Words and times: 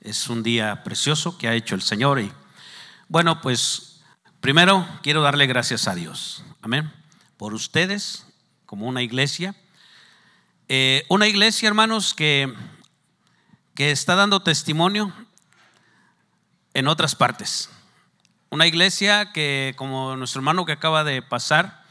Es 0.00 0.30
un 0.30 0.42
día 0.42 0.82
precioso 0.82 1.36
que 1.36 1.46
ha 1.46 1.54
hecho 1.54 1.74
el 1.74 1.82
Señor. 1.82 2.20
Y 2.20 2.32
bueno, 3.08 3.42
pues 3.42 4.00
primero 4.40 4.88
quiero 5.02 5.20
darle 5.20 5.46
gracias 5.46 5.86
a 5.88 5.94
Dios. 5.94 6.42
Amén. 6.62 6.90
Por 7.36 7.52
ustedes, 7.52 8.26
como 8.64 8.86
una 8.86 9.02
iglesia. 9.02 9.54
Eh, 10.68 11.04
una 11.10 11.26
iglesia, 11.26 11.68
hermanos, 11.68 12.14
que, 12.14 12.50
que 13.74 13.90
está 13.90 14.14
dando 14.14 14.40
testimonio 14.40 15.12
en 16.72 16.88
otras 16.88 17.14
partes. 17.14 17.68
Una 18.48 18.66
iglesia 18.66 19.32
que, 19.32 19.74
como 19.76 20.16
nuestro 20.16 20.38
hermano 20.40 20.64
que 20.64 20.72
acaba 20.72 21.04
de 21.04 21.20
pasar, 21.20 21.84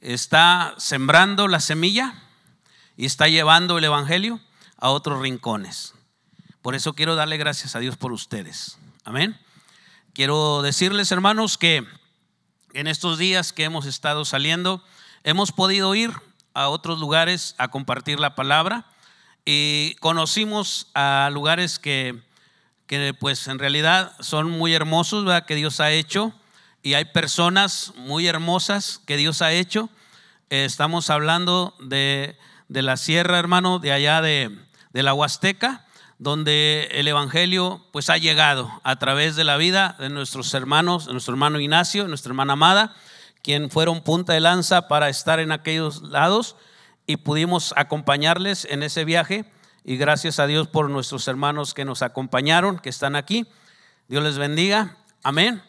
está 0.00 0.74
sembrando 0.78 1.48
la 1.48 1.60
semilla 1.60 2.14
y 2.96 3.04
está 3.04 3.28
llevando 3.28 3.76
el 3.76 3.84
Evangelio 3.84 4.40
a 4.78 4.88
otros 4.88 5.20
rincones. 5.20 5.94
Por 6.62 6.76
eso 6.76 6.92
quiero 6.92 7.16
darle 7.16 7.38
gracias 7.38 7.74
a 7.74 7.80
Dios 7.80 7.96
por 7.96 8.12
ustedes. 8.12 8.78
Amén. 9.04 9.36
Quiero 10.14 10.62
decirles, 10.62 11.10
hermanos, 11.10 11.58
que 11.58 11.84
en 12.72 12.86
estos 12.86 13.18
días 13.18 13.52
que 13.52 13.64
hemos 13.64 13.84
estado 13.84 14.24
saliendo, 14.24 14.80
hemos 15.24 15.50
podido 15.50 15.92
ir 15.96 16.12
a 16.54 16.68
otros 16.68 17.00
lugares 17.00 17.56
a 17.58 17.66
compartir 17.66 18.20
la 18.20 18.36
palabra 18.36 18.86
y 19.44 19.96
conocimos 19.96 20.86
a 20.94 21.30
lugares 21.32 21.80
que, 21.80 22.22
que 22.86 23.12
pues 23.12 23.48
en 23.48 23.58
realidad 23.58 24.12
son 24.20 24.48
muy 24.48 24.72
hermosos, 24.72 25.24
¿verdad? 25.24 25.46
que 25.46 25.56
Dios 25.56 25.80
ha 25.80 25.90
hecho 25.90 26.32
y 26.80 26.94
hay 26.94 27.06
personas 27.06 27.92
muy 27.96 28.28
hermosas 28.28 29.00
que 29.04 29.16
Dios 29.16 29.42
ha 29.42 29.50
hecho. 29.50 29.90
estamos 30.48 31.10
hablando 31.10 31.74
de, 31.80 32.38
de, 32.68 32.82
la 32.82 32.96
sierra, 32.96 33.40
hermano, 33.40 33.80
de 33.80 33.90
allá 33.90 34.22
de, 34.22 34.56
de 34.92 35.02
la 35.02 35.12
Huasteca 35.12 35.86
donde 36.22 36.88
el 36.92 37.08
Evangelio 37.08 37.84
pues 37.90 38.08
ha 38.08 38.16
llegado 38.16 38.70
a 38.84 38.94
través 38.94 39.34
de 39.34 39.42
la 39.42 39.56
vida 39.56 39.96
de 39.98 40.08
nuestros 40.08 40.54
hermanos, 40.54 41.06
de 41.06 41.12
nuestro 41.12 41.34
hermano 41.34 41.58
Ignacio, 41.58 42.06
nuestra 42.06 42.30
hermana 42.30 42.52
Amada, 42.52 42.94
quien 43.42 43.70
fueron 43.70 44.02
punta 44.02 44.32
de 44.32 44.38
lanza 44.38 44.86
para 44.86 45.08
estar 45.08 45.40
en 45.40 45.50
aquellos 45.50 46.00
lados 46.02 46.54
y 47.08 47.16
pudimos 47.16 47.74
acompañarles 47.76 48.68
en 48.70 48.84
ese 48.84 49.04
viaje 49.04 49.46
y 49.82 49.96
gracias 49.96 50.38
a 50.38 50.46
Dios 50.46 50.68
por 50.68 50.88
nuestros 50.90 51.26
hermanos 51.26 51.74
que 51.74 51.84
nos 51.84 52.02
acompañaron, 52.02 52.78
que 52.78 52.90
están 52.90 53.16
aquí. 53.16 53.48
Dios 54.06 54.22
les 54.22 54.38
bendiga. 54.38 54.98
Amén. 55.24 55.60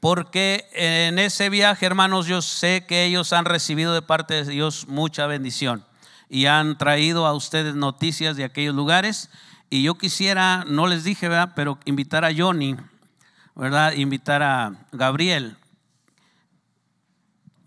Porque 0.00 0.68
en 0.72 1.20
ese 1.20 1.50
viaje, 1.50 1.86
hermanos, 1.86 2.26
yo 2.26 2.42
sé 2.42 2.84
que 2.84 3.04
ellos 3.04 3.32
han 3.32 3.44
recibido 3.44 3.94
de 3.94 4.02
parte 4.02 4.34
de 4.34 4.50
Dios 4.50 4.88
mucha 4.88 5.28
bendición 5.28 5.84
y 6.28 6.46
han 6.46 6.78
traído 6.78 7.26
a 7.26 7.32
ustedes 7.32 7.76
noticias 7.76 8.36
de 8.36 8.42
aquellos 8.42 8.74
lugares 8.74 9.30
y 9.70 9.84
yo 9.84 9.94
quisiera, 9.94 10.64
no 10.66 10.88
les 10.88 11.04
dije, 11.04 11.28
¿verdad? 11.28 11.52
Pero 11.54 11.78
invitar 11.84 12.24
a 12.24 12.34
Johnny, 12.36 12.76
¿verdad? 13.54 13.92
Invitar 13.92 14.42
a 14.42 14.86
Gabriel. 14.90 15.56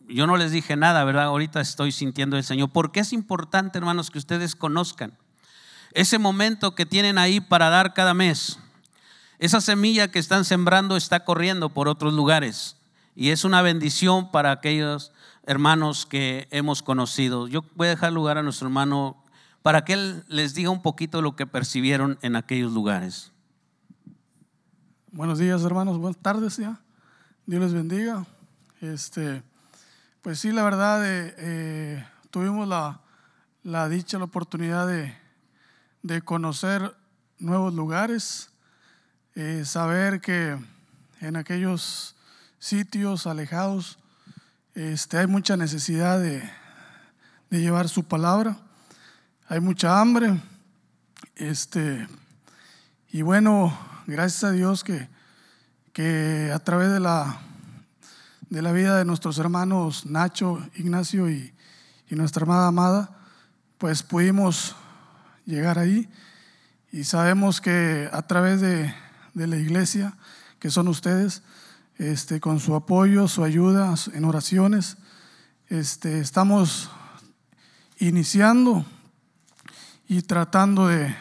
Yo 0.09 0.27
no 0.27 0.35
les 0.35 0.51
dije 0.51 0.75
nada, 0.75 1.05
¿verdad? 1.05 1.25
Ahorita 1.25 1.61
estoy 1.61 1.93
sintiendo 1.93 2.35
el 2.35 2.43
Señor. 2.43 2.69
Porque 2.71 2.99
es 2.99 3.13
importante, 3.13 3.77
hermanos, 3.77 4.11
que 4.11 4.17
ustedes 4.17 4.55
conozcan 4.55 5.17
ese 5.93 6.17
momento 6.17 6.75
que 6.75 6.85
tienen 6.85 7.17
ahí 7.17 7.39
para 7.39 7.69
dar 7.69 7.93
cada 7.93 8.13
mes. 8.13 8.59
Esa 9.39 9.61
semilla 9.61 10.09
que 10.09 10.19
están 10.19 10.43
sembrando 10.43 10.97
está 10.97 11.23
corriendo 11.23 11.69
por 11.69 11.87
otros 11.87 12.13
lugares. 12.13 12.77
Y 13.15 13.29
es 13.29 13.45
una 13.45 13.61
bendición 13.61 14.31
para 14.31 14.51
aquellos 14.51 15.11
hermanos 15.45 16.05
que 16.05 16.47
hemos 16.51 16.81
conocido. 16.81 17.47
Yo 17.47 17.63
voy 17.75 17.87
a 17.87 17.91
dejar 17.91 18.11
lugar 18.11 18.37
a 18.37 18.43
nuestro 18.43 18.67
hermano 18.67 19.22
para 19.63 19.85
que 19.85 19.93
Él 19.93 20.23
les 20.27 20.53
diga 20.53 20.69
un 20.69 20.81
poquito 20.81 21.21
lo 21.21 21.35
que 21.35 21.47
percibieron 21.47 22.19
en 22.21 22.35
aquellos 22.35 22.73
lugares. 22.73 23.31
Buenos 25.11 25.39
días, 25.39 25.63
hermanos. 25.63 25.97
Buenas 25.97 26.21
tardes 26.21 26.57
ya. 26.57 26.81
Dios 27.45 27.61
les 27.61 27.73
bendiga. 27.73 28.25
Este, 28.81 29.41
pues 30.21 30.39
sí, 30.39 30.51
la 30.51 30.63
verdad, 30.63 31.05
eh, 31.05 31.33
eh, 31.37 32.05
tuvimos 32.29 32.67
la, 32.67 32.99
la, 33.63 33.87
dicha, 33.87 34.17
la 34.17 34.25
oportunidad 34.25 34.85
de, 34.85 35.15
de 36.01 36.21
conocer 36.21 36.93
nuevos 37.39 37.73
lugares, 37.73 38.49
eh, 39.35 39.63
saber 39.65 40.19
que 40.19 40.57
en 41.21 41.35
aquellos 41.37 42.17
sitios 42.59 43.27
alejados 43.27 43.97
este, 44.75 45.19
hay 45.19 45.27
mucha 45.27 45.55
necesidad 45.55 46.19
de, 46.19 46.43
de 47.49 47.61
llevar 47.61 47.87
su 47.87 48.03
palabra 48.03 48.57
hay 49.53 49.59
mucha 49.59 50.01
hambre. 50.01 50.41
Este, 51.35 52.07
y 53.11 53.21
bueno, 53.21 53.77
gracias 54.07 54.45
a 54.45 54.51
Dios 54.51 54.83
que, 54.83 55.07
que 55.93 56.51
a 56.51 56.57
través 56.57 56.91
de 56.91 56.99
la, 56.99 57.39
de 58.49 58.63
la 58.63 58.71
vida 58.71 58.97
de 58.97 59.05
nuestros 59.05 59.37
hermanos 59.37 60.07
Nacho, 60.07 60.59
Ignacio 60.73 61.29
y, 61.29 61.53
nuestra 62.09 62.41
hermana 62.41 62.67
amada, 62.67 63.09
pues 63.79 64.01
pudimos 64.03 64.75
llegar 65.45 65.79
ahí 65.79 66.07
y 66.91 67.03
sabemos 67.05 67.59
que 67.59 68.07
a 68.11 68.21
través 68.23 68.61
de, 68.61 68.93
de 69.33 69.47
la 69.47 69.57
iglesia, 69.57 70.15
que 70.59 70.69
son 70.69 70.87
ustedes, 70.87 71.41
este, 71.97 72.39
con 72.39 72.59
su 72.59 72.73
apoyo, 72.75 73.27
su 73.27 73.43
ayuda 73.43 73.93
en 74.13 74.25
oraciones, 74.25 74.97
este, 75.69 76.19
estamos 76.19 76.89
iniciando 77.97 78.85
y 80.07 80.21
tratando 80.21 80.87
de, 80.87 81.15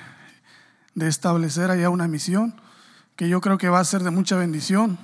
establecer 1.00 1.70
allá 1.70 1.88
una 1.90 2.08
misión 2.08 2.54
que 3.16 3.28
yo 3.28 3.40
creo 3.40 3.58
que 3.58 3.68
va 3.68 3.80
a 3.80 3.84
ser 3.84 4.02
de 4.02 4.10
mucha 4.10 4.36
bendición 4.36 4.98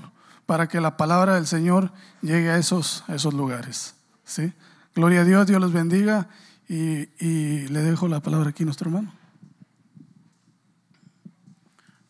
para 0.46 0.68
que 0.68 0.80
la 0.80 0.96
palabra 0.96 1.34
del 1.34 1.46
Señor 1.46 1.92
llegue 2.22 2.50
a 2.50 2.58
esos, 2.58 3.04
esos 3.08 3.34
lugares. 3.34 3.94
¿sí? 4.24 4.52
Gloria 4.94 5.22
a 5.22 5.24
Dios, 5.24 5.46
Dios 5.46 5.60
los 5.60 5.72
bendiga 5.72 6.28
y, 6.68 7.08
y 7.24 7.68
le 7.68 7.82
dejo 7.82 8.08
la 8.08 8.20
palabra 8.20 8.50
aquí 8.50 8.64
a 8.64 8.66
nuestro 8.66 8.90
hermano. 8.90 9.12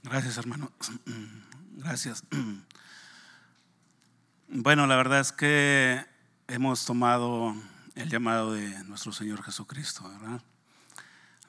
Gracias, 0.02 0.38
hermano. 0.38 0.72
Gracias. 1.76 2.24
Bueno, 4.50 4.86
la 4.86 4.96
verdad 4.96 5.20
es 5.20 5.30
que 5.30 6.06
hemos 6.46 6.86
tomado 6.86 7.54
el 7.94 8.08
llamado 8.08 8.54
de 8.54 8.82
nuestro 8.84 9.12
Señor 9.12 9.42
Jesucristo, 9.42 10.08
¿verdad? 10.08 10.40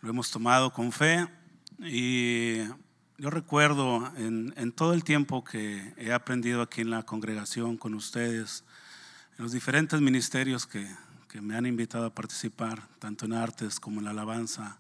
Lo 0.02 0.10
hemos 0.10 0.32
tomado 0.32 0.72
con 0.72 0.92
fe 0.92 1.28
y 1.80 2.60
yo 3.18 3.30
recuerdo 3.30 4.12
en, 4.16 4.72
todo 4.72 4.94
el 4.94 5.04
tiempo 5.04 5.44
que 5.44 5.94
he 5.98 6.14
aprendido 6.14 6.62
aquí 6.62 6.82
en 6.82 6.90
la 6.90 7.04
congregación 7.04 7.78
con 7.78 7.94
ustedes, 7.94 8.64
en 9.38 9.44
los 9.44 9.52
diferentes 9.52 10.00
ministerios 10.00 10.66
que, 10.66 10.88
me 11.42 11.56
han 11.56 11.68
invitado 11.68 12.06
a 12.06 12.16
participar, 12.16 12.82
tanto 12.98 13.26
en 13.26 13.34
artes 13.34 13.80
como 13.80 14.00
en 14.00 14.06
la 14.06 14.12
alabanza, 14.12 14.80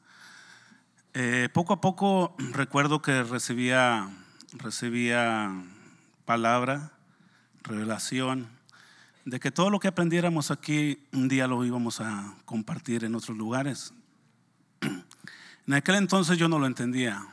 eh, 1.13 1.47
poco 1.53 1.73
a 1.73 1.81
poco 1.81 2.35
recuerdo 2.51 3.01
que 3.01 3.23
recibía, 3.23 4.09
recibía 4.53 5.53
palabra, 6.25 6.91
revelación, 7.61 8.47
de 9.25 9.39
que 9.39 9.51
todo 9.51 9.69
lo 9.69 9.79
que 9.79 9.89
aprendiéramos 9.89 10.49
aquí 10.49 11.03
un 11.13 11.27
día 11.27 11.47
lo 11.47 11.63
íbamos 11.63 12.01
a 12.01 12.33
compartir 12.45 13.03
en 13.03 13.15
otros 13.15 13.37
lugares. 13.37 13.93
En 15.69 15.75
aquel 15.75 15.93
entonces 15.97 16.39
yo 16.39 16.49
no 16.49 16.57
lo 16.57 16.65
entendía, 16.65 17.23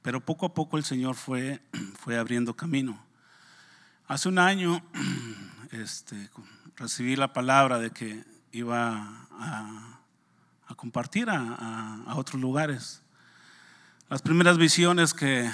pero 0.00 0.24
poco 0.24 0.46
a 0.46 0.54
poco 0.54 0.78
el 0.78 0.84
Señor 0.84 1.14
fue, 1.14 1.60
fue 2.00 2.16
abriendo 2.16 2.56
camino. 2.56 2.98
Hace 4.08 4.30
un 4.30 4.38
año 4.38 4.82
este, 5.70 6.30
recibí 6.76 7.14
la 7.14 7.34
palabra 7.34 7.78
de 7.78 7.90
que 7.90 8.24
iba 8.52 9.28
a, 9.32 10.00
compartir 10.76 11.28
a, 11.28 12.14
otros 12.16 12.40
lugares. 12.40 13.02
Las 14.08 14.22
primeras 14.22 14.56
visiones 14.56 15.12
que, 15.12 15.50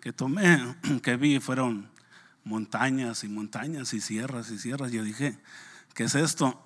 que 0.00 0.12
tomé, 0.12 0.74
que 1.04 1.16
vi, 1.16 1.38
fueron 1.38 1.88
montañas 2.42 3.22
y 3.22 3.28
montañas 3.28 3.94
y 3.94 4.00
sierras 4.00 4.50
y 4.50 4.58
sierras. 4.58 4.90
Yo 4.90 5.04
dije, 5.04 5.38
¿qué 5.94 6.02
es 6.02 6.16
esto? 6.16 6.60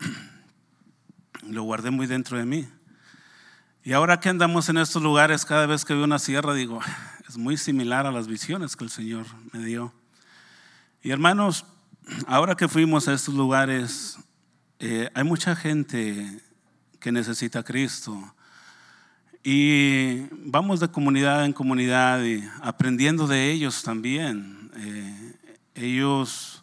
Lo 1.43 1.65
guardé 1.65 1.91
muy 1.91 2.07
dentro 2.07 2.39
de 2.39 2.47
mí. 2.47 2.67
Y 3.87 3.93
ahora 3.93 4.19
que 4.19 4.31
andamos 4.31 4.71
en 4.71 4.79
estos 4.79 5.03
lugares, 5.03 5.45
cada 5.45 5.67
vez 5.67 5.85
que 5.85 5.93
veo 5.93 6.05
una 6.05 6.19
sierra, 6.19 6.55
digo, 6.55 6.81
es 7.29 7.37
muy 7.37 7.59
similar 7.59 8.07
a 8.07 8.11
las 8.11 8.27
visiones 8.27 8.77
que 8.77 8.85
el 8.85 8.89
Señor 8.89 9.27
me 9.53 9.63
dio. 9.63 9.93
Y 11.03 11.11
hermanos, 11.11 11.67
ahora 12.27 12.55
que 12.55 12.67
fuimos 12.67 13.09
a 13.09 13.13
estos 13.13 13.35
lugares, 13.35 14.17
eh, 14.79 15.11
hay 15.13 15.25
mucha 15.25 15.55
gente 15.55 16.41
que 16.99 17.13
necesita 17.13 17.59
a 17.59 17.63
Cristo. 17.63 18.35
Y 19.43 20.29
vamos 20.31 20.81
de 20.81 20.89
comunidad 20.89 21.45
en 21.45 21.53
comunidad 21.53 22.25
y 22.25 22.43
aprendiendo 22.63 23.27
de 23.27 23.51
ellos 23.51 23.83
también. 23.83 24.71
Eh, 24.77 25.37
ellos 25.75 26.54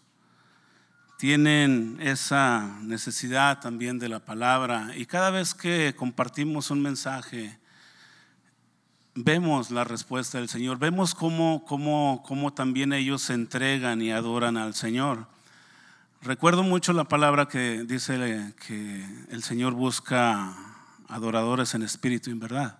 tienen 1.21 1.99
esa 2.01 2.79
necesidad 2.81 3.59
también 3.59 3.99
de 3.99 4.09
la 4.09 4.25
palabra 4.25 4.89
y 4.97 5.05
cada 5.05 5.29
vez 5.29 5.53
que 5.53 5.93
compartimos 5.95 6.71
un 6.71 6.81
mensaje, 6.81 7.59
vemos 9.13 9.69
la 9.69 9.83
respuesta 9.83 10.39
del 10.39 10.49
Señor, 10.49 10.79
vemos 10.79 11.13
cómo, 11.13 11.63
cómo, 11.67 12.23
cómo 12.25 12.53
también 12.53 12.91
ellos 12.91 13.21
se 13.21 13.35
entregan 13.35 14.01
y 14.01 14.11
adoran 14.11 14.57
al 14.57 14.73
Señor. 14.73 15.27
Recuerdo 16.23 16.63
mucho 16.63 16.91
la 16.91 17.03
palabra 17.03 17.47
que 17.47 17.83
dice 17.83 18.55
que 18.65 19.05
el 19.29 19.43
Señor 19.43 19.73
busca 19.73 20.55
adoradores 21.07 21.75
en 21.75 21.83
espíritu 21.83 22.31
y 22.31 22.33
en 22.33 22.39
verdad. 22.39 22.79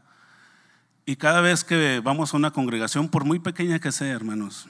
Y 1.06 1.18
cada 1.18 1.42
vez 1.42 1.64
que 1.64 2.02
vamos 2.04 2.34
a 2.34 2.38
una 2.38 2.50
congregación, 2.50 3.08
por 3.08 3.24
muy 3.24 3.38
pequeña 3.38 3.78
que 3.78 3.92
sea, 3.92 4.16
hermanos, 4.16 4.68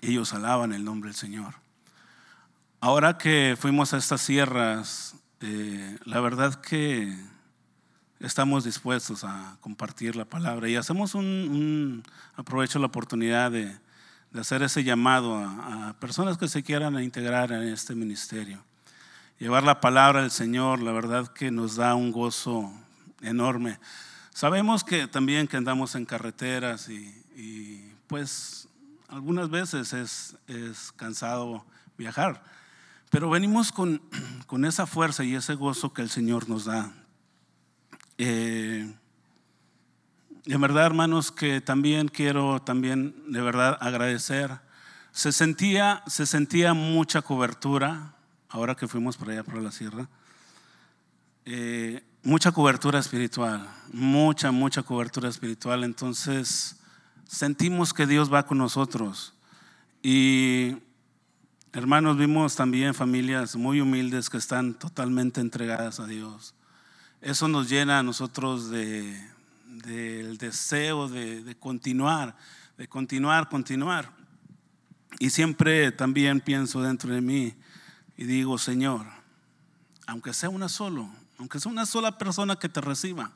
ellos 0.00 0.32
alaban 0.32 0.72
el 0.72 0.84
nombre 0.84 1.08
del 1.08 1.16
Señor. 1.16 1.66
Ahora 2.80 3.18
que 3.18 3.56
fuimos 3.58 3.92
a 3.92 3.96
estas 3.96 4.20
sierras, 4.20 5.16
eh, 5.40 5.98
la 6.04 6.20
verdad 6.20 6.54
que 6.54 7.12
estamos 8.20 8.62
dispuestos 8.62 9.24
a 9.24 9.56
compartir 9.60 10.14
la 10.14 10.24
palabra 10.24 10.68
y 10.68 10.76
hacemos 10.76 11.16
un, 11.16 12.04
aprovecho 12.36 12.78
la 12.78 12.86
oportunidad 12.86 13.50
de, 13.50 13.76
hacer 14.38 14.62
ese 14.62 14.84
llamado 14.84 15.38
a, 15.38 15.96
personas 15.98 16.38
que 16.38 16.46
se 16.46 16.62
quieran 16.62 17.02
integrar 17.02 17.50
en 17.50 17.64
este 17.64 17.96
ministerio. 17.96 18.62
Llevar 19.40 19.64
la 19.64 19.80
palabra 19.80 20.20
del 20.20 20.30
Señor, 20.30 20.80
la 20.80 20.92
verdad 20.92 21.26
que 21.26 21.50
nos 21.50 21.74
da 21.74 21.96
un 21.96 22.12
gozo 22.12 22.72
enorme. 23.22 23.80
Sabemos 24.32 24.84
que 24.84 25.08
también 25.08 25.48
que 25.48 25.56
andamos 25.56 25.96
en 25.96 26.04
carreteras 26.04 26.88
y, 26.88 27.92
pues 28.06 28.68
algunas 29.08 29.50
veces 29.50 29.92
es, 29.92 30.36
es, 30.46 30.92
cansado 30.92 31.64
viajar, 31.96 32.40
pero 33.10 33.30
venimos 33.30 33.72
con, 33.72 34.02
con 34.46 34.64
esa 34.64 34.86
fuerza 34.86 35.24
y 35.24 35.34
ese 35.34 35.54
gozo 35.54 35.92
que 35.92 36.02
el 36.02 36.10
Señor 36.10 36.48
nos 36.48 36.64
da. 36.64 36.92
Eh, 38.18 38.92
de 40.44 40.56
verdad, 40.56 40.86
hermanos, 40.86 41.30
que 41.30 41.60
también 41.60 42.08
quiero 42.08 42.60
también 42.62 43.14
de 43.28 43.40
verdad 43.42 43.76
agradecer. 43.80 44.60
Se 45.12 45.32
sentía, 45.32 46.02
se 46.06 46.26
sentía 46.26 46.74
mucha 46.74 47.22
cobertura, 47.22 48.14
ahora 48.48 48.74
que 48.74 48.88
fuimos 48.88 49.16
por 49.16 49.30
allá 49.30 49.42
por 49.42 49.60
la 49.60 49.70
sierra, 49.70 50.08
eh, 51.44 52.02
mucha 52.22 52.52
cobertura 52.52 52.98
espiritual, 52.98 53.68
mucha, 53.92 54.50
mucha 54.50 54.82
cobertura 54.82 55.28
espiritual. 55.28 55.84
Entonces, 55.84 56.76
sentimos 57.26 57.92
que 57.92 58.06
Dios 58.06 58.32
va 58.32 58.46
con 58.46 58.58
nosotros. 58.58 59.34
Y, 60.02 60.76
hermanos, 61.72 62.16
vimos 62.16 62.56
también 62.56 62.94
familias 62.94 63.56
muy 63.56 63.80
humildes 63.80 64.30
que 64.30 64.36
están 64.36 64.74
totalmente 64.74 65.40
entregadas 65.40 66.00
a 66.00 66.06
Dios. 66.06 66.54
Eso 67.20 67.48
nos 67.48 67.68
llena 67.68 67.98
a 67.98 68.02
nosotros 68.02 68.70
de, 68.70 69.20
del 69.66 70.38
deseo 70.38 71.08
de, 71.08 71.56
continuar, 71.58 72.36
de 72.76 72.88
continuar, 72.88 73.48
continuar. 73.48 74.12
Y 75.18 75.30
siempre 75.30 75.90
también 75.92 76.40
pienso 76.40 76.80
dentro 76.80 77.12
de 77.12 77.20
mí 77.20 77.54
y 78.16 78.24
digo, 78.24 78.58
Señor, 78.58 79.06
aunque 80.06 80.32
sea 80.32 80.48
una 80.48 80.68
solo, 80.68 81.10
aunque 81.38 81.60
sea 81.60 81.72
una 81.72 81.86
sola 81.86 82.18
persona 82.18 82.56
que 82.56 82.68
te 82.68 82.80
reciba, 82.80 83.32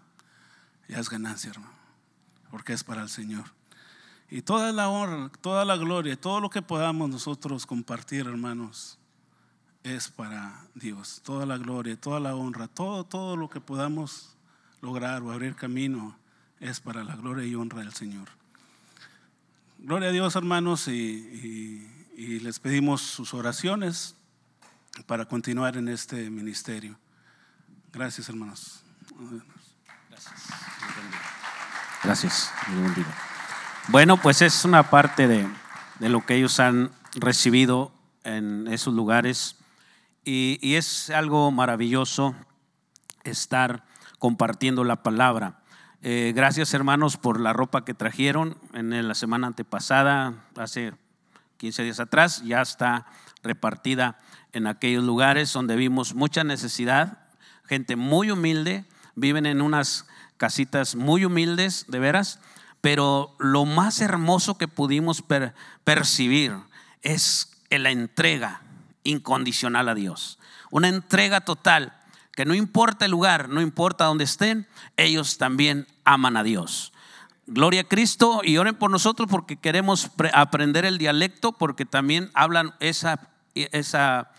ya 0.88 0.98
es 0.98 1.08
ganancia, 1.08 1.50
hermano, 1.50 1.72
porque 2.50 2.72
es 2.72 2.84
para 2.84 3.02
el 3.02 3.08
Señor. 3.08 3.44
Y 4.34 4.40
toda 4.40 4.72
la 4.72 4.88
honra, 4.88 5.30
toda 5.42 5.62
la 5.66 5.76
gloria, 5.76 6.18
todo 6.18 6.40
lo 6.40 6.48
que 6.48 6.62
podamos 6.62 7.10
nosotros 7.10 7.66
compartir, 7.66 8.26
hermanos, 8.26 8.98
es 9.82 10.08
para 10.08 10.58
Dios. 10.74 11.20
Toda 11.22 11.44
la 11.44 11.58
gloria, 11.58 12.00
toda 12.00 12.18
la 12.18 12.34
honra, 12.34 12.66
todo, 12.66 13.04
todo 13.04 13.36
lo 13.36 13.50
que 13.50 13.60
podamos 13.60 14.34
lograr 14.80 15.22
o 15.22 15.32
abrir 15.32 15.54
camino 15.54 16.16
es 16.60 16.80
para 16.80 17.04
la 17.04 17.14
gloria 17.14 17.44
y 17.44 17.54
honra 17.54 17.80
del 17.80 17.92
Señor. 17.92 18.26
Gloria 19.76 20.08
a 20.08 20.12
Dios, 20.12 20.34
hermanos, 20.34 20.88
y, 20.88 21.86
les 22.16 22.58
pedimos 22.58 23.02
sus 23.02 23.34
oraciones 23.34 24.14
para 25.04 25.26
continuar 25.26 25.76
en 25.76 25.88
este 25.88 26.30
ministerio. 26.30 26.98
Gracias, 27.92 28.30
hermanos. 28.30 28.82
Gracias. 30.08 30.42
Gracias. 32.02 32.50
Bueno, 33.88 34.16
pues 34.16 34.42
es 34.42 34.64
una 34.64 34.90
parte 34.90 35.26
de, 35.26 35.44
de 35.98 36.08
lo 36.08 36.24
que 36.24 36.36
ellos 36.36 36.60
han 36.60 36.92
recibido 37.16 37.92
en 38.22 38.68
esos 38.68 38.94
lugares. 38.94 39.56
Y, 40.24 40.76
es 40.76 41.10
algo 41.10 41.50
maravilloso 41.50 42.36
estar 43.24 43.84
compartiendo 44.20 44.84
la 44.84 45.02
palabra. 45.02 45.58
Eh, 46.00 46.32
gracias 46.34 46.74
hermanos 46.74 47.16
por 47.16 47.40
la 47.40 47.52
ropa 47.52 47.84
que 47.84 47.92
trajeron 47.92 48.56
en 48.72 49.06
la 49.06 49.14
semana 49.16 49.48
antepasada, 49.48 50.34
hace 50.56 50.92
15 51.56 51.82
días 51.82 51.98
atrás, 51.98 52.42
ya 52.44 52.62
está 52.62 53.06
repartida 53.42 54.18
en 54.52 54.68
aquellos 54.68 55.02
lugares 55.02 55.52
donde 55.52 55.74
vimos 55.74 56.14
mucha 56.14 56.44
necesidad, 56.44 57.18
gente 57.64 57.96
muy 57.96 58.30
humilde, 58.30 58.84
viven 59.16 59.46
en 59.46 59.60
unas 59.60 60.06
casitas 60.36 60.94
muy 60.94 61.24
humildes, 61.24 61.86
de 61.88 61.98
veras, 61.98 62.40
pero 62.82 63.34
lo 63.38 63.64
más 63.64 64.02
hermoso 64.02 64.58
que 64.58 64.68
pudimos 64.68 65.24
percibir 65.84 66.54
es 67.00 67.48
la 67.70 67.90
entrega 67.90 68.60
incondicional 69.04 69.88
a 69.88 69.94
Dios. 69.94 70.38
Una 70.70 70.88
entrega 70.88 71.40
total, 71.40 71.96
que 72.32 72.44
no 72.44 72.54
importa 72.54 73.04
el 73.04 73.12
lugar, 73.12 73.48
no 73.48 73.60
importa 73.60 74.04
dónde 74.04 74.24
estén, 74.24 74.66
ellos 74.96 75.38
también 75.38 75.86
aman 76.04 76.36
a 76.36 76.42
Dios. 76.42 76.92
Gloria 77.46 77.82
a 77.82 77.88
Cristo 77.88 78.40
y 78.44 78.56
oren 78.56 78.74
por 78.74 78.90
nosotros 78.90 79.28
porque 79.30 79.56
queremos 79.56 80.10
aprender 80.34 80.84
el 80.84 80.98
dialecto, 80.98 81.52
porque 81.52 81.84
también 81.84 82.30
hablan 82.34 82.74
esa, 82.80 83.28
esa 83.54 84.32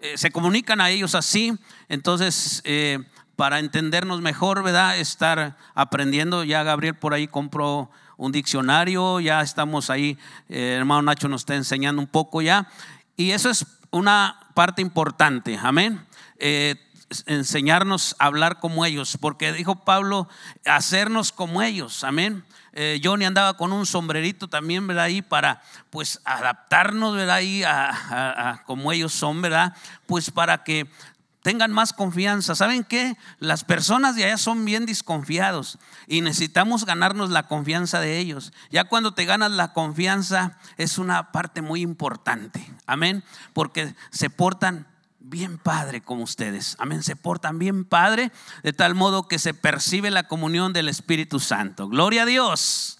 eh, 0.00 0.18
se 0.18 0.30
comunican 0.30 0.82
a 0.82 0.90
ellos 0.90 1.14
así. 1.14 1.56
Entonces, 1.88 2.60
eh, 2.64 2.98
para 3.36 3.58
entendernos 3.58 4.20
mejor, 4.22 4.62
¿verdad? 4.62 4.98
Estar 4.98 5.56
aprendiendo. 5.74 6.42
Ya 6.42 6.62
Gabriel 6.62 6.94
por 6.94 7.14
ahí 7.14 7.28
compró 7.28 7.90
un 8.16 8.32
diccionario, 8.32 9.20
ya 9.20 9.42
estamos 9.42 9.90
ahí, 9.90 10.18
eh, 10.48 10.76
hermano 10.78 11.02
Nacho 11.02 11.28
nos 11.28 11.42
está 11.42 11.54
enseñando 11.54 12.00
un 12.00 12.08
poco 12.08 12.40
ya. 12.40 12.66
Y 13.16 13.32
eso 13.32 13.50
es 13.50 13.66
una 13.90 14.40
parte 14.54 14.82
importante, 14.82 15.58
amén. 15.62 16.04
Eh, 16.38 16.76
enseñarnos 17.26 18.16
a 18.18 18.26
hablar 18.26 18.58
como 18.58 18.84
ellos, 18.84 19.16
porque 19.20 19.52
dijo 19.52 19.84
Pablo, 19.84 20.28
hacernos 20.64 21.30
como 21.30 21.62
ellos, 21.62 22.04
amén. 22.04 22.44
Eh, 22.72 23.00
Johnny 23.02 23.24
andaba 23.24 23.56
con 23.56 23.72
un 23.72 23.86
sombrerito 23.86 24.48
también, 24.48 24.86
¿verdad? 24.86 25.04
Ahí 25.04 25.22
para, 25.22 25.62
pues, 25.88 26.20
adaptarnos, 26.24 27.14
¿verdad? 27.16 27.36
Ahí 27.36 27.62
a, 27.64 28.62
como 28.66 28.92
ellos 28.92 29.14
son, 29.14 29.40
¿verdad? 29.40 29.74
Pues 30.06 30.30
para 30.30 30.62
que 30.62 30.86
tengan 31.46 31.70
más 31.70 31.92
confianza. 31.92 32.56
¿Saben 32.56 32.82
qué? 32.82 33.16
Las 33.38 33.62
personas 33.62 34.16
de 34.16 34.24
allá 34.24 34.36
son 34.36 34.64
bien 34.64 34.84
desconfiados 34.84 35.78
y 36.08 36.20
necesitamos 36.20 36.84
ganarnos 36.84 37.30
la 37.30 37.46
confianza 37.46 38.00
de 38.00 38.18
ellos. 38.18 38.52
Ya 38.72 38.82
cuando 38.82 39.14
te 39.14 39.26
ganas 39.26 39.52
la 39.52 39.72
confianza 39.72 40.58
es 40.76 40.98
una 40.98 41.30
parte 41.30 41.62
muy 41.62 41.82
importante. 41.82 42.68
Amén. 42.84 43.22
Porque 43.52 43.94
se 44.10 44.28
portan 44.28 44.88
bien 45.20 45.56
padre 45.58 46.00
como 46.00 46.24
ustedes. 46.24 46.74
Amén. 46.80 47.04
Se 47.04 47.14
portan 47.14 47.60
bien 47.60 47.84
padre 47.84 48.32
de 48.64 48.72
tal 48.72 48.96
modo 48.96 49.28
que 49.28 49.38
se 49.38 49.54
percibe 49.54 50.10
la 50.10 50.26
comunión 50.26 50.72
del 50.72 50.88
Espíritu 50.88 51.38
Santo. 51.38 51.88
Gloria 51.88 52.24
a 52.24 52.26
Dios. 52.26 52.98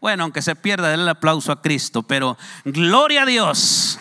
Bueno, 0.00 0.24
aunque 0.24 0.42
se 0.42 0.56
pierda 0.56 0.92
el 0.92 1.08
aplauso 1.08 1.52
a 1.52 1.62
Cristo, 1.62 2.02
pero 2.02 2.36
gloria 2.64 3.22
a 3.22 3.26
Dios 3.26 4.00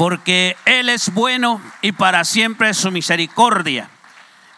porque 0.00 0.56
Él 0.64 0.88
es 0.88 1.12
bueno 1.12 1.60
y 1.82 1.92
para 1.92 2.24
siempre 2.24 2.70
es 2.70 2.78
su 2.78 2.90
misericordia. 2.90 3.90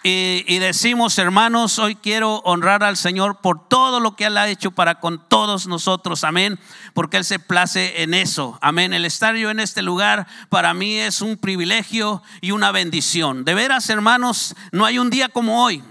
Y, 0.04 0.58
decimos, 0.58 1.18
hermanos, 1.18 1.80
hoy 1.80 1.96
quiero 1.96 2.36
honrar 2.44 2.84
al 2.84 2.96
Señor 2.96 3.40
por 3.40 3.66
todo 3.66 3.98
lo 3.98 4.14
que 4.14 4.26
Él 4.26 4.38
ha 4.38 4.46
hecho 4.46 4.70
para 4.70 5.00
con 5.00 5.18
todos 5.28 5.66
nosotros, 5.66 6.22
amén, 6.22 6.60
porque 6.94 7.16
Él 7.16 7.24
se 7.24 7.40
place 7.40 8.04
en 8.04 8.14
eso, 8.14 8.56
amén. 8.62 8.92
El 8.92 9.04
estar 9.04 9.34
yo 9.34 9.50
en 9.50 9.58
este 9.58 9.82
lugar 9.82 10.28
para 10.48 10.74
mí 10.74 10.94
es 10.94 11.20
un 11.20 11.36
privilegio 11.36 12.22
y 12.40 12.52
una 12.52 12.70
bendición. 12.70 13.44
De 13.44 13.54
veras, 13.54 13.90
hermanos, 13.90 14.54
no 14.70 14.84
hay 14.84 15.00
un 15.00 15.10
día 15.10 15.28
como 15.28 15.64
hoy 15.64 15.82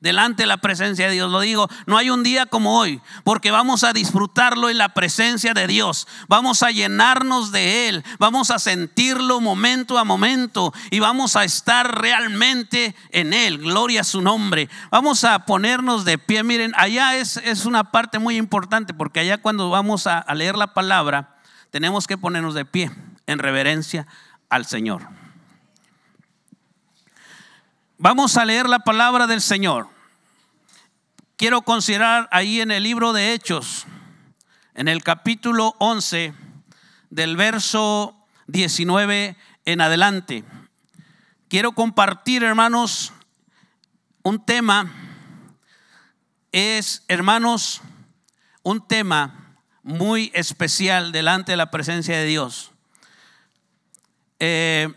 delante 0.00 0.42
de 0.42 0.46
la 0.46 0.56
presencia 0.56 1.06
de 1.06 1.12
Dios. 1.12 1.30
Lo 1.30 1.40
digo, 1.40 1.68
no 1.86 1.96
hay 1.96 2.10
un 2.10 2.22
día 2.22 2.46
como 2.46 2.78
hoy, 2.78 3.00
porque 3.24 3.50
vamos 3.50 3.84
a 3.84 3.92
disfrutarlo 3.92 4.70
en 4.70 4.78
la 4.78 4.90
presencia 4.90 5.54
de 5.54 5.66
Dios. 5.66 6.08
Vamos 6.28 6.62
a 6.62 6.70
llenarnos 6.70 7.52
de 7.52 7.88
Él, 7.88 8.04
vamos 8.18 8.50
a 8.50 8.58
sentirlo 8.58 9.40
momento 9.40 9.98
a 9.98 10.04
momento 10.04 10.72
y 10.90 10.98
vamos 10.98 11.36
a 11.36 11.44
estar 11.44 12.00
realmente 12.00 12.94
en 13.10 13.32
Él. 13.32 13.58
Gloria 13.58 14.00
a 14.00 14.04
su 14.04 14.22
nombre. 14.22 14.68
Vamos 14.90 15.24
a 15.24 15.40
ponernos 15.40 16.04
de 16.04 16.18
pie. 16.18 16.42
Miren, 16.42 16.72
allá 16.76 17.16
es, 17.16 17.36
es 17.38 17.66
una 17.66 17.90
parte 17.92 18.18
muy 18.18 18.36
importante, 18.36 18.94
porque 18.94 19.20
allá 19.20 19.38
cuando 19.38 19.70
vamos 19.70 20.06
a, 20.06 20.18
a 20.18 20.34
leer 20.34 20.56
la 20.56 20.74
palabra, 20.74 21.36
tenemos 21.70 22.06
que 22.06 22.18
ponernos 22.18 22.54
de 22.54 22.64
pie 22.64 22.90
en 23.26 23.38
reverencia 23.38 24.06
al 24.48 24.66
Señor. 24.66 25.19
Vamos 28.02 28.38
a 28.38 28.46
leer 28.46 28.66
la 28.66 28.78
palabra 28.78 29.26
del 29.26 29.42
Señor. 29.42 29.86
quiero 31.36 31.60
considerar 31.60 32.30
ahí 32.32 32.62
en 32.62 32.70
el 32.70 32.82
libro 32.82 33.12
de 33.12 33.34
Hechos, 33.34 33.84
en 34.72 34.88
el 34.88 35.02
capítulo 35.02 35.76
11, 35.80 36.32
del 37.10 37.36
verso 37.36 38.16
19 38.46 39.36
en 39.66 39.80
adelante. 39.82 40.44
Quiero 41.48 41.72
compartir, 41.72 42.42
hermanos, 42.42 43.12
un 44.22 44.46
tema, 44.46 44.90
es, 46.52 47.04
hermanos, 47.06 47.82
un 48.62 48.88
tema 48.88 49.58
muy 49.82 50.30
especial 50.32 51.12
delante 51.12 51.52
de 51.52 51.56
la 51.58 51.70
presencia 51.70 52.16
de 52.16 52.24
Dios. 52.24 52.70
Eh, 54.38 54.88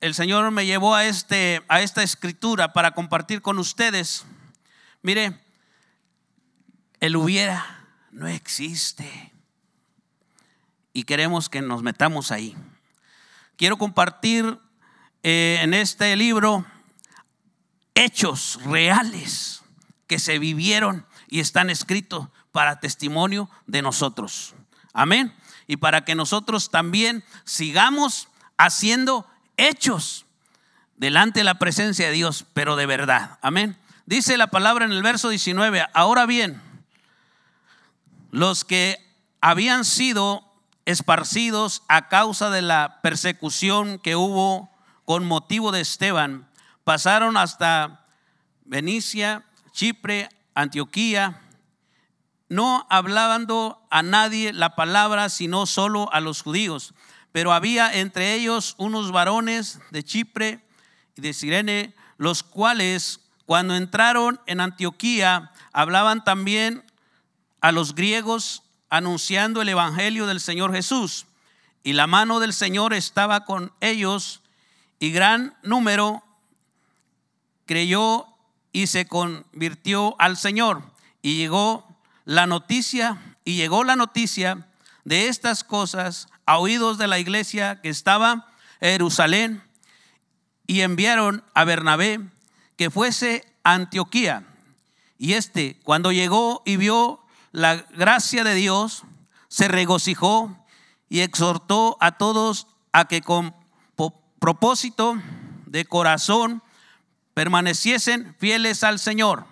el 0.00 0.14
Señor 0.14 0.50
me 0.50 0.64
llevó 0.64 0.94
a, 0.94 1.04
este, 1.04 1.62
a 1.68 1.82
esta 1.82 2.02
escritura 2.02 2.72
para 2.72 2.92
compartir 2.92 3.42
con 3.42 3.58
ustedes. 3.58 4.24
Mire, 5.02 5.38
el 7.00 7.16
hubiera 7.16 7.86
no 8.10 8.26
existe. 8.26 9.32
Y 10.92 11.04
queremos 11.04 11.48
que 11.48 11.60
nos 11.60 11.82
metamos 11.82 12.32
ahí. 12.32 12.56
Quiero 13.56 13.76
compartir 13.76 14.58
eh, 15.22 15.58
en 15.62 15.74
este 15.74 16.16
libro 16.16 16.64
hechos 17.94 18.58
reales 18.64 19.62
que 20.06 20.18
se 20.18 20.38
vivieron 20.38 21.06
y 21.28 21.40
están 21.40 21.68
escritos 21.68 22.28
para 22.52 22.80
testimonio 22.80 23.50
de 23.66 23.82
nosotros. 23.82 24.54
Amén. 24.94 25.34
Y 25.66 25.76
para 25.76 26.04
que 26.04 26.14
nosotros 26.14 26.70
también 26.70 27.22
sigamos 27.44 28.28
haciendo 28.56 29.29
hechos 29.68 30.26
delante 30.96 31.40
de 31.40 31.44
la 31.44 31.58
presencia 31.58 32.06
de 32.06 32.12
Dios, 32.12 32.44
pero 32.52 32.76
de 32.76 32.86
verdad. 32.86 33.38
Amén. 33.42 33.76
Dice 34.06 34.36
la 34.36 34.48
palabra 34.48 34.84
en 34.84 34.92
el 34.92 35.02
verso 35.02 35.28
19, 35.28 35.86
ahora 35.94 36.26
bien, 36.26 36.60
los 38.30 38.64
que 38.64 38.98
habían 39.40 39.84
sido 39.84 40.44
esparcidos 40.84 41.82
a 41.88 42.08
causa 42.08 42.50
de 42.50 42.62
la 42.62 43.00
persecución 43.02 43.98
que 43.98 44.16
hubo 44.16 44.70
con 45.04 45.24
motivo 45.24 45.72
de 45.72 45.80
Esteban, 45.80 46.48
pasaron 46.84 47.36
hasta 47.36 48.06
Venicia, 48.64 49.44
Chipre, 49.72 50.28
Antioquía, 50.54 51.40
no 52.48 52.86
hablando 52.90 53.80
a 53.90 54.02
nadie 54.02 54.52
la 54.52 54.74
palabra, 54.74 55.28
sino 55.28 55.66
solo 55.66 56.12
a 56.12 56.20
los 56.20 56.42
judíos. 56.42 56.94
Pero 57.32 57.52
había 57.52 57.92
entre 57.98 58.34
ellos 58.34 58.74
unos 58.78 59.12
varones 59.12 59.78
de 59.90 60.02
Chipre 60.02 60.64
y 61.16 61.20
de 61.20 61.32
Sirene, 61.32 61.94
los 62.18 62.42
cuales 62.42 63.20
cuando 63.46 63.74
entraron 63.76 64.40
en 64.46 64.60
Antioquía 64.60 65.52
hablaban 65.72 66.24
también 66.24 66.84
a 67.60 67.72
los 67.72 67.94
griegos 67.94 68.62
anunciando 68.88 69.62
el 69.62 69.68
Evangelio 69.68 70.26
del 70.26 70.40
Señor 70.40 70.72
Jesús. 70.72 71.26
Y 71.82 71.94
la 71.94 72.06
mano 72.06 72.40
del 72.40 72.52
Señor 72.52 72.92
estaba 72.92 73.44
con 73.44 73.72
ellos 73.80 74.42
y 74.98 75.12
gran 75.12 75.56
número 75.62 76.22
creyó 77.66 78.26
y 78.72 78.88
se 78.88 79.06
convirtió 79.06 80.14
al 80.18 80.36
Señor. 80.36 80.82
Y 81.22 81.36
llegó 81.36 81.86
la 82.24 82.46
noticia, 82.46 83.36
y 83.44 83.56
llegó 83.56 83.84
la 83.84 83.96
noticia 83.96 84.68
de 85.04 85.28
estas 85.28 85.64
cosas 85.64 86.28
a 86.50 86.58
oídos 86.58 86.98
de 86.98 87.06
la 87.06 87.20
iglesia 87.20 87.80
que 87.80 87.90
estaba 87.90 88.48
en 88.80 88.90
Jerusalén 88.90 89.62
y 90.66 90.80
enviaron 90.80 91.44
a 91.54 91.62
Bernabé 91.62 92.18
que 92.74 92.90
fuese 92.90 93.44
a 93.62 93.74
Antioquía. 93.74 94.48
Y 95.16 95.34
este, 95.34 95.78
cuando 95.84 96.10
llegó 96.10 96.62
y 96.66 96.76
vio 96.76 97.20
la 97.52 97.76
gracia 97.76 98.42
de 98.42 98.54
Dios, 98.54 99.04
se 99.46 99.68
regocijó 99.68 100.66
y 101.08 101.20
exhortó 101.20 101.96
a 102.00 102.18
todos 102.18 102.66
a 102.90 103.04
que 103.04 103.22
con 103.22 103.54
propósito 104.40 105.22
de 105.66 105.84
corazón 105.84 106.64
permaneciesen 107.32 108.34
fieles 108.40 108.82
al 108.82 108.98
Señor, 108.98 109.46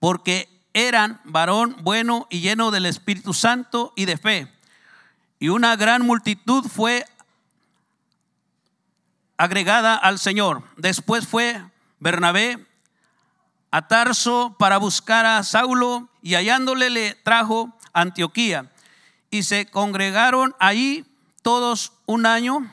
porque 0.00 0.48
eran 0.74 1.20
varón 1.22 1.76
bueno 1.82 2.26
y 2.30 2.40
lleno 2.40 2.72
del 2.72 2.86
Espíritu 2.86 3.32
Santo 3.32 3.92
y 3.94 4.06
de 4.06 4.16
fe 4.16 4.55
y 5.38 5.48
una 5.48 5.76
gran 5.76 6.02
multitud 6.02 6.64
fue 6.66 7.04
agregada 9.36 9.94
al 9.94 10.18
Señor. 10.18 10.62
Después 10.76 11.26
fue 11.26 11.62
Bernabé 11.98 12.66
a 13.70 13.88
Tarso 13.88 14.56
para 14.58 14.78
buscar 14.78 15.26
a 15.26 15.42
Saulo 15.42 16.08
y 16.22 16.34
hallándole 16.34 16.90
le 16.90 17.14
trajo 17.14 17.76
a 17.92 18.02
Antioquía. 18.02 18.72
Y 19.30 19.42
se 19.42 19.66
congregaron 19.66 20.54
ahí 20.58 21.04
todos 21.42 21.92
un 22.06 22.26
año 22.26 22.70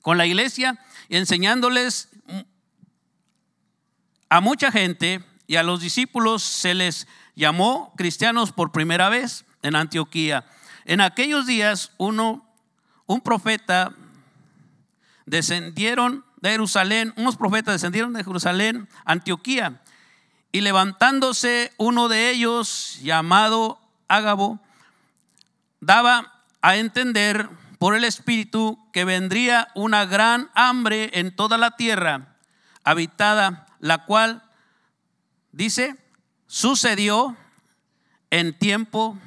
con 0.00 0.18
la 0.18 0.26
iglesia 0.26 0.78
y 1.08 1.16
enseñándoles 1.16 2.08
a 4.28 4.40
mucha 4.40 4.72
gente 4.72 5.22
y 5.46 5.56
a 5.56 5.62
los 5.62 5.80
discípulos 5.80 6.42
se 6.42 6.74
les 6.74 7.06
llamó 7.34 7.92
cristianos 7.96 8.50
por 8.50 8.72
primera 8.72 9.08
vez 9.08 9.44
en 9.62 9.76
Antioquía. 9.76 10.46
En 10.84 11.00
aquellos 11.00 11.46
días, 11.46 11.92
uno, 11.98 12.46
un 13.06 13.20
profeta, 13.20 13.92
descendieron 15.26 16.24
de 16.40 16.50
Jerusalén, 16.50 17.14
unos 17.16 17.36
profetas 17.36 17.74
descendieron 17.74 18.12
de 18.12 18.24
Jerusalén, 18.24 18.88
Antioquía, 19.04 19.80
y 20.50 20.60
levantándose 20.60 21.72
uno 21.78 22.08
de 22.08 22.30
ellos, 22.30 22.98
llamado 23.02 23.80
Ágabo, 24.08 24.60
daba 25.80 26.44
a 26.60 26.76
entender 26.76 27.48
por 27.78 27.96
el 27.96 28.04
Espíritu 28.04 28.78
que 28.92 29.04
vendría 29.04 29.68
una 29.74 30.04
gran 30.04 30.50
hambre 30.54 31.10
en 31.14 31.34
toda 31.34 31.58
la 31.58 31.76
tierra 31.76 32.36
habitada, 32.84 33.66
la 33.80 34.04
cual, 34.04 34.42
dice, 35.52 35.96
sucedió 36.46 37.36
en 38.30 38.56
tiempo 38.58 39.18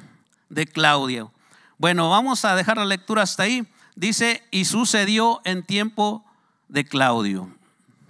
de 0.48 0.66
Claudio. 0.66 1.32
Bueno, 1.78 2.08
vamos 2.08 2.44
a 2.46 2.54
dejar 2.54 2.78
la 2.78 2.86
lectura 2.86 3.22
hasta 3.22 3.42
ahí. 3.42 3.66
Dice, 3.94 4.42
y 4.50 4.64
sucedió 4.64 5.42
en 5.44 5.62
tiempo 5.62 6.24
de 6.68 6.84
Claudio. 6.84 7.50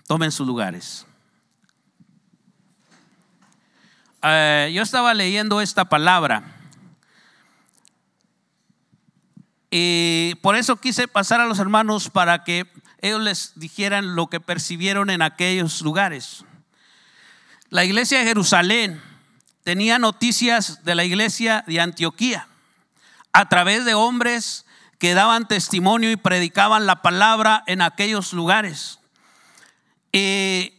Tomen 0.06 0.30
sus 0.30 0.46
lugares. 0.46 1.06
Eh, 4.22 4.70
yo 4.72 4.82
estaba 4.82 5.14
leyendo 5.14 5.60
esta 5.60 5.84
palabra 5.84 6.56
y 9.70 10.34
por 10.42 10.56
eso 10.56 10.76
quise 10.76 11.06
pasar 11.06 11.40
a 11.40 11.46
los 11.46 11.58
hermanos 11.58 12.08
para 12.08 12.42
que 12.42 12.66
ellos 13.00 13.20
les 13.20 13.52
dijeran 13.56 14.16
lo 14.16 14.28
que 14.28 14.40
percibieron 14.40 15.10
en 15.10 15.22
aquellos 15.22 15.82
lugares. 15.82 16.44
La 17.68 17.84
iglesia 17.84 18.20
de 18.20 18.24
Jerusalén 18.24 19.00
tenía 19.64 19.98
noticias 19.98 20.82
de 20.84 20.94
la 20.94 21.04
iglesia 21.04 21.62
de 21.66 21.80
Antioquía 21.80 22.48
a 23.36 23.50
través 23.50 23.84
de 23.84 23.92
hombres 23.92 24.64
que 24.98 25.12
daban 25.12 25.46
testimonio 25.46 26.10
y 26.10 26.16
predicaban 26.16 26.86
la 26.86 27.02
palabra 27.02 27.64
en 27.66 27.82
aquellos 27.82 28.32
lugares. 28.32 28.98
y 30.10 30.72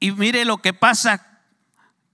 mire 0.00 0.44
lo 0.44 0.58
que 0.58 0.74
pasa, 0.74 1.38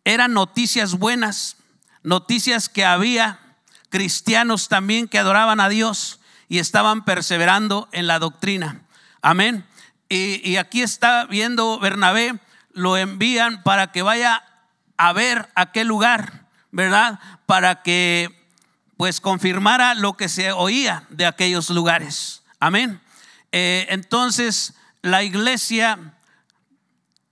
eran 0.05 0.35
noticias 0.35 0.99
buenas, 0.99 1.57
noticias 2.03 2.69
que 2.69 2.85
había 2.85 3.41
cristianos 3.89 4.69
también 4.69 5.09
que 5.09 5.19
adoraban 5.19 5.59
a 5.59 5.71
Dios 5.71 6.21
y 6.51 6.59
estaban 6.59 7.07
perseverando 7.07 7.89
en 7.93 8.07
la 8.07 8.19
doctrina. 8.19 8.83
Amén. 9.23 9.65
Y, 10.11 10.47
y 10.47 10.59
aquí 10.59 10.83
está 10.83 11.25
viendo 11.25 11.79
Bernabé, 11.79 12.39
lo 12.75 12.99
envían 12.99 13.63
para 13.63 13.91
que 13.91 14.03
vaya 14.03 14.45
a 14.99 15.15
ver 15.15 15.49
aquel 15.55 15.89
lugar, 15.89 16.45
¿verdad? 16.73 17.21
Para 17.47 17.83
que 17.83 18.38
pues 18.99 19.21
confirmara 19.21 19.95
lo 19.95 20.15
que 20.15 20.29
se 20.29 20.51
oía 20.51 21.05
de 21.09 21.25
aquellos 21.25 21.71
lugares. 21.71 22.43
Amén. 22.59 23.01
Eh, 23.53 23.87
entonces 23.91 24.75
la 25.03 25.23
iglesia 25.23 26.17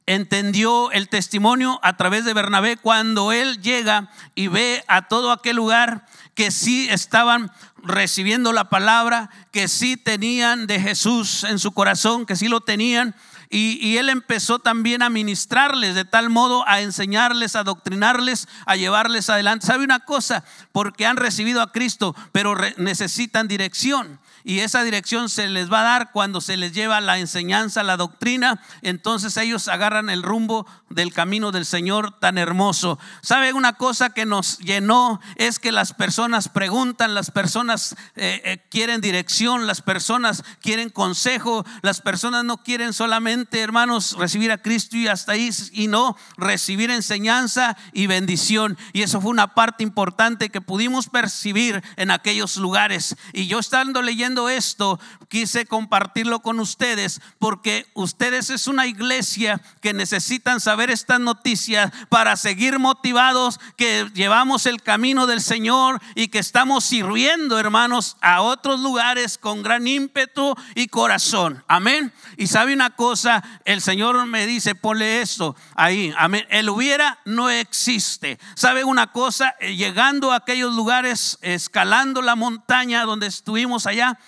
entendió 0.06 0.92
el 0.92 1.08
testimonio 1.08 1.80
a 1.82 1.96
través 1.96 2.25
de 2.25 2.35
Bernabé 2.35 2.76
cuando 2.76 3.32
él 3.32 3.61
llega 3.61 4.12
y 4.37 4.46
ve 4.46 4.85
a 4.87 5.08
todo 5.08 5.32
aquel 5.32 5.56
lugar 5.56 6.06
que 6.37 6.52
sí 6.52 6.87
estaban 6.88 7.50
recibiendo 7.82 8.52
la 8.52 8.70
palabra, 8.70 9.28
que 9.50 9.66
sí 9.66 9.96
tenían 9.96 10.68
de 10.68 10.80
Jesús 10.80 11.42
en 11.42 11.58
su 11.58 11.73
corazón, 11.73 12.26
que 12.26 12.37
sí 12.37 12.46
lo 12.46 12.61
tenían 12.61 13.16
Y, 13.50 13.97
él 13.97 14.09
empezó 14.09 14.59
también 14.59 15.03
a 15.03 15.09
ministrarles 15.09 15.95
de 15.95 16.05
tal 16.05 16.31
modo 16.31 16.67
a 16.69 16.81
enseñarles, 16.81 17.57
a 17.57 17.65
doctrinarles, 17.65 18.49
a 18.67 18.76
llevarles 18.76 19.31
adelante. 19.31 19.67
¿Sabe 19.67 19.85
una 19.85 20.00
cosa? 20.00 20.45
Porque 20.73 21.07
han 21.07 21.17
recibido 21.17 21.62
a 21.62 21.73
Cristo, 21.73 22.15
pero 22.33 22.57
necesitan 22.76 23.49
dirección 23.49 24.19
y 24.47 24.61
esa 24.61 24.85
dirección 24.85 25.29
se 25.29 25.49
les 25.49 25.73
va 25.73 25.81
a 25.81 25.85
dar 25.99 26.12
cuando 26.12 26.41
se 26.41 26.57
les 26.57 26.71
lleva 26.71 27.00
la 27.00 27.19
enseñanza, 27.19 27.83
la 27.83 27.97
doctrina, 27.97 28.62
entonces 28.81 29.37
ellos 29.38 29.67
agarran 29.67 30.09
el 30.09 30.23
rumbo 30.23 30.69
del 30.88 31.12
camino 31.12 31.50
del 31.50 31.67
Señor 31.67 32.17
tan 32.21 32.38
hermoso. 32.38 32.97
¿Sabe 33.23 33.53
una 33.55 33.73
cosa 33.73 34.11
que 34.11 34.25
nos 34.25 34.59
llenó? 34.59 35.21
Es 35.35 35.59
que 35.59 35.73
las 35.73 35.93
personas 35.93 36.49
preguntan, 36.49 37.12
las 37.12 37.33
personas 37.33 37.97
eh, 38.15 38.41
eh, 38.45 38.65
quieren 38.71 39.00
dirección, 39.00 39.67
las 39.67 39.83
personas 39.83 40.45
quieren 40.61 40.91
consejo, 40.91 41.67
las 41.83 42.00
personas 42.00 42.45
no 42.45 42.62
quieren 42.62 42.93
solamente, 42.93 43.61
hermanos, 43.61 44.12
recibir 44.17 44.53
a 44.53 44.59
Cristo 44.59 44.97
y 44.97 45.09
hasta 45.09 45.33
ahí, 45.33 45.50
y 45.73 45.88
no 45.88 46.17
recibir 46.37 46.93
enseñanza 46.93 47.76
y 47.93 48.07
bendición. 48.07 48.79
Y 48.93 49.03
eso 49.03 49.21
fue 49.21 49.33
una 49.33 49.55
parte 49.55 49.83
importante 49.83 50.50
que 50.50 50.61
pudimos 50.61 51.09
percibir 51.09 51.83
en 51.97 52.12
aquellos 52.12 52.57
lugares. 52.59 53.17
Y 53.33 53.49
yo 53.49 53.59
estando 53.59 54.03
leyendo 54.03 54.36
esto, 54.49 55.00
quise 55.28 55.66
compartirlo 55.66 56.40
con 56.40 56.61
ustedes 56.61 57.21
porque 57.38 57.87
ustedes 57.95 58.50
es 58.50 58.69
una 58.69 58.87
iglesia 58.87 59.61
que 59.81 59.93
necesitan 59.93 60.61
saber 60.61 60.90
estas 60.90 61.21
noticias 61.21 61.93
para 62.09 62.37
seguir 62.37 62.78
motivados, 62.78 63.59
que 63.76 64.09
llevamos 64.14 64.66
el 64.66 64.83
camino 64.83 65.26
del 65.26 65.40
Señor 65.40 66.00
y 66.14 66.28
que 66.28 66.38
estamos 66.38 66.85
sirviendo, 66.85 67.59
hermanos, 67.59 68.16
a 68.21 68.43
otros 68.43 68.81
lugares 68.81 69.38
con 69.38 69.62
gran 69.62 69.87
ímpetu 69.87 70.55
y 70.75 70.88
corazón. 70.88 71.64
Amén. 71.69 72.12
Y 72.37 72.47
sabe 72.47 72.73
una 72.73 72.90
cosa, 72.90 73.43
el 73.64 73.81
Señor 73.81 74.25
me 74.26 74.47
dice, 74.47 74.75
ponle 74.75 75.23
esto 75.23 75.57
ahí. 75.75 76.12
Amén. 76.16 76.47
El 76.50 76.69
hubiera 76.69 77.19
no 77.25 77.50
existe. 77.50 78.38
¿Sabe 78.55 78.85
una 78.85 79.12
cosa? 79.12 79.55
Eh, 79.61 79.76
llegando 79.76 80.33
a 80.33 80.37
aquellos 80.37 80.75
lugares, 80.75 81.38
escalando 81.43 82.23
la 82.23 82.35
montaña 82.35 83.05
donde 83.05 83.26
estuvimos 83.26 83.87
allá, 83.87 84.19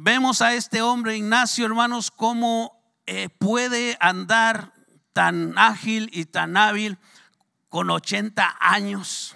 vemos 0.00 0.42
a 0.42 0.54
este 0.54 0.80
hombre, 0.80 1.16
Ignacio, 1.16 1.66
hermanos, 1.66 2.12
cómo 2.12 2.80
eh, 3.06 3.28
puede 3.28 3.96
andar 4.00 4.72
tan 5.12 5.58
ágil 5.58 6.08
y 6.12 6.24
tan 6.24 6.56
hábil 6.56 6.98
con 7.68 7.90
80 7.90 8.58
años 8.60 9.34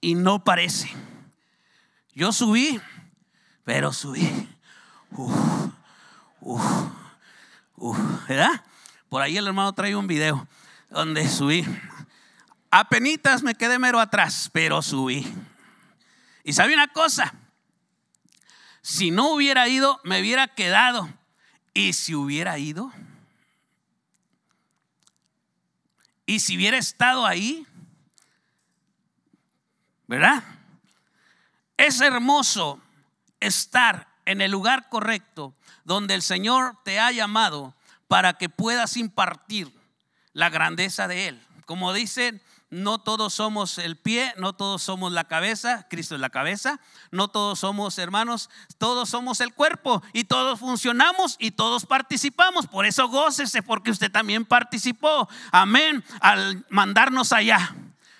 y 0.00 0.14
no 0.14 0.44
parece. 0.44 0.90
Yo 2.14 2.32
subí, 2.32 2.80
pero 3.64 3.92
subí. 3.92 4.48
¿Verdad? 8.28 8.64
Por 9.10 9.20
ahí 9.20 9.36
el 9.36 9.46
hermano 9.46 9.74
trae 9.74 9.94
un 9.94 10.06
video 10.06 10.48
donde 10.88 11.28
subí. 11.28 11.66
Apenitas 12.70 13.42
me 13.42 13.54
quedé 13.54 13.78
mero 13.78 14.00
atrás, 14.00 14.48
pero 14.54 14.80
subí. 14.80 15.30
Y 16.44 16.54
sabe 16.54 16.72
una 16.72 16.88
cosa, 16.88 17.34
si 18.82 19.10
no 19.10 19.32
hubiera 19.32 19.68
ido, 19.68 20.00
me 20.04 20.20
hubiera 20.20 20.48
quedado. 20.48 21.08
Y 21.72 21.92
si 21.92 22.14
hubiera 22.14 22.58
ido, 22.58 22.92
y 26.30 26.38
si 26.38 26.56
hubiera 26.56 26.78
estado 26.78 27.26
ahí, 27.26 27.66
¿verdad? 30.06 30.44
Es 31.76 32.00
hermoso 32.00 32.80
estar 33.40 34.06
en 34.26 34.40
el 34.40 34.52
lugar 34.52 34.88
correcto 34.88 35.56
donde 35.82 36.14
el 36.14 36.22
Señor 36.22 36.76
te 36.84 37.00
ha 37.00 37.10
llamado 37.10 37.74
para 38.06 38.34
que 38.34 38.48
puedas 38.48 38.96
impartir 38.96 39.72
la 40.32 40.50
grandeza 40.50 41.08
de 41.08 41.26
Él. 41.26 41.46
Como 41.66 41.92
dicen 41.92 42.40
no 42.70 43.00
todos 43.00 43.34
somos 43.34 43.78
el 43.78 43.96
pie, 43.96 44.32
no 44.36 44.52
todos 44.52 44.82
somos 44.82 45.10
la 45.10 45.24
cabeza, 45.24 45.86
Cristo 45.90 46.14
es 46.14 46.20
la 46.20 46.30
cabeza, 46.30 46.80
no 47.10 47.26
todos 47.26 47.58
somos 47.58 47.98
hermanos, 47.98 48.48
todos 48.78 49.10
somos 49.10 49.40
el 49.40 49.52
cuerpo 49.52 50.02
y 50.12 50.24
todos 50.24 50.60
funcionamos 50.60 51.36
y 51.40 51.50
todos 51.50 51.84
participamos. 51.84 52.68
Por 52.68 52.86
eso 52.86 53.08
gócese 53.08 53.62
porque 53.62 53.90
usted 53.90 54.10
también 54.10 54.44
participó. 54.44 55.28
Amén. 55.50 56.04
Al 56.20 56.64
mandarnos 56.68 57.32
allá. 57.32 57.74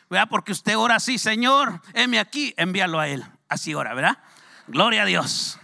¿Verdad? 0.09 0.27
Porque 0.29 0.51
usted 0.51 0.77
ora 0.77 0.97
así, 0.97 1.19
Señor, 1.19 1.81
heme 1.95 2.19
aquí, 2.19 2.53
envíalo 2.57 2.99
a 2.99 3.07
Él. 3.07 3.25
Así 3.49 3.75
ora, 3.75 3.95
¿verdad? 3.95 4.19
Gloria 4.67 5.03
a 5.03 5.07
Dios. 5.07 5.61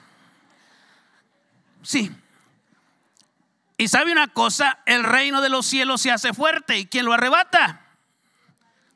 Sí. 1.82 2.12
Y 3.76 3.88
sabe 3.88 4.12
una 4.12 4.28
cosa, 4.28 4.78
el 4.86 5.02
reino 5.02 5.40
de 5.40 5.48
los 5.48 5.66
cielos 5.66 6.00
se 6.00 6.12
hace 6.12 6.32
fuerte 6.32 6.78
y 6.78 6.86
¿quién 6.86 7.04
lo 7.04 7.12
arrebata? 7.12 7.85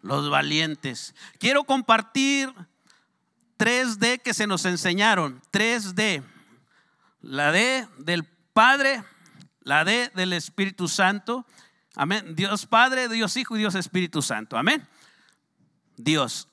Los 0.03 0.31
valientes. 0.31 1.15
Quiero 1.39 1.65
compartir 1.65 2.53
3D 3.59 4.21
que 4.23 4.35
se 4.35 4.47
nos 4.47 4.65
enseñaron. 4.65 5.43
3D. 5.53 6.23
La 7.21 7.53
D 7.53 7.87
del 7.99 8.25
Padre, 8.25 9.05
la 9.63 9.85
D 9.85 10.11
del 10.15 10.33
Espíritu 10.33 10.89
Santo. 10.89 11.47
Amén. 11.95 12.35
Dios 12.35 12.67
Padre, 12.67 13.09
Dios 13.09 13.37
Hijo 13.37 13.57
y 13.57 13.59
Dios 13.59 13.75
Espíritu 13.75 14.23
Santo. 14.23 14.57
Amén. 14.57 14.89
Dios 15.97 16.49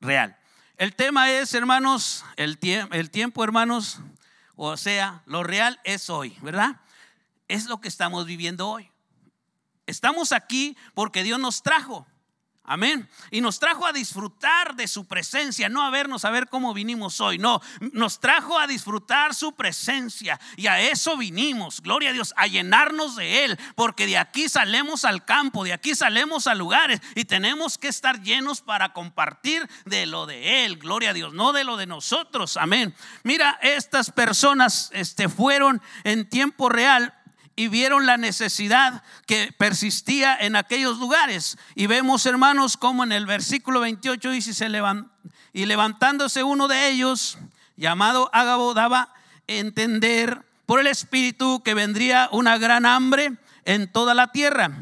real. 0.00 0.36
El 0.76 0.96
tema 0.96 1.30
es, 1.30 1.54
hermanos, 1.54 2.24
el, 2.36 2.58
el 2.90 3.10
tiempo, 3.10 3.44
hermanos, 3.44 4.00
o 4.56 4.76
sea, 4.76 5.22
lo 5.26 5.44
real 5.44 5.80
es 5.84 6.10
hoy, 6.10 6.36
¿verdad? 6.42 6.80
Es 7.46 7.66
lo 7.66 7.80
que 7.80 7.88
estamos 7.88 8.26
viviendo 8.26 8.68
hoy. 8.68 8.90
Estamos 9.86 10.32
aquí 10.32 10.76
porque 10.94 11.22
Dios 11.22 11.38
nos 11.38 11.62
trajo. 11.62 12.06
Amén. 12.64 13.08
Y 13.32 13.40
nos 13.40 13.58
trajo 13.58 13.86
a 13.86 13.92
disfrutar 13.92 14.76
de 14.76 14.86
su 14.86 15.06
presencia, 15.06 15.68
no 15.68 15.82
a 15.82 15.90
vernos 15.90 16.24
a 16.24 16.30
ver 16.30 16.48
cómo 16.48 16.72
vinimos 16.72 17.20
hoy. 17.20 17.36
No, 17.36 17.60
nos 17.92 18.20
trajo 18.20 18.56
a 18.56 18.68
disfrutar 18.68 19.34
su 19.34 19.52
presencia. 19.52 20.38
Y 20.56 20.68
a 20.68 20.80
eso 20.80 21.16
vinimos, 21.16 21.80
gloria 21.80 22.10
a 22.10 22.12
Dios, 22.12 22.32
a 22.36 22.46
llenarnos 22.46 23.16
de 23.16 23.44
Él. 23.44 23.58
Porque 23.74 24.06
de 24.06 24.16
aquí 24.16 24.48
salemos 24.48 25.04
al 25.04 25.24
campo, 25.24 25.64
de 25.64 25.72
aquí 25.72 25.96
salemos 25.96 26.46
a 26.46 26.54
lugares. 26.54 27.00
Y 27.16 27.24
tenemos 27.24 27.78
que 27.78 27.88
estar 27.88 28.22
llenos 28.22 28.60
para 28.60 28.92
compartir 28.92 29.68
de 29.84 30.06
lo 30.06 30.26
de 30.26 30.64
Él, 30.64 30.76
gloria 30.76 31.10
a 31.10 31.14
Dios, 31.14 31.34
no 31.34 31.52
de 31.52 31.64
lo 31.64 31.76
de 31.76 31.86
nosotros. 31.86 32.56
Amén. 32.56 32.94
Mira, 33.24 33.58
estas 33.60 34.12
personas 34.12 34.90
este, 34.92 35.28
fueron 35.28 35.82
en 36.04 36.28
tiempo 36.28 36.68
real 36.68 37.12
y 37.54 37.68
vieron 37.68 38.06
la 38.06 38.16
necesidad 38.16 39.02
que 39.26 39.54
persistía 39.56 40.36
en 40.36 40.56
aquellos 40.56 40.98
lugares. 40.98 41.58
Y 41.74 41.86
vemos, 41.86 42.24
hermanos, 42.26 42.76
como 42.76 43.04
en 43.04 43.12
el 43.12 43.26
versículo 43.26 43.80
28 43.80 44.30
dice, 44.30 44.54
se 44.54 44.68
y 45.52 45.66
levantándose 45.66 46.42
uno 46.42 46.66
de 46.66 46.88
ellos, 46.88 47.38
llamado 47.76 48.30
Ágabo, 48.32 48.74
daba 48.74 49.12
entender 49.46 50.44
por 50.66 50.80
el 50.80 50.86
Espíritu 50.86 51.62
que 51.62 51.74
vendría 51.74 52.28
una 52.32 52.56
gran 52.56 52.86
hambre 52.86 53.36
en 53.64 53.90
toda 53.92 54.14
la 54.14 54.32
tierra 54.32 54.72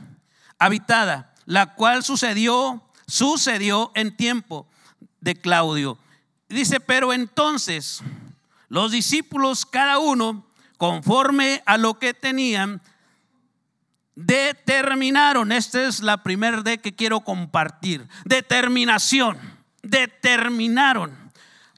habitada, 0.58 1.34
la 1.46 1.74
cual 1.74 2.04
sucedió, 2.04 2.82
sucedió 3.06 3.90
en 3.94 4.16
tiempo 4.16 4.68
de 5.20 5.34
Claudio. 5.34 5.98
Dice, 6.48 6.78
pero 6.80 7.12
entonces 7.12 8.02
los 8.68 8.92
discípulos, 8.92 9.66
cada 9.66 9.98
uno, 9.98 10.46
conforme 10.80 11.62
a 11.66 11.76
lo 11.76 11.98
que 11.98 12.14
tenían, 12.14 12.80
determinaron, 14.14 15.52
esta 15.52 15.86
es 15.86 16.00
la 16.00 16.22
primera 16.22 16.62
de 16.62 16.78
que 16.78 16.94
quiero 16.94 17.20
compartir, 17.20 18.08
determinación, 18.24 19.36
determinaron, 19.82 21.14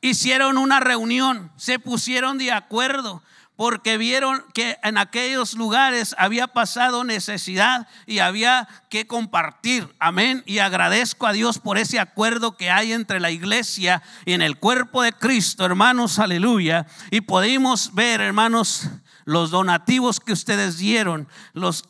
hicieron 0.02 0.56
una 0.56 0.78
reunión, 0.78 1.50
se 1.56 1.80
pusieron 1.80 2.38
de 2.38 2.52
acuerdo, 2.52 3.24
porque 3.62 3.96
vieron 3.96 4.44
que 4.54 4.76
en 4.82 4.98
aquellos 4.98 5.54
lugares 5.54 6.16
había 6.18 6.48
pasado 6.48 7.04
necesidad 7.04 7.86
y 8.06 8.18
había 8.18 8.66
que 8.88 9.06
compartir. 9.06 9.88
Amén. 10.00 10.42
Y 10.46 10.58
agradezco 10.58 11.28
a 11.28 11.32
Dios 11.32 11.60
por 11.60 11.78
ese 11.78 12.00
acuerdo 12.00 12.56
que 12.56 12.72
hay 12.72 12.92
entre 12.92 13.20
la 13.20 13.30
iglesia 13.30 14.02
y 14.24 14.32
en 14.32 14.42
el 14.42 14.58
cuerpo 14.58 15.02
de 15.02 15.12
Cristo, 15.12 15.64
hermanos, 15.64 16.18
aleluya. 16.18 16.88
Y 17.12 17.20
podemos 17.20 17.94
ver, 17.94 18.20
hermanos, 18.20 18.88
los 19.26 19.52
donativos 19.52 20.18
que 20.18 20.32
ustedes 20.32 20.78
dieron, 20.78 21.28
los 21.52 21.84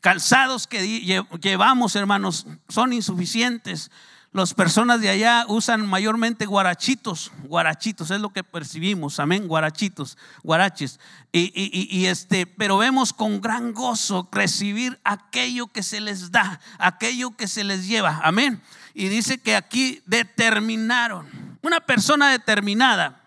calzados 0.00 0.66
que 0.66 1.06
llevamos, 1.40 1.94
hermanos, 1.94 2.48
son 2.68 2.92
insuficientes. 2.92 3.92
Las 4.34 4.52
personas 4.52 5.00
de 5.00 5.08
allá 5.10 5.44
usan 5.46 5.86
mayormente 5.86 6.44
guarachitos, 6.44 7.30
guarachitos, 7.44 8.10
es 8.10 8.20
lo 8.20 8.32
que 8.32 8.42
percibimos, 8.42 9.20
amén, 9.20 9.46
guarachitos, 9.46 10.18
guaraches. 10.42 10.98
Y, 11.30 12.06
este, 12.06 12.44
pero 12.44 12.76
vemos 12.76 13.12
con 13.12 13.40
gran 13.40 13.72
gozo 13.72 14.28
recibir 14.32 14.98
aquello 15.04 15.68
que 15.68 15.84
se 15.84 16.00
les 16.00 16.32
da, 16.32 16.58
aquello 16.78 17.36
que 17.36 17.46
se 17.46 17.62
les 17.62 17.86
lleva, 17.86 18.22
amén. 18.24 18.60
Y 18.92 19.06
dice 19.06 19.38
que 19.38 19.54
aquí 19.54 20.02
determinaron, 20.04 21.28
una 21.62 21.78
persona 21.78 22.32
determinada, 22.32 23.22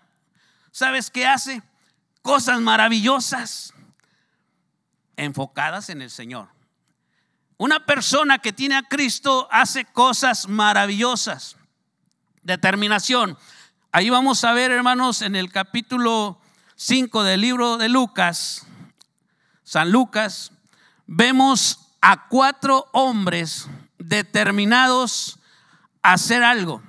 ¿sabes 0.72 1.08
qué 1.10 1.26
hace? 1.26 1.62
Cosas 2.20 2.60
maravillosas. 2.60 3.72
enfocadas 5.16 5.88
en 5.88 6.02
el 6.02 6.10
Señor. 6.10 6.57
Una 7.58 7.84
persona 7.84 8.38
que 8.38 8.52
tiene 8.52 8.76
a 8.76 8.84
Cristo 8.84 9.48
hace 9.50 9.84
cosas 9.84 10.48
maravillosas. 10.48 11.56
Determinación. 12.44 13.36
Ahí 13.90 14.10
vamos 14.10 14.44
a 14.44 14.52
ver, 14.52 14.70
hermanos, 14.70 15.22
en 15.22 15.34
el 15.34 15.50
capítulo 15.50 16.40
5 16.76 17.24
del 17.24 17.40
libro 17.40 17.76
de 17.76 17.88
Lucas, 17.88 18.64
San 19.64 19.90
Lucas, 19.90 20.52
vemos 21.08 21.80
a 22.00 22.28
cuatro 22.28 22.86
hombres 22.92 23.68
determinados 23.98 25.40
a 26.00 26.12
hacer 26.12 26.44
algo. 26.44 26.80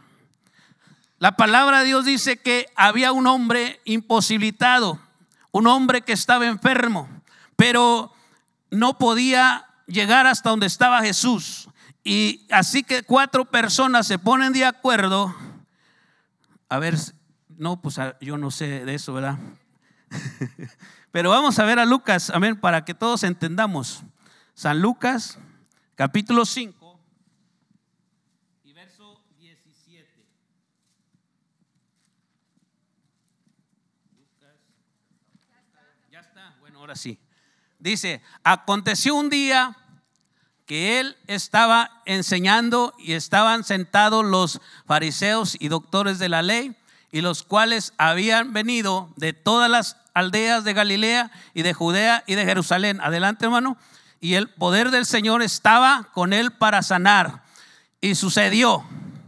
La 1.17 1.35
palabra 1.35 1.79
de 1.79 1.85
Dios 1.85 2.05
dice 2.05 2.37
que 2.37 2.67
había 2.75 3.11
un 3.11 3.25
hombre 3.25 3.81
imposibilitado, 3.85 4.99
un 5.49 5.65
hombre 5.65 6.03
que 6.03 6.13
estaba 6.13 6.45
enfermo, 6.45 7.09
pero 7.55 8.13
no 8.69 8.99
podía 8.99 9.68
llegar 9.89 10.27
hasta 10.27 10.49
donde 10.49 10.67
estaba 10.67 11.01
Jesús. 11.01 11.67
Y 12.03 12.47
así 12.49 12.83
que 12.83 13.03
cuatro 13.03 13.45
personas 13.45 14.07
se 14.07 14.17
ponen 14.17 14.53
de 14.53 14.65
acuerdo. 14.65 15.35
A 16.69 16.79
ver, 16.79 16.95
no, 17.49 17.81
pues 17.81 17.99
ah, 17.99 18.17
yo 18.21 18.37
no 18.37 18.51
sé 18.51 18.85
de 18.85 18.95
eso, 18.95 19.13
¿verdad? 19.13 19.37
Pero 21.11 21.31
vamos 21.31 21.57
a 21.59 21.65
ver 21.65 21.79
a 21.79 21.85
Lucas, 21.85 22.29
amén, 22.29 22.59
para 22.59 22.85
que 22.85 22.93
todos 22.93 23.23
entendamos. 23.23 24.03
San 24.53 24.81
Lucas, 24.81 25.39
capítulo 25.95 26.45
5 26.45 26.99
y 28.63 28.73
verso 28.73 29.23
17. 29.39 30.07
Ya 36.11 36.19
está, 36.19 36.55
bueno, 36.59 36.79
ahora 36.79 36.95
sí. 36.95 37.19
Dice, 37.79 38.21
aconteció 38.43 39.15
un 39.15 39.29
día 39.29 39.75
que 40.65 40.99
él 40.99 41.17
estaba 41.25 41.89
enseñando 42.05 42.93
y 42.99 43.13
estaban 43.13 43.63
sentados 43.63 44.23
los 44.23 44.61
fariseos 44.85 45.57
y 45.59 45.69
doctores 45.69 46.19
de 46.19 46.29
la 46.29 46.43
ley, 46.43 46.75
y 47.11 47.21
los 47.21 47.41
cuales 47.41 47.93
habían 47.97 48.53
venido 48.53 49.11
de 49.15 49.33
todas 49.33 49.69
las 49.69 49.97
aldeas 50.13 50.63
de 50.63 50.73
Galilea 50.73 51.31
y 51.53 51.63
de 51.63 51.73
Judea 51.73 52.23
y 52.27 52.35
de 52.35 52.45
Jerusalén. 52.45 53.01
Adelante, 53.01 53.45
hermano. 53.45 53.77
Y 54.19 54.35
el 54.35 54.49
poder 54.49 54.91
del 54.91 55.05
Señor 55.05 55.41
estaba 55.41 56.09
con 56.13 56.33
él 56.33 56.51
para 56.51 56.83
sanar. 56.83 57.43
Y 58.01 58.13
sucedió. 58.15 58.83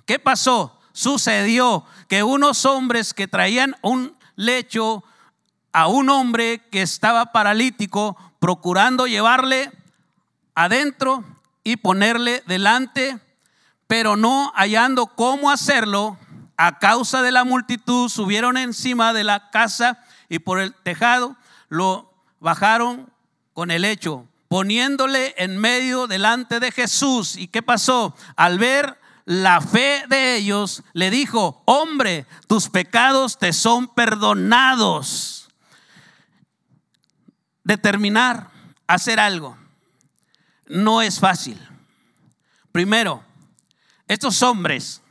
¿Qué 0.05 0.19
pasó? 0.19 0.79
Sucedió 0.91 1.85
que 2.07 2.21
unos 2.21 2.65
hombres 2.65 3.13
que 3.13 3.27
traían 3.27 3.75
un 3.81 4.15
lecho 4.35 5.03
a 5.71 5.87
un 5.87 6.09
hombre 6.09 6.61
que 6.69 6.81
estaba 6.81 7.31
paralítico 7.31 8.17
procurando 8.41 9.05
llevarle 9.05 9.71
adentro 10.55 11.23
y 11.63 11.77
ponerle 11.77 12.41
delante, 12.47 13.19
pero 13.85 14.17
no 14.17 14.51
hallando 14.55 15.05
cómo 15.05 15.51
hacerlo, 15.51 16.17
a 16.57 16.79
causa 16.79 17.21
de 17.21 17.31
la 17.31 17.43
multitud 17.43 18.09
subieron 18.09 18.57
encima 18.57 19.13
de 19.13 19.23
la 19.23 19.51
casa 19.51 20.03
y 20.27 20.39
por 20.39 20.59
el 20.59 20.73
tejado 20.73 21.35
lo 21.69 22.11
bajaron 22.39 23.13
con 23.53 23.69
el 23.69 23.85
hecho, 23.85 24.25
poniéndole 24.47 25.35
en 25.37 25.59
medio 25.59 26.07
delante 26.07 26.59
de 26.59 26.71
Jesús. 26.71 27.37
¿Y 27.37 27.47
qué 27.47 27.61
pasó? 27.61 28.15
Al 28.35 28.57
ver 28.57 28.97
la 29.25 29.61
fe 29.61 30.03
de 30.09 30.35
ellos, 30.35 30.81
le 30.93 31.11
dijo, 31.11 31.61
hombre, 31.65 32.25
tus 32.47 32.69
pecados 32.69 33.37
te 33.37 33.53
son 33.53 33.87
perdonados 33.87 35.40
determinar 37.63 38.49
hacer 38.87 39.19
algo 39.19 39.57
no 40.67 41.01
es 41.01 41.19
fácil. 41.19 41.59
Primero, 42.71 43.23
estos 44.07 44.41
hombres 44.41 45.01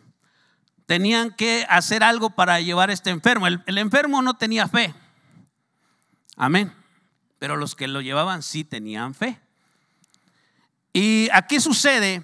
tenían 0.87 1.31
que 1.31 1.67
hacer 1.69 2.03
algo 2.03 2.31
para 2.31 2.61
llevar 2.61 2.91
a 2.91 2.93
este 2.93 3.11
enfermo. 3.11 3.47
El, 3.47 3.79
enfermo 3.79 4.23
no 4.23 4.35
tenía 4.35 4.67
fe. 4.67 4.95
Amén. 6.37 6.75
Pero 7.39 7.57
los 7.57 7.75
que 7.75 7.89
lo 7.89 8.01
llevaban 8.01 8.43
sí 8.43 8.65
tenían 8.65 9.15
fe. 9.15 9.41
Y 10.93 11.29
aquí 11.33 11.61
sucede 11.61 12.23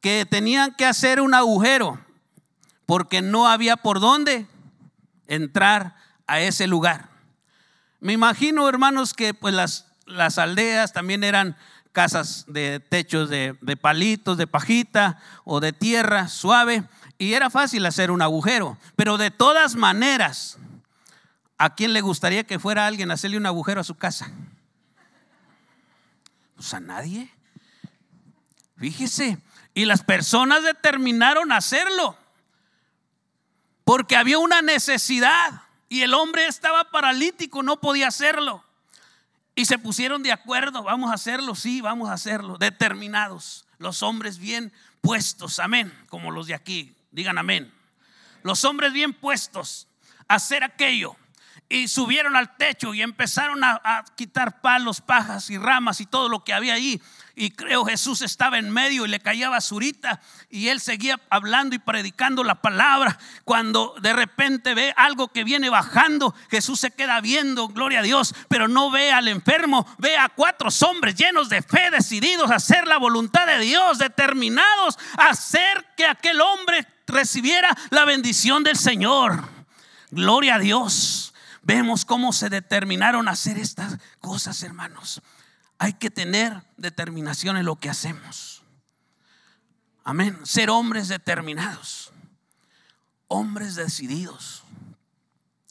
que 0.00 0.24
tenían 0.24 0.74
que 0.74 0.84
hacer 0.86 1.20
un 1.20 1.34
agujero 1.34 1.98
porque 2.84 3.22
no 3.22 3.48
había 3.48 3.76
por 3.76 3.98
dónde 3.98 4.46
entrar 5.26 5.96
a 6.26 6.40
ese 6.40 6.66
lugar. 6.66 7.15
Me 8.06 8.12
imagino, 8.12 8.68
hermanos, 8.68 9.14
que 9.14 9.34
pues 9.34 9.52
las, 9.52 9.86
las 10.04 10.38
aldeas 10.38 10.92
también 10.92 11.24
eran 11.24 11.56
casas 11.90 12.44
de 12.46 12.78
techos 12.78 13.28
de, 13.28 13.56
palitos, 13.80 14.38
de 14.38 14.46
pajita 14.46 15.18
o 15.42 15.58
de 15.58 15.72
tierra 15.72 16.28
suave, 16.28 16.84
y 17.18 17.32
era 17.32 17.50
fácil 17.50 17.84
hacer 17.84 18.12
un 18.12 18.22
agujero. 18.22 18.78
Pero 18.94 19.18
de 19.18 19.32
todas 19.32 19.74
maneras, 19.74 20.56
¿a 21.58 21.74
quién 21.74 21.94
le 21.94 22.00
gustaría 22.00 22.44
que 22.44 22.60
fuera 22.60 22.86
alguien 22.86 23.10
a 23.10 23.14
hacerle 23.14 23.38
un 23.38 23.46
agujero 23.46 23.80
a 23.80 23.84
su 23.84 23.96
casa? 23.96 24.30
Pues 26.54 26.72
a 26.74 26.78
nadie. 26.78 27.28
Fíjese, 28.76 29.38
y 29.74 29.84
las 29.84 30.04
personas 30.04 30.62
determinaron 30.62 31.50
hacerlo, 31.50 32.16
porque 33.82 34.14
había 34.14 34.38
una 34.38 34.62
necesidad. 34.62 35.65
Y 35.88 36.02
el 36.02 36.14
hombre 36.14 36.46
estaba 36.46 36.90
paralítico, 36.90 37.62
no 37.62 37.80
podía 37.80 38.08
hacerlo. 38.08 38.64
Y 39.54 39.64
se 39.64 39.78
pusieron 39.78 40.22
de 40.22 40.32
acuerdo, 40.32 40.82
vamos 40.82 41.10
a 41.10 41.14
hacerlo, 41.14 41.54
sí, 41.54 41.80
vamos 41.80 42.10
a 42.10 42.14
hacerlo, 42.14 42.58
determinados. 42.58 43.66
Los 43.78 44.02
hombres 44.02 44.38
bien 44.38 44.72
puestos, 45.00 45.58
amén, 45.58 45.92
como 46.08 46.30
los 46.30 46.46
de 46.46 46.54
aquí, 46.54 46.94
digan 47.10 47.38
amén. 47.38 47.72
Los 48.42 48.64
hombres 48.64 48.92
bien 48.92 49.12
puestos 49.12 49.88
a 50.28 50.34
hacer 50.34 50.64
aquello. 50.64 51.16
Y 51.68 51.88
subieron 51.88 52.36
al 52.36 52.56
techo 52.56 52.94
y 52.94 53.02
empezaron 53.02 53.64
a, 53.64 53.80
a 53.82 54.04
quitar 54.16 54.60
palos, 54.60 55.00
pajas 55.00 55.50
y 55.50 55.58
ramas 55.58 56.00
y 56.00 56.06
todo 56.06 56.28
lo 56.28 56.44
que 56.44 56.52
había 56.52 56.74
allí 56.74 57.00
y 57.38 57.50
creo 57.50 57.84
Jesús 57.84 58.22
estaba 58.22 58.58
en 58.58 58.70
medio 58.70 59.04
y 59.04 59.08
le 59.08 59.20
caía 59.20 59.50
basurita 59.50 60.22
y 60.48 60.68
él 60.68 60.80
seguía 60.80 61.20
hablando 61.28 61.76
y 61.76 61.78
predicando 61.78 62.42
la 62.42 62.62
palabra. 62.62 63.18
Cuando 63.44 63.94
de 64.00 64.14
repente 64.14 64.72
ve 64.72 64.94
algo 64.96 65.28
que 65.28 65.44
viene 65.44 65.68
bajando, 65.68 66.34
Jesús 66.50 66.80
se 66.80 66.92
queda 66.92 67.20
viendo, 67.20 67.68
gloria 67.68 68.00
a 68.00 68.02
Dios, 68.02 68.34
pero 68.48 68.68
no 68.68 68.90
ve 68.90 69.12
al 69.12 69.28
enfermo, 69.28 69.86
ve 69.98 70.16
a 70.16 70.30
cuatro 70.30 70.70
hombres 70.86 71.14
llenos 71.14 71.50
de 71.50 71.60
fe, 71.60 71.90
decididos 71.90 72.50
a 72.50 72.56
hacer 72.56 72.86
la 72.86 72.96
voluntad 72.96 73.46
de 73.46 73.58
Dios, 73.58 73.98
determinados 73.98 74.98
a 75.18 75.28
hacer 75.28 75.86
que 75.94 76.06
aquel 76.06 76.40
hombre 76.40 76.86
recibiera 77.06 77.76
la 77.90 78.06
bendición 78.06 78.64
del 78.64 78.78
Señor. 78.78 79.44
Gloria 80.10 80.54
a 80.54 80.58
Dios. 80.58 81.34
Vemos 81.60 82.06
cómo 82.06 82.32
se 82.32 82.48
determinaron 82.48 83.28
a 83.28 83.32
hacer 83.32 83.58
estas 83.58 83.98
cosas, 84.20 84.62
hermanos. 84.62 85.20
Hay 85.78 85.94
que 85.94 86.10
tener 86.10 86.62
determinación 86.76 87.56
en 87.56 87.66
lo 87.66 87.76
que 87.76 87.90
hacemos. 87.90 88.62
Amén. 90.04 90.38
Ser 90.44 90.70
hombres 90.70 91.08
determinados. 91.08 92.12
Hombres 93.28 93.74
decididos. 93.74 94.62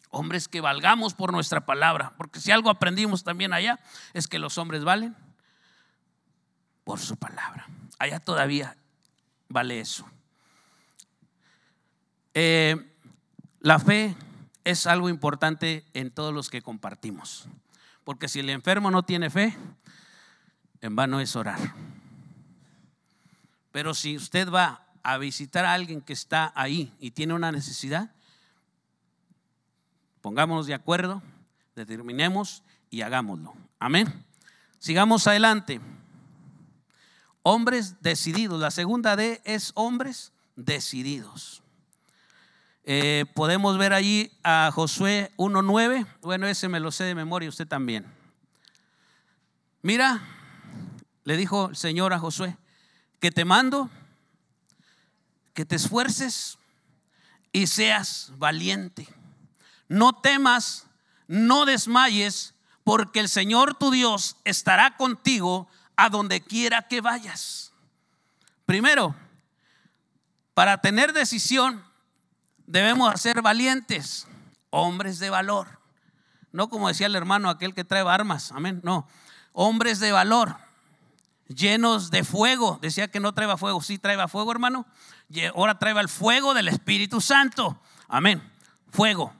Hombres 0.09 0.47
que 0.47 0.61
valgamos 0.61 1.13
por 1.13 1.31
nuestra 1.31 1.65
palabra. 1.65 2.13
Porque 2.17 2.39
si 2.39 2.51
algo 2.51 2.69
aprendimos 2.69 3.23
también 3.23 3.53
allá 3.53 3.79
es 4.13 4.27
que 4.27 4.39
los 4.39 4.57
hombres 4.57 4.83
valen 4.83 5.15
por 6.83 6.99
su 6.99 7.17
palabra. 7.17 7.67
Allá 7.97 8.19
todavía 8.19 8.77
vale 9.49 9.79
eso. 9.79 10.05
Eh, 12.33 12.75
la 13.61 13.79
fe 13.79 14.15
es 14.65 14.85
algo 14.85 15.09
importante 15.09 15.85
en 15.93 16.11
todos 16.11 16.33
los 16.33 16.49
que 16.49 16.61
compartimos. 16.61 17.47
Porque 18.03 18.27
si 18.27 18.41
el 18.41 18.49
enfermo 18.49 18.91
no 18.91 19.03
tiene 19.03 19.29
fe, 19.29 19.57
en 20.85 20.95
vano 20.95 21.19
es 21.19 21.35
orar. 21.35 21.59
Pero 23.71 23.93
si 23.93 24.15
usted 24.15 24.49
va 24.49 24.85
a 25.03 25.17
visitar 25.17 25.65
a 25.65 25.73
alguien 25.73 26.01
que 26.01 26.13
está 26.13 26.51
ahí 26.55 26.93
y 26.99 27.11
tiene 27.11 27.33
una 27.33 27.51
necesidad, 27.51 28.11
pongámonos 30.21 30.67
de 30.67 30.73
acuerdo, 30.73 31.21
determinemos 31.75 32.63
y 32.89 33.01
hagámoslo. 33.01 33.53
Amén. 33.79 34.25
Sigamos 34.79 35.27
adelante. 35.27 35.81
Hombres 37.41 38.01
decididos. 38.01 38.59
La 38.59 38.71
segunda 38.71 39.15
D 39.15 39.41
es 39.43 39.71
hombres 39.75 40.31
decididos. 40.55 41.61
Eh, 42.83 43.25
podemos 43.33 43.77
ver 43.79 43.93
allí 43.93 44.31
a 44.43 44.69
Josué 44.73 45.31
1.9. 45.37 46.05
Bueno, 46.21 46.47
ese 46.47 46.69
me 46.69 46.79
lo 46.79 46.91
sé 46.91 47.03
de 47.03 47.15
memoria, 47.15 47.49
usted 47.49 47.67
también. 47.67 48.05
Mira, 49.81 50.21
le 51.25 51.35
dijo 51.35 51.69
el 51.69 51.75
Señor 51.75 52.13
a 52.13 52.19
Josué, 52.19 52.57
que 53.19 53.31
te 53.31 53.43
mando, 53.43 53.89
que 55.53 55.65
te 55.65 55.75
esfuerces 55.75 56.57
y 57.51 57.67
seas 57.67 58.31
valiente. 58.37 59.07
No 59.89 60.13
temas, 60.13 60.87
no 61.27 61.65
desmayes, 61.65 62.53
porque 62.83 63.19
el 63.19 63.27
Señor 63.27 63.73
tu 63.73 63.89
Dios 63.89 64.37
estará 64.45 64.95
contigo 64.95 65.67
a 65.95 66.09
donde 66.09 66.41
quiera 66.41 66.83
que 66.83 67.01
vayas. 67.01 67.73
Primero, 68.65 69.15
para 70.53 70.79
tener 70.79 71.11
decisión 71.11 71.83
debemos 72.67 73.19
ser 73.19 73.41
valientes, 73.41 74.27
hombres 74.69 75.17
de 75.17 75.31
valor. 75.31 75.79
No 76.51 76.69
como 76.69 76.87
decía 76.87 77.07
el 77.07 77.15
hermano 77.15 77.49
aquel 77.49 77.73
que 77.73 77.83
trae 77.83 78.07
armas, 78.07 78.51
amén, 78.51 78.79
no, 78.83 79.07
hombres 79.53 79.99
de 79.99 80.11
valor, 80.11 80.55
llenos 81.47 82.11
de 82.11 82.23
fuego. 82.23 82.79
Decía 82.81 83.09
que 83.09 83.19
no 83.19 83.33
traeba 83.33 83.57
fuego, 83.57 83.81
sí 83.81 83.97
traeba 83.97 84.27
fuego, 84.27 84.51
hermano. 84.51 84.85
Ahora 85.53 85.79
traeba 85.79 86.01
el 86.01 86.09
fuego 86.09 86.53
del 86.53 86.67
Espíritu 86.67 87.21
Santo, 87.21 87.79
amén, 88.07 88.41
fuego. 88.91 89.33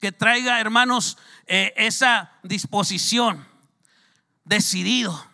Que 0.00 0.12
traiga, 0.12 0.60
hermanos, 0.60 1.18
eh, 1.46 1.72
esa 1.76 2.32
disposición, 2.42 3.46
decidido, 4.44 5.26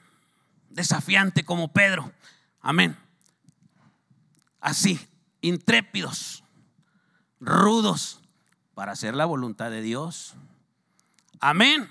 desafiante 0.69 1.45
como 1.45 1.73
Pedro, 1.73 2.13
amén. 2.61 2.99
Así, 4.61 5.01
intrépidos, 5.41 6.43
rudos, 7.41 8.21
para 8.75 8.93
hacer 8.93 9.15
la 9.15 9.25
voluntad 9.25 9.71
de 9.71 9.83
Dios. 9.83 10.35
Amén. 11.41 11.91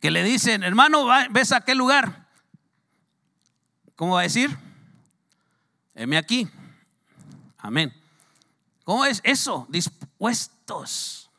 Que 0.00 0.10
le 0.10 0.22
dicen, 0.22 0.62
hermano, 0.62 1.06
ves 1.30 1.52
a 1.52 1.62
qué 1.62 1.74
lugar. 1.74 2.23
¿Cómo 3.96 4.14
va 4.14 4.20
a 4.20 4.24
decir? 4.24 4.56
Heme 5.94 6.16
aquí. 6.16 6.48
Amén. 7.58 7.94
¿Cómo 8.84 9.04
es 9.04 9.20
eso? 9.24 9.66
Dispuestos. 9.68 11.30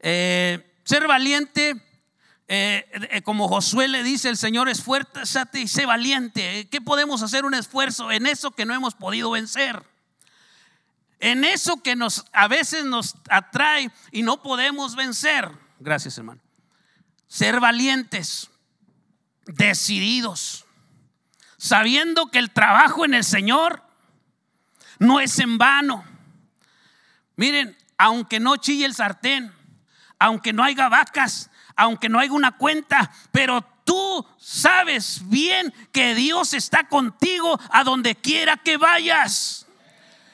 Eh, 0.00 0.78
ser 0.84 1.06
valiente, 1.06 1.80
eh, 2.48 2.86
eh, 3.10 3.22
como 3.22 3.48
Josué 3.48 3.88
le 3.88 4.02
dice, 4.02 4.28
el 4.28 4.36
Señor 4.36 4.68
es 4.68 4.82
fuerte 4.82 5.20
y 5.60 5.68
sé 5.68 5.86
valiente. 5.86 6.68
¿Qué 6.70 6.80
podemos 6.80 7.22
hacer 7.22 7.44
un 7.44 7.54
esfuerzo 7.54 8.10
en 8.10 8.26
eso 8.26 8.50
que 8.50 8.64
no 8.64 8.74
hemos 8.74 8.94
podido 8.94 9.30
vencer? 9.30 9.82
En 11.20 11.44
eso 11.44 11.82
que 11.82 11.96
nos 11.96 12.26
a 12.32 12.48
veces 12.48 12.84
nos 12.84 13.14
atrae 13.30 13.90
y 14.10 14.22
no 14.22 14.42
podemos 14.42 14.96
vencer. 14.96 15.50
Gracias, 15.78 16.18
hermano. 16.18 16.40
Ser 17.28 17.60
valientes, 17.60 18.50
decididos, 19.46 20.63
sabiendo 21.56 22.26
que 22.26 22.38
el 22.38 22.50
trabajo 22.50 23.04
en 23.04 23.14
el 23.14 23.24
Señor 23.24 23.82
no 24.98 25.20
es 25.20 25.38
en 25.38 25.58
vano. 25.58 26.04
Miren, 27.36 27.76
aunque 27.98 28.40
no 28.40 28.56
chille 28.56 28.84
el 28.84 28.94
sartén, 28.94 29.52
aunque 30.18 30.52
no 30.52 30.62
haya 30.62 30.88
vacas, 30.88 31.50
aunque 31.76 32.08
no 32.08 32.18
haya 32.18 32.32
una 32.32 32.52
cuenta, 32.52 33.10
pero 33.32 33.62
tú 33.84 34.26
sabes 34.38 35.28
bien 35.28 35.72
que 35.92 36.14
Dios 36.14 36.54
está 36.54 36.88
contigo 36.88 37.58
a 37.70 37.84
donde 37.84 38.14
quiera 38.14 38.56
que 38.56 38.76
vayas. 38.76 39.66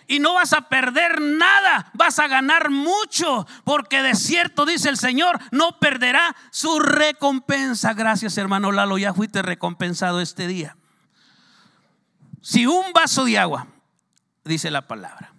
Y 0.06 0.18
no 0.18 0.34
vas 0.34 0.52
a 0.52 0.68
perder 0.68 1.20
nada, 1.20 1.88
vas 1.94 2.18
a 2.18 2.26
ganar 2.26 2.70
mucho, 2.70 3.46
porque 3.62 4.02
de 4.02 4.16
cierto, 4.16 4.66
dice 4.66 4.88
el 4.88 4.96
Señor, 4.96 5.38
no 5.52 5.78
perderá 5.78 6.34
su 6.50 6.80
recompensa. 6.80 7.94
Gracias, 7.94 8.36
hermano 8.36 8.72
Lalo, 8.72 8.98
ya 8.98 9.14
fuiste 9.14 9.40
recompensado 9.40 10.20
este 10.20 10.48
día. 10.48 10.76
Si 12.40 12.66
un 12.66 12.92
vaso 12.92 13.24
de 13.24 13.38
agua, 13.38 13.66
dice 14.44 14.70
la 14.70 14.86
palabra, 14.86 15.32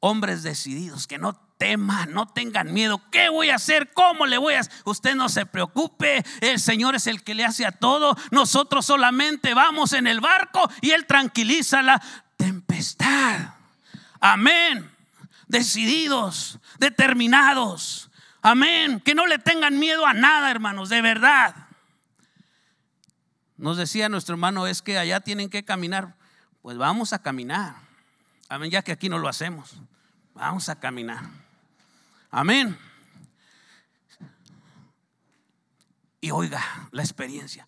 hombres 0.00 0.42
decididos 0.42 1.06
que 1.06 1.18
no 1.18 1.34
teman, 1.58 2.12
no 2.12 2.28
tengan 2.28 2.72
miedo. 2.72 3.02
¿Qué 3.10 3.28
voy 3.28 3.50
a 3.50 3.56
hacer? 3.56 3.92
¿Cómo 3.92 4.26
le 4.26 4.38
voy 4.38 4.54
a 4.54 4.60
hacer? 4.60 4.72
Usted 4.84 5.14
no 5.14 5.28
se 5.28 5.44
preocupe, 5.44 6.24
el 6.40 6.60
Señor 6.60 6.94
es 6.94 7.06
el 7.06 7.22
que 7.22 7.34
le 7.34 7.44
hace 7.44 7.66
a 7.66 7.72
todo. 7.72 8.16
Nosotros 8.30 8.86
solamente 8.86 9.54
vamos 9.54 9.92
en 9.92 10.06
el 10.06 10.20
barco 10.20 10.70
y 10.80 10.92
Él 10.92 11.06
tranquiliza 11.06 11.82
la 11.82 12.00
tempestad. 12.36 13.54
Amén. 14.20 14.90
Decididos, 15.48 16.58
determinados. 16.78 18.10
Amén. 18.40 19.00
Que 19.00 19.14
no 19.14 19.26
le 19.26 19.38
tengan 19.38 19.78
miedo 19.78 20.06
a 20.06 20.14
nada, 20.14 20.50
hermanos, 20.50 20.88
de 20.88 21.02
verdad. 21.02 21.54
Nos 23.56 23.76
decía 23.76 24.08
nuestro 24.08 24.34
hermano, 24.34 24.68
es 24.68 24.82
que 24.82 24.98
allá 24.98 25.20
tienen 25.20 25.50
que 25.50 25.64
caminar. 25.64 26.17
Pues 26.68 26.76
vamos 26.76 27.14
a 27.14 27.22
caminar. 27.22 27.76
Amén, 28.46 28.70
ya 28.70 28.82
que 28.82 28.92
aquí 28.92 29.08
no 29.08 29.18
lo 29.18 29.26
hacemos. 29.26 29.80
Vamos 30.34 30.68
a 30.68 30.78
caminar. 30.78 31.24
Amén. 32.30 32.78
Y 36.20 36.30
oiga 36.30 36.62
la 36.90 37.00
experiencia. 37.00 37.66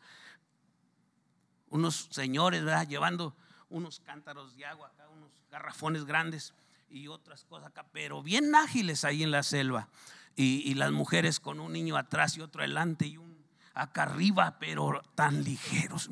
Unos 1.70 2.08
señores, 2.10 2.62
¿verdad? 2.62 2.86
Llevando 2.86 3.34
unos 3.70 4.00
cántaros 4.00 4.54
de 4.54 4.66
agua 4.66 4.88
acá, 4.88 5.08
unos 5.08 5.30
garrafones 5.50 6.04
grandes 6.04 6.52
y 6.90 7.08
otras 7.08 7.46
cosas 7.46 7.68
acá, 7.68 7.86
pero 7.92 8.22
bien 8.22 8.54
ágiles 8.54 9.04
ahí 9.04 9.22
en 9.22 9.30
la 9.30 9.42
selva. 9.42 9.88
Y, 10.36 10.74
las 10.74 10.92
mujeres 10.92 11.40
con 11.40 11.58
un 11.58 11.72
niño 11.72 11.96
atrás 11.96 12.36
y 12.36 12.42
otro 12.42 12.60
adelante 12.60 13.06
y 13.06 13.16
un 13.16 13.34
acá 13.72 14.02
arriba, 14.02 14.58
pero 14.60 15.00
tan 15.14 15.42
ligeros. 15.42 16.10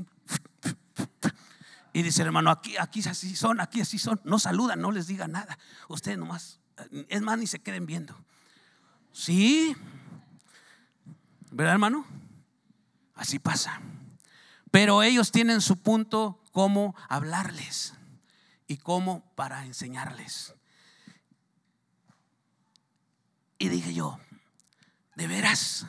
Y 1.93 2.03
dice 2.03 2.23
hermano, 2.23 2.51
aquí, 2.51 2.77
aquí 2.77 3.01
así 3.09 3.35
son, 3.35 3.61
aquí 3.61 3.81
así 3.81 3.99
son. 3.99 4.21
No 4.25 4.39
saludan, 4.39 4.81
no 4.81 4.93
les 4.93 5.07
diga 5.07 5.27
nada. 5.27 5.59
Ustedes 5.89 6.19
nomás, 6.19 6.61
es 7.09 7.23
más, 7.23 7.39
ni 7.39 7.47
se 7.47 7.61
queden 7.61 7.87
viendo. 7.87 8.17
Sí. 9.13 9.75
¿Verdad, 11.51 11.73
hermano? 11.75 12.07
Así 13.15 13.39
pasa. 13.39 13.81
Pero 14.71 15.03
ellos 15.03 15.33
tienen 15.33 15.61
su 15.61 15.77
punto 15.79 16.43
cómo 16.53 16.95
hablarles 17.09 17.95
y 18.67 18.77
cómo 18.77 19.25
para 19.35 19.65
enseñarles. 19.65 20.55
Y 23.59 23.69
dije 23.69 23.93
yo, 23.93 24.21
de 25.17 25.27
veras, 25.27 25.87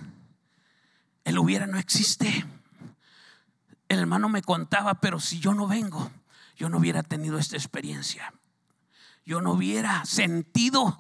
el 1.24 1.38
hubiera 1.38 1.68
no 1.68 1.78
existe. 1.78 2.46
El 3.90 4.00
hermano 4.00 4.30
me 4.30 4.44
contaba, 4.44 5.02
pero 5.02 5.20
si 5.20 5.40
yo 5.40 5.54
no 5.54 5.68
vengo, 5.68 6.12
yo 6.56 6.70
no 6.70 6.78
hubiera 6.78 7.04
tenido 7.04 7.38
esta 7.38 7.58
experiencia. 7.58 8.34
Yo 9.26 9.42
no 9.42 9.54
hubiera 9.54 10.06
sentido 10.06 11.00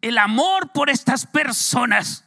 el 0.00 0.18
amor 0.18 0.70
por 0.72 0.90
estas 0.90 1.26
personas. 1.26 2.24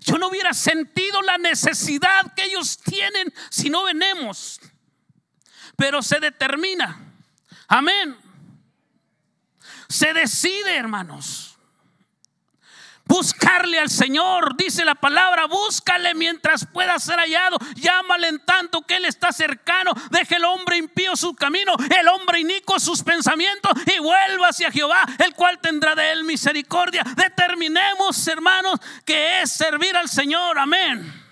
Yo 0.00 0.18
no 0.18 0.28
hubiera 0.28 0.54
sentido 0.54 1.22
la 1.22 1.38
necesidad 1.38 2.34
que 2.34 2.44
ellos 2.44 2.78
tienen 2.78 3.32
si 3.50 3.70
no 3.70 3.84
venemos. 3.84 4.60
Pero 5.76 6.02
se 6.02 6.18
determina. 6.20 7.14
Amén. 7.68 8.16
Se 9.88 10.12
decide, 10.14 10.76
hermanos. 10.76 11.55
Buscarle 13.06 13.78
al 13.78 13.88
Señor, 13.88 14.56
dice 14.56 14.84
la 14.84 14.96
palabra, 14.96 15.46
búscale 15.46 16.12
mientras 16.14 16.66
pueda 16.66 16.98
ser 16.98 17.20
hallado, 17.20 17.56
llámale 17.76 18.26
en 18.26 18.40
tanto 18.40 18.82
que 18.82 18.96
Él 18.96 19.04
está 19.04 19.30
cercano, 19.30 19.92
deje 20.10 20.36
el 20.36 20.44
hombre 20.44 20.76
impío 20.76 21.14
su 21.14 21.32
camino, 21.34 21.72
el 21.98 22.08
hombre 22.08 22.40
inico 22.40 22.80
sus 22.80 23.04
pensamientos 23.04 23.72
y 23.86 24.00
vuelva 24.00 24.48
hacia 24.48 24.72
Jehová, 24.72 25.02
el 25.24 25.34
cual 25.34 25.60
tendrá 25.60 25.94
de 25.94 26.10
Él 26.10 26.24
misericordia. 26.24 27.04
Determinemos, 27.16 28.26
hermanos, 28.26 28.80
que 29.04 29.40
es 29.40 29.52
servir 29.52 29.96
al 29.96 30.08
Señor, 30.08 30.58
amén. 30.58 31.22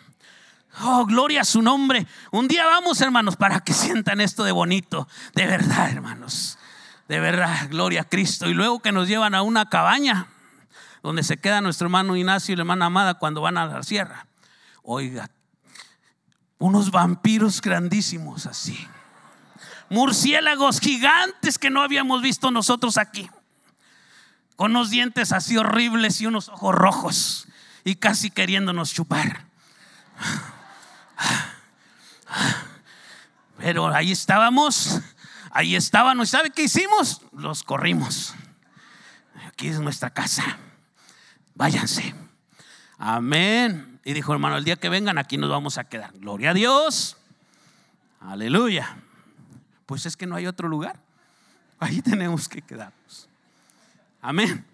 Oh, 0.81 1.05
gloria 1.07 1.41
a 1.41 1.45
su 1.45 1.61
nombre. 1.61 2.07
Un 2.31 2.47
día 2.47 2.67
vamos, 2.67 3.01
hermanos, 3.01 3.35
para 3.37 3.61
que 3.61 3.73
sientan 3.73 4.21
esto 4.21 4.45
de 4.45 4.53
bonito, 4.53 5.09
de 5.35 5.47
verdad, 5.47 5.91
hermanos. 5.91 6.57
De 7.09 7.19
verdad, 7.19 7.69
gloria 7.69 8.03
a 8.03 8.09
Cristo. 8.09 8.49
Y 8.49 8.55
luego 8.55 8.81
que 8.81 8.93
nos 8.93 9.09
llevan 9.09 9.35
a 9.35 9.43
una 9.43 9.69
cabaña 9.69 10.29
donde 11.05 11.23
se 11.23 11.37
queda 11.37 11.61
nuestro 11.61 11.85
hermano 11.87 12.17
Ignacio 12.17 12.55
y 12.55 12.57
la 12.57 12.63
hermana 12.63 12.87
Amada 12.87 13.13
cuando 13.15 13.43
van 13.43 13.59
a 13.59 13.67
la 13.67 13.83
sierra. 13.83 14.27
Oiga, 14.83 15.31
unos 16.57 16.91
vampiros 16.91 17.61
grandísimos 17.61 18.47
así. 18.47 18.89
Murciélagos 19.91 20.81
gigantes 20.81 21.59
que 21.59 21.69
no 21.69 21.83
habíamos 21.83 22.23
visto 22.23 22.51
nosotros 22.51 22.97
aquí. 22.97 23.31
Con 24.57 24.71
unos 24.71 24.89
dientes 24.89 25.33
así 25.33 25.59
horribles 25.59 26.23
y 26.23 26.27
unos 26.27 26.49
ojos 26.49 26.75
rojos 26.75 27.49
y 27.85 27.97
casi 27.97 28.31
queriéndonos 28.31 28.95
chupar. 28.95 29.45
Pero 33.59 33.89
ahí 33.89 34.11
estábamos, 34.11 35.03
ahí 35.51 35.77
estábamos. 35.77 36.31
¿Sabe 36.31 36.49
qué 36.49 36.63
hicimos? 36.63 37.21
Los 37.33 37.63
corrimos. 37.63 38.35
Aquí 39.47 39.69
es 39.69 39.81
nuestra 39.81 40.09
casa 40.09 40.59
váyanse. 41.55 42.15
Amén. 42.99 44.01
Y 44.05 44.13
dijo, 44.13 44.33
hermano, 44.33 44.57
el 44.57 44.65
día 44.65 44.77
que 44.77 44.89
vengan 44.89 45.19
aquí 45.19 45.37
nos 45.37 45.51
vamos 45.51 45.79
a 45.79 45.85
quedar. 45.85 46.13
Gloria 46.15 46.51
a 46.51 46.55
Dios. 46.55 47.17
Aleluya. 48.21 48.97
Pues 49.87 50.07
es 50.07 50.17
que 50.17 50.27
no 50.27 50.37
hay 50.37 50.47
otro 50.47 50.69
lugar. 50.69 50.99
Ahí 51.79 52.01
tenemos 52.03 52.49
que 52.49 52.63
quedarnos. 52.63 53.29
Amén. 54.21 54.67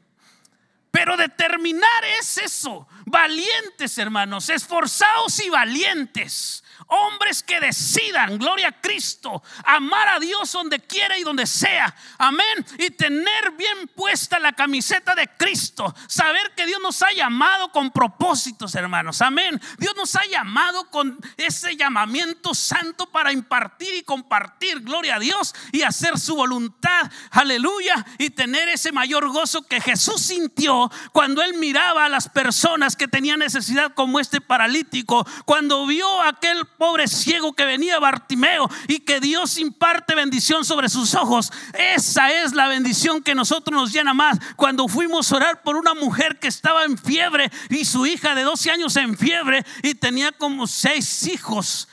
Pero 0.91 1.17
determinar 1.17 2.05
es 2.21 2.39
eso. 2.39 2.87
Valientes, 3.07 3.97
hermanos, 3.99 4.49
esforzados 4.49 5.39
y 5.41 5.49
valientes. 5.49 6.65
Hombres 6.93 7.43
que 7.43 7.61
decidan, 7.61 8.37
gloria 8.37 8.69
a 8.69 8.81
Cristo, 8.81 9.43
amar 9.65 10.09
a 10.09 10.19
Dios 10.19 10.51
donde 10.53 10.81
quiera 10.81 11.17
y 11.17 11.23
donde 11.23 11.47
sea. 11.47 11.95
Amén. 12.19 12.67
Y 12.79 12.91
tener 12.91 13.53
bien 13.57 13.89
puesta 13.95 14.39
la 14.39 14.53
camiseta 14.53 15.15
de 15.15 15.29
Cristo. 15.37 15.95
Saber 16.09 16.53
que 16.57 16.67
Dios 16.67 16.81
nos 16.83 17.01
ha 17.03 17.13
llamado 17.13 17.71
con 17.71 17.91
propósitos, 17.91 18.75
hermanos. 18.75 19.23
Amén. 19.23 19.61
Dios 19.79 19.95
nos 19.97 20.17
ha 20.17 20.25
llamado 20.27 20.91
con 20.91 21.19
ese 21.37 21.77
llamamiento 21.77 22.55
santo 22.55 23.07
para 23.11 23.33
impartir 23.33 23.95
y 23.95 24.03
compartir, 24.03 24.81
gloria 24.81 25.17
a 25.17 25.21
Dios, 25.21 25.55
y 25.73 25.83
hacer 25.83 26.19
su 26.19 26.35
voluntad. 26.35 27.11
Aleluya. 27.31 28.05
Y 28.19 28.31
tener 28.31 28.69
ese 28.69 28.93
mayor 28.93 29.29
gozo 29.29 29.63
que 29.63 29.81
Jesús 29.81 30.23
sintió 30.23 30.91
cuando 31.13 31.43
él 31.43 31.55
miraba 31.55 32.07
a 32.07 32.09
las 32.09 32.29
personas 32.29 32.97
que 32.97 33.09
tenían 33.09 33.39
necesidad 33.39 33.95
como 33.95 34.21
este 34.21 34.41
paralítico. 34.41 35.27
Cuando 35.45 35.87
vio 35.87 36.21
a 36.23 36.29
aquel 36.29 36.67
pobre 36.81 37.07
ciego 37.09 37.53
que 37.53 37.67
venía 37.67 37.99
Bartimeo 37.99 38.67
y 38.89 39.01
que 39.01 39.21
Dios 39.21 39.59
imparte 39.59 40.15
bendición 40.15 40.65
sobre 40.65 40.89
sus 40.89 41.15
ojos. 41.15 41.53
Esa 41.75 42.33
es 42.33 42.55
la 42.55 42.69
bendición 42.69 43.23
que 43.23 43.35
nosotros 43.35 43.79
nos 43.79 43.93
llena 43.93 44.15
más. 44.15 44.39
Cuando 44.57 44.89
fuimos 44.89 45.31
a 45.31 45.37
orar 45.37 45.63
por 45.63 45.77
una 45.77 45.93
mujer 45.93 46.39
que 46.39 46.49
estaba 46.49 46.85
en 46.85 46.97
fiebre 46.97 47.51
y 47.69 47.85
su 47.85 48.07
hija 48.07 48.35
de 48.35 48.45
12 48.45 48.71
años 48.71 48.97
en 48.97 49.15
fiebre 49.15 49.63
y 49.83 49.95
tenía 49.95 50.33
como 50.33 50.67
seis 50.67 51.27
hijos. 51.27 51.87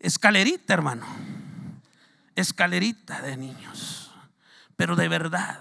Escalerita, 0.00 0.74
hermano. 0.74 1.06
Escalerita 2.34 3.22
de 3.22 3.36
niños. 3.36 4.10
Pero 4.74 4.96
de 4.96 5.06
verdad 5.06 5.60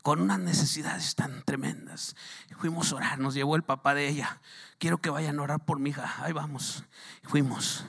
con 0.00 0.20
unas 0.20 0.38
necesidades 0.38 1.14
tan 1.14 1.42
tremendas. 1.44 2.14
Fuimos 2.58 2.92
a 2.92 2.96
orar, 2.96 3.18
nos 3.18 3.32
llevó 3.32 3.56
el 3.56 3.62
papá 3.62 3.94
de 3.94 4.08
ella. 4.08 4.38
Quiero 4.84 4.98
que 4.98 5.08
vayan 5.08 5.38
a 5.38 5.42
orar 5.42 5.64
por 5.64 5.78
mi 5.78 5.88
hija. 5.88 6.14
Ahí 6.18 6.34
vamos. 6.34 6.84
Fuimos 7.22 7.86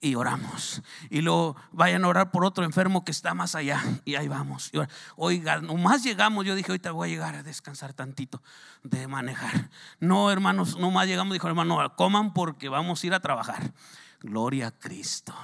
y 0.00 0.14
oramos. 0.14 0.80
Y 1.10 1.20
luego 1.20 1.56
vayan 1.72 2.04
a 2.04 2.06
orar 2.06 2.30
por 2.30 2.44
otro 2.44 2.64
enfermo 2.64 3.04
que 3.04 3.10
está 3.10 3.34
más 3.34 3.56
allá. 3.56 3.82
Y 4.04 4.14
ahí 4.14 4.28
vamos. 4.28 4.70
Oiga, 5.16 5.60
nomás 5.60 6.04
llegamos. 6.04 6.46
Yo 6.46 6.54
dije, 6.54 6.70
ahorita 6.70 6.92
voy 6.92 7.08
a 7.08 7.10
llegar 7.12 7.34
a 7.34 7.42
descansar 7.42 7.94
tantito 7.94 8.44
de 8.84 9.08
manejar. 9.08 9.70
No, 9.98 10.30
hermanos, 10.30 10.78
nomás 10.78 11.08
llegamos. 11.08 11.32
Dijo, 11.32 11.48
hermano, 11.48 11.96
coman 11.96 12.32
porque 12.32 12.68
vamos 12.68 13.02
a 13.02 13.06
ir 13.08 13.14
a 13.14 13.18
trabajar. 13.18 13.72
Gloria 14.20 14.68
a 14.68 14.70
Cristo. 14.70 15.34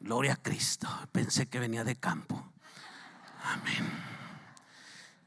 Gloria 0.00 0.34
a 0.34 0.36
Cristo. 0.36 0.86
Pensé 1.12 1.48
que 1.48 1.60
venía 1.60 1.82
de 1.82 1.96
campo. 1.96 2.52
Amén. 3.42 3.90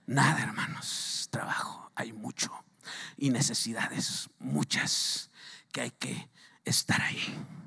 Nada, 0.06 0.44
hermanos, 0.44 1.30
trabajo, 1.32 1.92
hay 1.96 2.14
mucho 2.14 2.67
y 3.18 3.30
necesidades, 3.30 4.30
muchas, 4.40 5.30
que 5.72 5.82
hay 5.82 5.92
que 5.92 6.30
estar 6.64 7.02
ahí, 7.02 7.20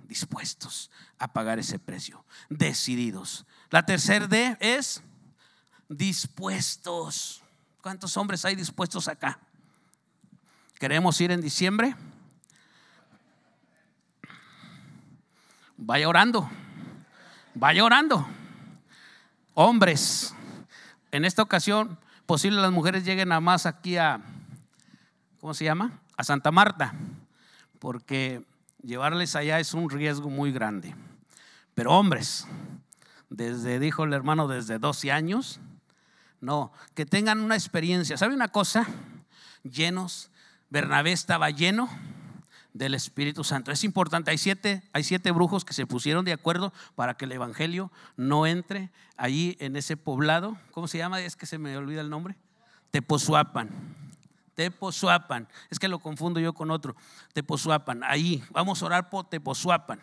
dispuestos 0.08 0.90
a 1.18 1.32
pagar 1.32 1.58
ese 1.58 1.78
precio, 1.78 2.24
decididos. 2.48 3.44
La 3.70 3.84
tercera 3.84 4.26
D 4.26 4.56
es 4.60 5.02
dispuestos. 5.88 7.42
¿Cuántos 7.82 8.16
hombres 8.16 8.44
hay 8.44 8.54
dispuestos 8.54 9.08
acá? 9.08 9.40
¿Queremos 10.78 11.20
ir 11.20 11.30
en 11.30 11.40
diciembre? 11.40 11.94
Vaya 15.76 16.08
orando, 16.08 16.48
vaya 17.54 17.84
orando. 17.84 18.26
Hombres, 19.54 20.34
en 21.10 21.24
esta 21.24 21.42
ocasión 21.42 21.98
posible 22.26 22.60
las 22.60 22.70
mujeres 22.70 23.04
lleguen 23.04 23.32
a 23.32 23.40
más 23.40 23.66
aquí 23.66 23.96
a, 23.96 24.20
¿cómo 25.40 25.54
se 25.54 25.64
llama? 25.64 26.00
A 26.16 26.24
Santa 26.24 26.50
Marta, 26.50 26.94
porque 27.78 28.44
llevarles 28.82 29.36
allá 29.36 29.58
es 29.58 29.74
un 29.74 29.90
riesgo 29.90 30.28
muy 30.28 30.52
grande. 30.52 30.94
Pero 31.74 31.92
hombres, 31.92 32.46
desde, 33.30 33.78
dijo 33.78 34.04
el 34.04 34.12
hermano, 34.12 34.48
desde 34.48 34.78
12 34.78 35.12
años, 35.12 35.60
no, 36.40 36.72
que 36.94 37.06
tengan 37.06 37.40
una 37.40 37.54
experiencia. 37.54 38.16
¿Sabe 38.16 38.34
una 38.34 38.48
cosa? 38.48 38.86
Llenos, 39.62 40.30
Bernabé 40.68 41.12
estaba 41.12 41.50
lleno 41.50 41.88
del 42.72 42.94
Espíritu 42.94 43.44
Santo. 43.44 43.72
Es 43.72 43.84
importante, 43.84 44.30
hay 44.30 44.38
siete, 44.38 44.82
hay 44.92 45.04
siete 45.04 45.30
brujos 45.32 45.64
que 45.64 45.74
se 45.74 45.86
pusieron 45.86 46.24
de 46.24 46.32
acuerdo 46.32 46.72
para 46.94 47.14
que 47.14 47.24
el 47.24 47.32
Evangelio 47.32 47.90
no 48.16 48.46
entre 48.46 48.90
allí 49.16 49.56
en 49.60 49.76
ese 49.76 49.96
poblado. 49.96 50.56
¿Cómo 50.70 50.88
se 50.88 50.98
llama? 50.98 51.20
Es 51.20 51.36
que 51.36 51.46
se 51.46 51.58
me 51.58 51.76
olvida 51.76 52.00
el 52.00 52.10
nombre. 52.10 52.36
Tepozuapan. 52.90 53.99
Tepozuapan. 54.54 55.48
Es 55.70 55.78
que 55.78 55.88
lo 55.88 55.98
confundo 55.98 56.40
yo 56.40 56.52
con 56.52 56.70
otro. 56.70 56.96
Tepozuapan. 57.32 58.02
Ahí, 58.04 58.42
vamos 58.50 58.82
a 58.82 58.86
orar 58.86 59.10
por 59.10 59.28
Tepozuapan. 59.28 60.00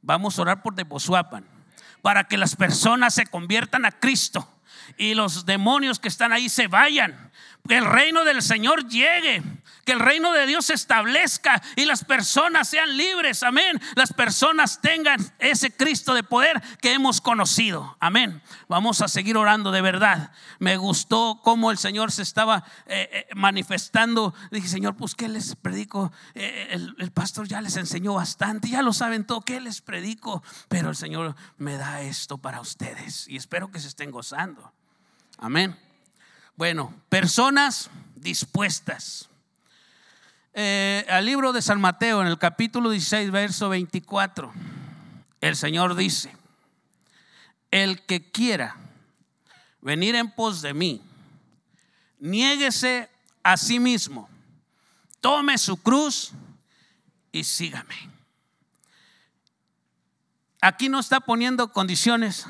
Vamos 0.00 0.38
a 0.38 0.42
orar 0.42 0.62
por 0.62 0.74
Tepozuapan. 0.74 1.44
Para 2.00 2.24
que 2.24 2.36
las 2.36 2.56
personas 2.56 3.14
se 3.14 3.26
conviertan 3.26 3.84
a 3.84 3.92
Cristo 3.92 4.48
y 4.96 5.14
los 5.14 5.46
demonios 5.46 5.98
que 5.98 6.08
están 6.08 6.32
ahí 6.32 6.48
se 6.48 6.66
vayan. 6.66 7.30
Que 7.68 7.78
el 7.78 7.84
reino 7.84 8.24
del 8.24 8.42
Señor 8.42 8.88
llegue 8.88 9.42
que 9.84 9.92
el 9.92 10.00
reino 10.00 10.32
de 10.32 10.46
Dios 10.46 10.66
se 10.66 10.74
establezca 10.74 11.60
y 11.76 11.84
las 11.84 12.04
personas 12.04 12.68
sean 12.68 12.96
libres, 12.96 13.42
amén. 13.42 13.80
Las 13.94 14.12
personas 14.12 14.80
tengan 14.80 15.20
ese 15.38 15.74
Cristo 15.74 16.14
de 16.14 16.22
poder 16.22 16.62
que 16.80 16.92
hemos 16.92 17.20
conocido, 17.20 17.96
amén. 18.00 18.42
Vamos 18.68 19.00
a 19.00 19.08
seguir 19.08 19.36
orando 19.36 19.72
de 19.72 19.80
verdad. 19.80 20.32
Me 20.58 20.76
gustó 20.76 21.40
cómo 21.42 21.70
el 21.70 21.78
Señor 21.78 22.12
se 22.12 22.22
estaba 22.22 22.64
eh, 22.86 23.08
eh, 23.12 23.26
manifestando. 23.34 24.34
Dije, 24.50 24.68
Señor, 24.68 24.96
pues 24.96 25.14
¿qué 25.14 25.28
les 25.28 25.56
predico? 25.56 26.12
Eh, 26.34 26.68
el, 26.70 26.94
el 26.98 27.10
pastor 27.10 27.48
ya 27.48 27.60
les 27.60 27.76
enseñó 27.76 28.14
bastante, 28.14 28.68
ya 28.68 28.82
lo 28.82 28.92
saben 28.92 29.24
todo, 29.24 29.40
¿qué 29.40 29.60
les 29.60 29.80
predico? 29.80 30.42
Pero 30.68 30.90
el 30.90 30.96
Señor 30.96 31.34
me 31.58 31.76
da 31.76 32.02
esto 32.02 32.38
para 32.38 32.60
ustedes 32.60 33.26
y 33.28 33.36
espero 33.36 33.70
que 33.70 33.80
se 33.80 33.88
estén 33.88 34.10
gozando. 34.10 34.72
Amén. 35.38 35.76
Bueno, 36.56 36.94
personas 37.08 37.90
dispuestas 38.14 39.28
eh, 40.52 41.06
al 41.08 41.24
libro 41.24 41.52
de 41.54 41.62
San 41.62 41.80
Mateo, 41.80 42.20
en 42.20 42.26
el 42.26 42.38
capítulo 42.38 42.90
16, 42.90 43.30
verso 43.30 43.70
24, 43.70 44.52
el 45.40 45.56
Señor 45.56 45.94
dice, 45.96 46.36
el 47.70 48.02
que 48.02 48.30
quiera 48.30 48.76
venir 49.80 50.14
en 50.14 50.30
pos 50.30 50.60
de 50.60 50.74
mí, 50.74 51.00
niéguese 52.20 53.08
a 53.42 53.56
sí 53.56 53.80
mismo, 53.80 54.28
tome 55.22 55.56
su 55.56 55.78
cruz 55.78 56.32
y 57.32 57.44
sígame. 57.44 57.96
Aquí 60.60 60.90
no 60.90 61.00
está 61.00 61.20
poniendo 61.20 61.72
condiciones, 61.72 62.46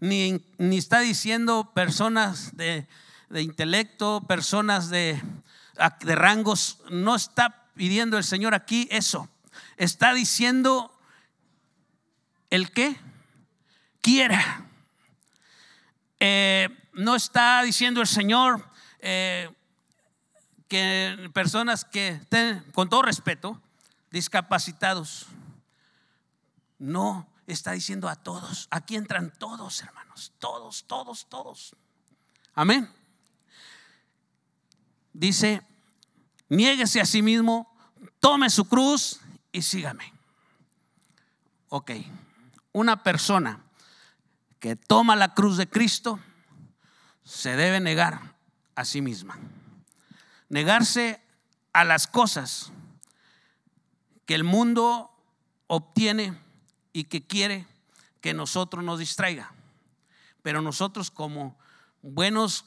ni, 0.00 0.42
ni 0.56 0.78
está 0.78 1.00
diciendo 1.00 1.72
personas 1.74 2.56
de, 2.56 2.88
de 3.34 3.42
intelecto, 3.42 4.20
personas 4.28 4.90
de, 4.90 5.20
de 6.02 6.14
rangos, 6.14 6.78
no 6.88 7.16
está 7.16 7.66
pidiendo 7.74 8.16
el 8.16 8.22
Señor 8.22 8.54
aquí 8.54 8.86
eso. 8.92 9.28
Está 9.76 10.14
diciendo 10.14 10.96
el 12.48 12.70
que 12.70 12.96
quiera. 14.00 14.68
Eh, 16.20 16.68
no 16.92 17.16
está 17.16 17.60
diciendo 17.64 18.00
el 18.00 18.06
Señor 18.06 18.70
eh, 19.00 19.50
que 20.68 21.28
personas 21.34 21.84
que 21.84 22.10
estén, 22.10 22.60
con 22.72 22.88
todo 22.88 23.02
respeto, 23.02 23.60
discapacitados. 24.12 25.26
No, 26.78 27.26
está 27.48 27.72
diciendo 27.72 28.08
a 28.08 28.14
todos. 28.14 28.68
Aquí 28.70 28.94
entran 28.94 29.32
todos, 29.36 29.82
hermanos. 29.82 30.32
Todos, 30.38 30.84
todos, 30.84 31.26
todos. 31.28 31.74
Amén 32.54 33.03
dice, 35.14 35.62
niéguese 36.50 37.00
a 37.00 37.06
sí 37.06 37.22
mismo, 37.22 37.74
tome 38.20 38.50
su 38.50 38.66
cruz 38.66 39.20
y 39.52 39.62
sígame. 39.62 40.12
Ok, 41.70 41.92
una 42.72 43.02
persona 43.02 43.60
que 44.60 44.76
toma 44.76 45.16
la 45.16 45.32
cruz 45.32 45.56
de 45.56 45.68
Cristo 45.68 46.20
se 47.24 47.56
debe 47.56 47.80
negar 47.80 48.34
a 48.74 48.84
sí 48.84 49.00
misma. 49.00 49.38
Negarse 50.48 51.22
a 51.72 51.84
las 51.84 52.06
cosas 52.06 52.70
que 54.26 54.34
el 54.34 54.44
mundo 54.44 55.10
obtiene 55.66 56.38
y 56.92 57.04
que 57.04 57.26
quiere 57.26 57.66
que 58.20 58.34
nosotros 58.34 58.84
nos 58.84 58.98
distraiga. 58.98 59.52
Pero 60.42 60.62
nosotros 60.62 61.10
como 61.10 61.58
buenos 62.02 62.66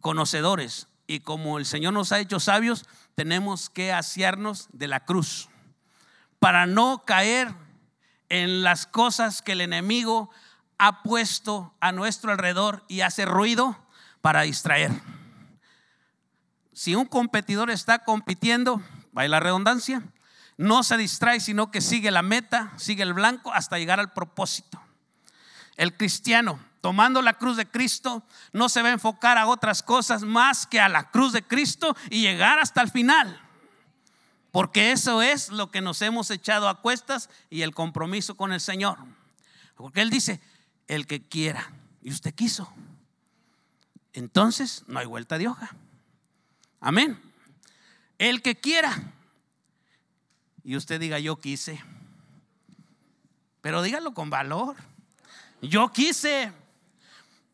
conocedores 0.00 0.88
y 1.10 1.18
como 1.18 1.58
el 1.58 1.66
Señor 1.66 1.92
nos 1.92 2.12
ha 2.12 2.20
hecho 2.20 2.38
sabios, 2.38 2.86
tenemos 3.16 3.68
que 3.68 3.92
asiarnos 3.92 4.68
de 4.72 4.86
la 4.86 5.00
cruz 5.00 5.48
para 6.38 6.66
no 6.66 7.04
caer 7.04 7.52
en 8.28 8.62
las 8.62 8.86
cosas 8.86 9.42
que 9.42 9.52
el 9.52 9.60
enemigo 9.60 10.30
ha 10.78 11.02
puesto 11.02 11.74
a 11.80 11.90
nuestro 11.90 12.30
alrededor 12.30 12.84
y 12.86 13.00
hace 13.00 13.24
ruido 13.24 13.76
para 14.20 14.42
distraer. 14.42 14.92
si 16.72 16.94
un 16.94 17.06
competidor 17.06 17.70
está 17.70 18.04
compitiendo, 18.04 18.80
va 19.16 19.26
la 19.26 19.40
redundancia, 19.40 20.04
no 20.58 20.84
se 20.84 20.96
distrae, 20.96 21.40
sino 21.40 21.72
que 21.72 21.80
sigue 21.80 22.12
la 22.12 22.22
meta, 22.22 22.72
sigue 22.76 23.02
el 23.02 23.14
blanco 23.14 23.52
hasta 23.52 23.78
llegar 23.78 23.98
al 23.98 24.12
propósito. 24.12 24.80
El 25.76 25.96
cristiano, 25.96 26.60
tomando 26.80 27.22
la 27.22 27.34
cruz 27.34 27.56
de 27.56 27.66
Cristo, 27.66 28.22
no 28.52 28.68
se 28.68 28.82
va 28.82 28.88
a 28.88 28.92
enfocar 28.92 29.38
a 29.38 29.46
otras 29.46 29.82
cosas 29.82 30.22
más 30.22 30.66
que 30.66 30.80
a 30.80 30.88
la 30.88 31.10
cruz 31.10 31.32
de 31.32 31.42
Cristo 31.42 31.96
y 32.10 32.22
llegar 32.22 32.58
hasta 32.58 32.80
el 32.80 32.90
final. 32.90 33.40
Porque 34.50 34.92
eso 34.92 35.22
es 35.22 35.50
lo 35.50 35.70
que 35.70 35.80
nos 35.80 36.02
hemos 36.02 36.30
echado 36.30 36.68
a 36.68 36.80
cuestas 36.80 37.30
y 37.50 37.62
el 37.62 37.74
compromiso 37.74 38.36
con 38.36 38.52
el 38.52 38.60
Señor. 38.60 38.98
Porque 39.76 40.00
Él 40.00 40.10
dice, 40.10 40.40
el 40.88 41.06
que 41.06 41.22
quiera, 41.22 41.70
y 42.02 42.10
usted 42.10 42.34
quiso. 42.34 42.72
Entonces 44.12 44.84
no 44.88 44.98
hay 44.98 45.06
vuelta 45.06 45.38
de 45.38 45.48
hoja. 45.48 45.70
Amén. 46.80 47.20
El 48.18 48.42
que 48.42 48.58
quiera. 48.58 49.12
Y 50.64 50.76
usted 50.76 50.98
diga, 50.98 51.18
yo 51.18 51.36
quise. 51.36 51.82
Pero 53.60 53.82
dígalo 53.82 54.14
con 54.14 54.30
valor. 54.30 54.76
Yo 55.62 55.90
quise. 55.92 56.52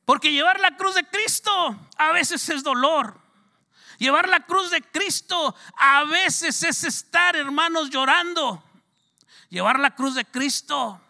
Porque 0.06 0.32
llevar 0.32 0.60
la 0.60 0.76
cruz 0.76 0.94
de 0.94 1.04
Cristo 1.04 1.76
a 1.98 2.12
veces 2.12 2.48
es 2.48 2.62
dolor. 2.62 3.20
Llevar 3.98 4.28
la 4.28 4.40
cruz 4.46 4.70
de 4.70 4.80
Cristo 4.80 5.54
a 5.76 6.04
veces 6.04 6.62
es 6.62 6.84
estar, 6.84 7.34
hermanos, 7.34 7.90
llorando. 7.90 8.62
Llevar 9.50 9.80
la 9.80 9.94
cruz 9.96 10.14
de 10.14 10.24
Cristo 10.24 11.00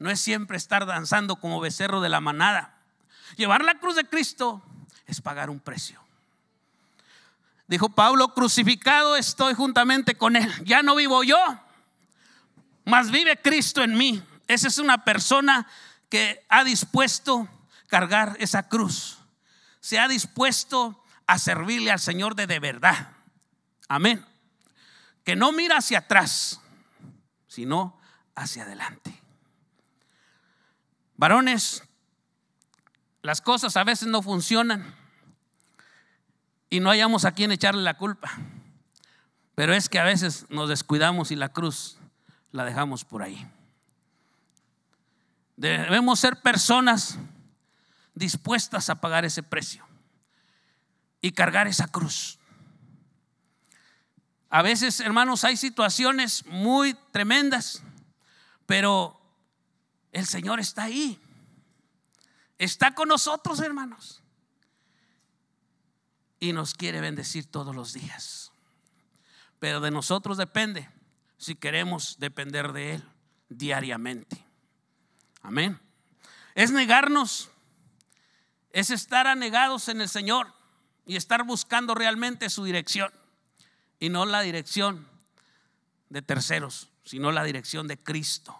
no 0.00 0.10
es 0.10 0.20
siempre 0.20 0.56
estar 0.56 0.84
danzando 0.84 1.36
como 1.36 1.60
becerro 1.60 2.00
de 2.00 2.08
la 2.08 2.20
manada. 2.20 2.74
Llevar 3.36 3.64
la 3.64 3.78
cruz 3.78 3.94
de 3.94 4.08
Cristo 4.08 4.60
es 5.06 5.20
pagar 5.20 5.48
un 5.48 5.60
precio. 5.60 6.00
Dijo 7.68 7.88
Pablo, 7.88 8.34
crucificado 8.34 9.14
estoy 9.14 9.54
juntamente 9.54 10.16
con 10.16 10.34
él. 10.34 10.52
Ya 10.64 10.82
no 10.82 10.96
vivo 10.96 11.22
yo, 11.22 11.38
mas 12.84 13.12
vive 13.12 13.40
Cristo 13.40 13.84
en 13.84 13.96
mí. 13.96 14.20
Esa 14.48 14.66
es 14.66 14.78
una 14.78 15.04
persona 15.04 15.68
que 16.08 16.44
ha 16.48 16.64
dispuesto 16.64 17.48
cargar 17.90 18.36
esa 18.38 18.68
cruz. 18.68 19.18
Se 19.80 19.98
ha 19.98 20.08
dispuesto 20.08 21.02
a 21.26 21.38
servirle 21.38 21.90
al 21.90 22.00
Señor 22.00 22.34
de 22.34 22.46
de 22.46 22.60
verdad. 22.60 23.12
Amén. 23.88 24.24
Que 25.24 25.36
no 25.36 25.52
mira 25.52 25.78
hacia 25.78 25.98
atrás, 25.98 26.60
sino 27.46 28.00
hacia 28.34 28.62
adelante. 28.62 29.20
Varones, 31.16 31.82
las 33.22 33.40
cosas 33.40 33.76
a 33.76 33.84
veces 33.84 34.08
no 34.08 34.22
funcionan 34.22 34.94
y 36.70 36.80
no 36.80 36.90
hayamos 36.90 37.24
a 37.24 37.32
quien 37.32 37.52
echarle 37.52 37.82
la 37.82 37.98
culpa. 37.98 38.30
Pero 39.54 39.74
es 39.74 39.88
que 39.88 39.98
a 39.98 40.04
veces 40.04 40.46
nos 40.48 40.68
descuidamos 40.68 41.30
y 41.30 41.36
la 41.36 41.50
cruz 41.50 41.98
la 42.52 42.64
dejamos 42.64 43.04
por 43.04 43.22
ahí. 43.22 43.46
Debemos 45.56 46.20
ser 46.20 46.40
personas 46.40 47.18
dispuestas 48.14 48.90
a 48.90 49.00
pagar 49.00 49.24
ese 49.24 49.42
precio 49.42 49.86
y 51.20 51.32
cargar 51.32 51.66
esa 51.66 51.88
cruz. 51.88 52.38
A 54.48 54.62
veces, 54.62 54.98
hermanos, 55.00 55.44
hay 55.44 55.56
situaciones 55.56 56.44
muy 56.46 56.94
tremendas, 57.12 57.82
pero 58.66 59.20
el 60.12 60.26
Señor 60.26 60.58
está 60.58 60.84
ahí. 60.84 61.20
Está 62.58 62.94
con 62.94 63.08
nosotros, 63.08 63.60
hermanos. 63.60 64.22
Y 66.40 66.52
nos 66.52 66.74
quiere 66.74 67.00
bendecir 67.00 67.46
todos 67.46 67.74
los 67.74 67.92
días. 67.92 68.50
Pero 69.60 69.80
de 69.80 69.90
nosotros 69.90 70.36
depende 70.36 70.88
si 71.36 71.54
queremos 71.54 72.16
depender 72.18 72.72
de 72.72 72.94
Él 72.94 73.04
diariamente. 73.48 74.44
Amén. 75.42 75.78
Es 76.54 76.72
negarnos, 76.72 77.49
es 78.72 78.90
estar 78.90 79.26
anegados 79.26 79.88
en 79.88 80.00
el 80.00 80.08
Señor 80.08 80.52
y 81.06 81.16
estar 81.16 81.44
buscando 81.44 81.94
realmente 81.94 82.50
su 82.50 82.64
dirección 82.64 83.12
y 83.98 84.08
no 84.08 84.26
la 84.26 84.40
dirección 84.40 85.06
de 86.08 86.22
terceros, 86.22 86.90
sino 87.04 87.32
la 87.32 87.44
dirección 87.44 87.88
de 87.88 87.98
Cristo, 87.98 88.56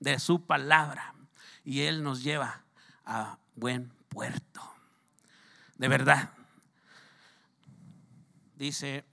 de 0.00 0.18
su 0.18 0.46
palabra. 0.46 1.14
Y 1.64 1.82
Él 1.82 2.02
nos 2.02 2.22
lleva 2.22 2.62
a 3.04 3.38
buen 3.54 3.90
puerto. 4.08 4.60
De 5.76 5.88
verdad. 5.88 6.30
Dice 8.56 9.04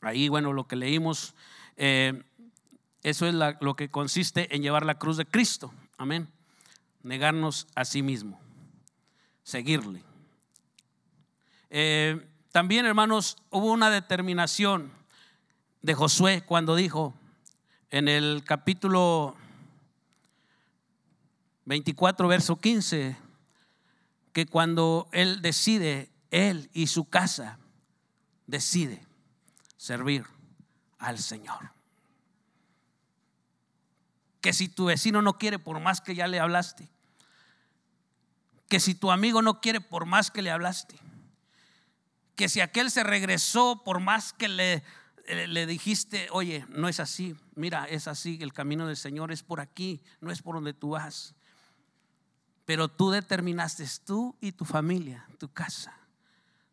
ahí, 0.00 0.28
bueno, 0.28 0.52
lo 0.52 0.66
que 0.66 0.76
leímos, 0.76 1.34
eh, 1.76 2.22
eso 3.02 3.26
es 3.26 3.34
lo 3.34 3.76
que 3.76 3.90
consiste 3.90 4.54
en 4.54 4.62
llevar 4.62 4.86
la 4.86 4.98
cruz 4.98 5.16
de 5.16 5.26
Cristo. 5.26 5.72
Amén. 5.98 6.28
Negarnos 7.02 7.66
a 7.74 7.84
sí 7.84 8.02
mismo. 8.02 8.43
Seguirle. 9.44 10.02
Eh, 11.70 12.28
también, 12.50 12.84
hermanos, 12.86 13.36
hubo 13.50 13.70
una 13.70 13.90
determinación 13.90 14.92
de 15.82 15.94
Josué 15.94 16.42
cuando 16.44 16.74
dijo 16.74 17.14
en 17.90 18.08
el 18.08 18.42
capítulo 18.44 19.36
24, 21.66 22.26
verso 22.26 22.56
15, 22.56 23.16
que 24.32 24.46
cuando 24.46 25.08
él 25.12 25.40
decide, 25.42 26.10
él 26.32 26.68
y 26.72 26.88
su 26.88 27.08
casa 27.08 27.60
decide 28.48 29.06
servir 29.76 30.26
al 30.98 31.18
Señor 31.18 31.74
que 34.44 34.52
si 34.52 34.68
tu 34.68 34.84
vecino 34.84 35.22
no 35.22 35.38
quiere 35.38 35.58
por 35.58 35.80
más 35.80 36.02
que 36.02 36.14
ya 36.14 36.26
le 36.26 36.38
hablaste, 36.38 36.90
que 38.74 38.80
si 38.80 38.96
tu 38.96 39.12
amigo 39.12 39.40
no 39.40 39.60
quiere 39.60 39.80
por 39.80 40.04
más 40.04 40.32
que 40.32 40.42
le 40.42 40.50
hablaste, 40.50 40.98
que 42.34 42.48
si 42.48 42.60
aquel 42.60 42.90
se 42.90 43.04
regresó 43.04 43.84
por 43.84 44.00
más 44.00 44.32
que 44.32 44.48
le, 44.48 44.82
eh, 45.26 45.46
le 45.46 45.64
dijiste, 45.64 46.26
oye, 46.32 46.66
no 46.70 46.88
es 46.88 46.98
así, 46.98 47.36
mira, 47.54 47.84
es 47.84 48.08
así, 48.08 48.36
el 48.40 48.52
camino 48.52 48.88
del 48.88 48.96
Señor 48.96 49.30
es 49.30 49.44
por 49.44 49.60
aquí, 49.60 50.02
no 50.20 50.32
es 50.32 50.42
por 50.42 50.56
donde 50.56 50.74
tú 50.74 50.88
vas. 50.88 51.36
Pero 52.64 52.88
tú 52.88 53.12
determinaste, 53.12 53.86
tú 54.04 54.36
y 54.40 54.50
tu 54.50 54.64
familia, 54.64 55.24
tu 55.38 55.52
casa, 55.52 55.96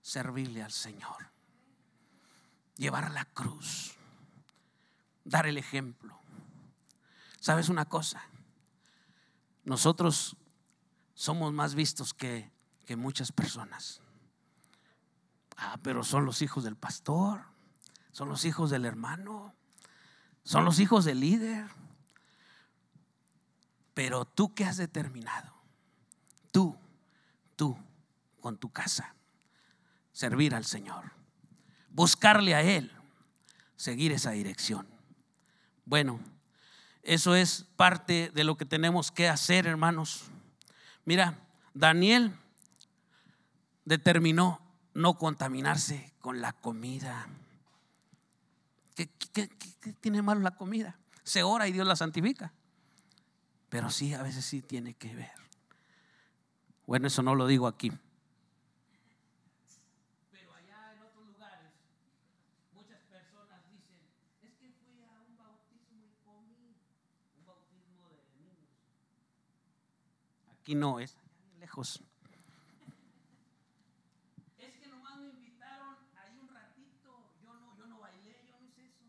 servirle 0.01 0.63
al 0.63 0.71
Señor, 0.71 1.29
llevar 2.77 3.11
la 3.11 3.25
cruz, 3.25 3.93
dar 5.23 5.45
el 5.45 5.59
ejemplo. 5.59 6.17
¿Sabes 7.39 7.69
una 7.69 7.85
cosa? 7.85 8.23
Nosotros 9.65 10.35
somos 11.21 11.53
más 11.53 11.75
vistos 11.75 12.15
que, 12.15 12.49
que 12.83 12.95
muchas 12.95 13.31
personas. 13.31 14.01
Ah, 15.55 15.77
pero 15.83 16.03
son 16.03 16.25
los 16.25 16.41
hijos 16.41 16.63
del 16.63 16.75
pastor, 16.75 17.43
son 18.11 18.27
los 18.27 18.43
hijos 18.43 18.71
del 18.71 18.85
hermano, 18.85 19.53
son 20.43 20.65
los 20.65 20.79
hijos 20.79 21.05
del 21.05 21.19
líder. 21.19 21.67
Pero 23.93 24.25
tú 24.25 24.55
qué 24.55 24.65
has 24.65 24.77
determinado, 24.77 25.53
tú, 26.51 26.75
tú, 27.55 27.77
con 28.39 28.57
tu 28.57 28.71
casa, 28.71 29.13
servir 30.13 30.55
al 30.55 30.65
Señor, 30.65 31.11
buscarle 31.91 32.55
a 32.55 32.63
Él, 32.63 32.91
seguir 33.75 34.11
esa 34.11 34.31
dirección. 34.31 34.87
Bueno, 35.85 36.19
eso 37.03 37.35
es 37.35 37.67
parte 37.75 38.31
de 38.33 38.43
lo 38.43 38.57
que 38.57 38.65
tenemos 38.65 39.11
que 39.11 39.29
hacer, 39.29 39.67
hermanos. 39.67 40.31
Mira, 41.11 41.37
Daniel 41.73 42.31
determinó 43.83 44.61
no 44.93 45.17
contaminarse 45.17 46.13
con 46.21 46.39
la 46.39 46.53
comida. 46.53 47.27
¿Qué, 48.95 49.09
tiene 49.99 50.21
malo 50.21 50.39
la 50.39 50.51
comida? 50.51 50.97
Se 51.23 51.43
ora 51.43 51.67
y 51.67 51.73
Dios 51.73 51.85
la 51.85 51.97
santifica. 51.97 52.53
Pero 53.67 53.89
sí, 53.89 54.13
a 54.13 54.23
veces 54.23 54.45
sí 54.45 54.61
tiene 54.61 54.93
que 54.93 55.13
ver. 55.13 55.33
Bueno, 56.87 57.07
eso 57.07 57.21
no 57.21 57.35
lo 57.35 57.45
digo 57.45 57.67
aquí. 57.67 57.91
Aquí 70.61 70.75
no, 70.75 70.99
es 70.99 71.17
lejos. 71.59 72.03
Es 74.59 74.75
que 74.77 74.87
nomás 74.89 75.17
me 75.17 75.29
invitaron 75.29 75.95
ahí 76.15 76.37
un 76.37 76.47
ratito. 76.49 77.31
Yo 77.41 77.51
no, 77.55 77.75
yo 77.75 77.87
no 77.87 77.99
bailé, 77.99 78.45
yo 78.47 78.59
no 78.59 78.67
hice 78.67 78.85
eso. 78.85 79.05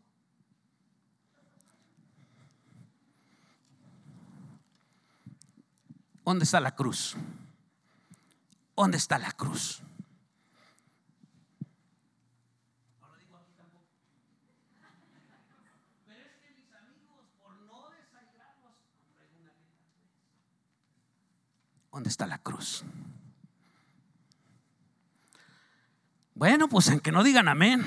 ¿Dónde 6.25 6.45
está 6.45 6.59
la 6.59 6.75
cruz? 6.75 7.15
¿Dónde 8.75 8.97
está 8.97 9.19
la 9.19 9.31
cruz? 9.33 9.83
¿Dónde 21.93 22.09
está 22.09 22.25
la 22.25 22.39
cruz? 22.39 22.83
Bueno, 26.33 26.67
pues 26.67 26.87
en 26.87 26.99
que 26.99 27.11
no 27.11 27.23
digan 27.23 27.47
amén. 27.47 27.85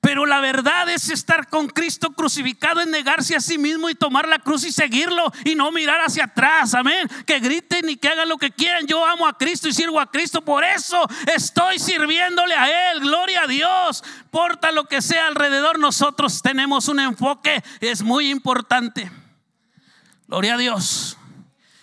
Pero 0.00 0.26
la 0.26 0.40
verdad 0.40 0.88
es 0.88 1.10
estar 1.10 1.48
con 1.48 1.68
Cristo 1.68 2.10
crucificado, 2.10 2.80
en 2.80 2.90
negarse 2.90 3.36
a 3.36 3.40
sí 3.40 3.56
mismo 3.56 3.88
y 3.88 3.94
tomar 3.94 4.26
la 4.26 4.40
cruz 4.40 4.64
y 4.64 4.72
seguirlo 4.72 5.32
y 5.44 5.54
no 5.54 5.70
mirar 5.70 6.00
hacia 6.00 6.24
atrás. 6.24 6.74
Amén. 6.74 7.08
Que 7.24 7.38
griten 7.38 7.88
y 7.88 7.96
que 7.96 8.08
hagan 8.08 8.28
lo 8.28 8.36
que 8.36 8.50
quieran. 8.50 8.88
Yo 8.88 9.06
amo 9.06 9.28
a 9.28 9.38
Cristo 9.38 9.68
y 9.68 9.72
sirvo 9.72 10.00
a 10.00 10.10
Cristo. 10.10 10.44
Por 10.44 10.64
eso 10.64 11.06
estoy 11.32 11.78
sirviéndole 11.78 12.56
a 12.56 12.90
Él. 12.90 13.00
Gloria 13.00 13.42
a 13.42 13.46
Dios. 13.46 14.02
Porta 14.32 14.72
lo 14.72 14.86
que 14.88 15.00
sea 15.00 15.28
alrededor. 15.28 15.78
Nosotros 15.78 16.42
tenemos 16.42 16.88
un 16.88 16.98
enfoque. 16.98 17.62
Es 17.80 18.02
muy 18.02 18.28
importante. 18.28 19.21
Gloria 20.32 20.54
a 20.54 20.56
Dios. 20.56 21.18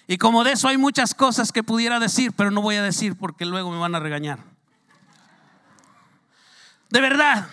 Y 0.07 0.17
como 0.17 0.43
de 0.43 0.53
eso 0.53 0.67
hay 0.67 0.77
muchas 0.77 1.13
cosas 1.13 1.51
que 1.51 1.61
pudiera 1.61 1.99
decir, 1.99 2.33
pero 2.33 2.49
no 2.49 2.63
voy 2.63 2.77
a 2.77 2.81
decir 2.81 3.15
porque 3.15 3.45
luego 3.45 3.69
me 3.69 3.77
van 3.77 3.93
a 3.93 3.99
regañar. 3.99 4.39
De 6.89 6.99
verdad, 6.99 7.47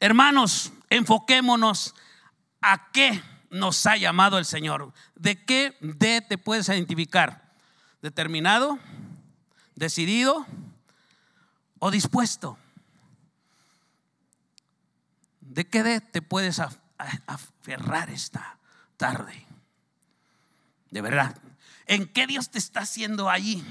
hermanos, 0.00 0.72
enfoquémonos 0.88 1.94
a 2.62 2.90
qué 2.90 3.22
nos 3.50 3.84
ha 3.84 3.98
llamado 3.98 4.38
el 4.38 4.46
Señor. 4.46 4.94
¿De 5.14 5.44
qué 5.44 5.76
de 5.82 6.22
te 6.22 6.38
puedes 6.38 6.70
identificar? 6.70 7.52
¿Determinado? 8.00 8.78
¿Decidido? 9.74 10.46
¿O 11.80 11.90
dispuesto? 11.90 12.56
¿De 15.42 15.68
qué 15.68 15.82
de 15.82 16.00
te 16.00 16.22
puedes 16.22 16.62
aferrar 17.26 18.08
esta 18.08 18.56
tarde? 18.96 19.47
De 20.90 21.00
verdad, 21.00 21.36
¿En 21.88 22.06
qué 22.06 22.26
Dios 22.26 22.50
te 22.50 22.58
está 22.58 22.80
haciendo 22.80 23.30
ahí? 23.30 23.64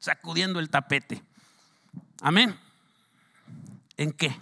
Sacudiendo 0.00 0.58
el 0.58 0.68
tapete. 0.68 1.22
Amén. 2.20 2.58
¿En 3.96 4.12
qué? 4.12 4.36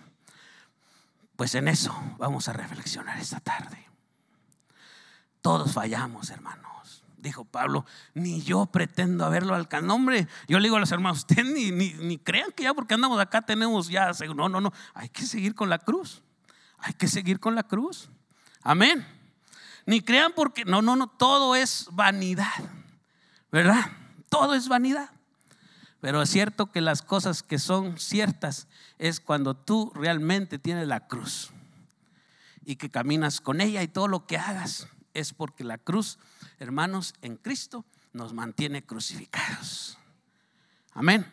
Pues 1.36 1.54
en 1.54 1.68
eso 1.68 1.94
vamos 2.16 2.48
a 2.48 2.54
reflexionar 2.54 3.18
esta 3.18 3.38
tarde. 3.38 3.86
Todos 5.42 5.74
fallamos, 5.74 6.30
hermanos. 6.30 7.04
Dijo 7.18 7.44
Pablo, 7.44 7.84
ni 8.14 8.40
yo 8.42 8.64
pretendo 8.66 9.26
haberlo 9.26 9.54
alcanzado. 9.54 9.94
Hombre, 9.94 10.26
yo 10.48 10.58
le 10.58 10.64
digo 10.64 10.76
a 10.76 10.80
los 10.80 10.90
hermanos, 10.90 11.18
ustedes 11.18 11.44
ni, 11.44 11.70
ni, 11.70 12.16
crean 12.16 12.50
que 12.52 12.62
ya 12.62 12.72
porque 12.72 12.94
andamos 12.94 13.20
acá 13.20 13.42
tenemos 13.42 13.88
ya. 13.88 14.10
No, 14.34 14.48
no, 14.48 14.60
no. 14.62 14.72
Hay 14.94 15.10
que 15.10 15.26
seguir 15.26 15.54
con 15.54 15.68
la 15.68 15.78
cruz. 15.78 16.22
Hay 16.78 16.94
que 16.94 17.08
seguir 17.08 17.40
con 17.40 17.54
la 17.54 17.64
cruz. 17.64 18.08
Amén. 18.62 19.06
Ni 19.88 20.02
crean 20.02 20.32
porque, 20.36 20.66
no, 20.66 20.82
no, 20.82 20.96
no. 20.96 21.08
Todo 21.08 21.56
es 21.56 21.88
vanidad. 21.92 22.52
¿verdad? 23.50 23.86
Todo 24.28 24.54
es 24.54 24.68
vanidad. 24.68 25.10
Pero 26.00 26.22
es 26.22 26.30
cierto 26.30 26.70
que 26.70 26.80
las 26.80 27.02
cosas 27.02 27.42
que 27.42 27.58
son 27.58 27.98
ciertas 27.98 28.68
es 28.98 29.18
cuando 29.20 29.56
tú 29.56 29.90
realmente 29.94 30.58
tienes 30.58 30.86
la 30.86 31.06
cruz 31.06 31.50
y 32.64 32.76
que 32.76 32.90
caminas 32.90 33.40
con 33.40 33.60
ella 33.60 33.82
y 33.82 33.88
todo 33.88 34.08
lo 34.08 34.26
que 34.26 34.36
hagas 34.36 34.88
es 35.14 35.32
porque 35.32 35.64
la 35.64 35.78
cruz, 35.78 36.18
hermanos, 36.58 37.14
en 37.22 37.36
Cristo 37.36 37.84
nos 38.12 38.34
mantiene 38.34 38.84
crucificados. 38.84 39.96
Amén. 40.92 41.26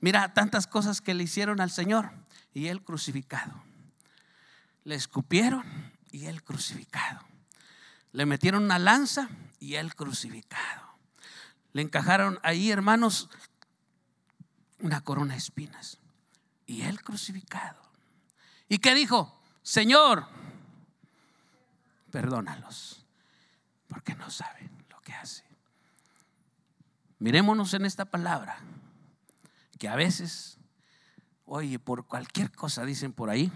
Mira 0.00 0.32
tantas 0.32 0.66
cosas 0.66 1.00
que 1.00 1.14
le 1.14 1.24
hicieron 1.24 1.60
al 1.60 1.70
Señor 1.70 2.10
y 2.54 2.68
Él 2.68 2.82
crucificado. 2.82 3.52
Le 4.84 4.94
escupieron 4.94 5.92
y 6.10 6.24
Él 6.24 6.42
crucificado. 6.42 7.20
Le 8.12 8.26
metieron 8.26 8.64
una 8.64 8.78
lanza 8.78 9.28
y 9.58 9.74
Él 9.74 9.94
crucificado 9.94 10.92
le 11.72 11.82
encajaron 11.82 12.38
ahí, 12.42 12.70
hermanos, 12.70 13.28
una 14.80 15.00
corona 15.00 15.32
de 15.32 15.38
espinas. 15.38 15.98
Y 16.66 16.82
él 16.82 17.02
crucificado. 17.02 17.80
¿Y 18.68 18.78
qué 18.78 18.94
dijo? 18.94 19.40
Señor, 19.62 20.26
perdónalos, 22.10 23.04
porque 23.88 24.14
no 24.14 24.30
saben 24.30 24.70
lo 24.90 25.00
que 25.00 25.12
hacen. 25.12 25.46
Mirémonos 27.18 27.74
en 27.74 27.84
esta 27.84 28.04
palabra, 28.04 28.58
que 29.78 29.88
a 29.88 29.96
veces, 29.96 30.58
oye, 31.44 31.78
por 31.78 32.06
cualquier 32.06 32.50
cosa, 32.50 32.84
dicen 32.84 33.12
por 33.12 33.30
ahí, 33.30 33.52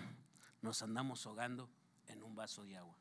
nos 0.63 0.83
andamos 0.83 1.27
ahogando 1.27 1.69
en 2.07 2.23
un 2.23 2.35
vaso 2.35 2.65
de 2.65 2.77
agua. 2.77 2.97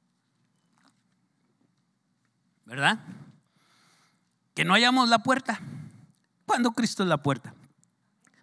¿Verdad? 2.66 3.00
que 4.56 4.64
no 4.64 4.74
hallamos 4.74 5.10
la 5.10 5.20
puerta, 5.20 5.60
cuando 6.46 6.72
Cristo 6.72 7.04
es 7.04 7.10
la 7.10 7.22
puerta. 7.22 7.54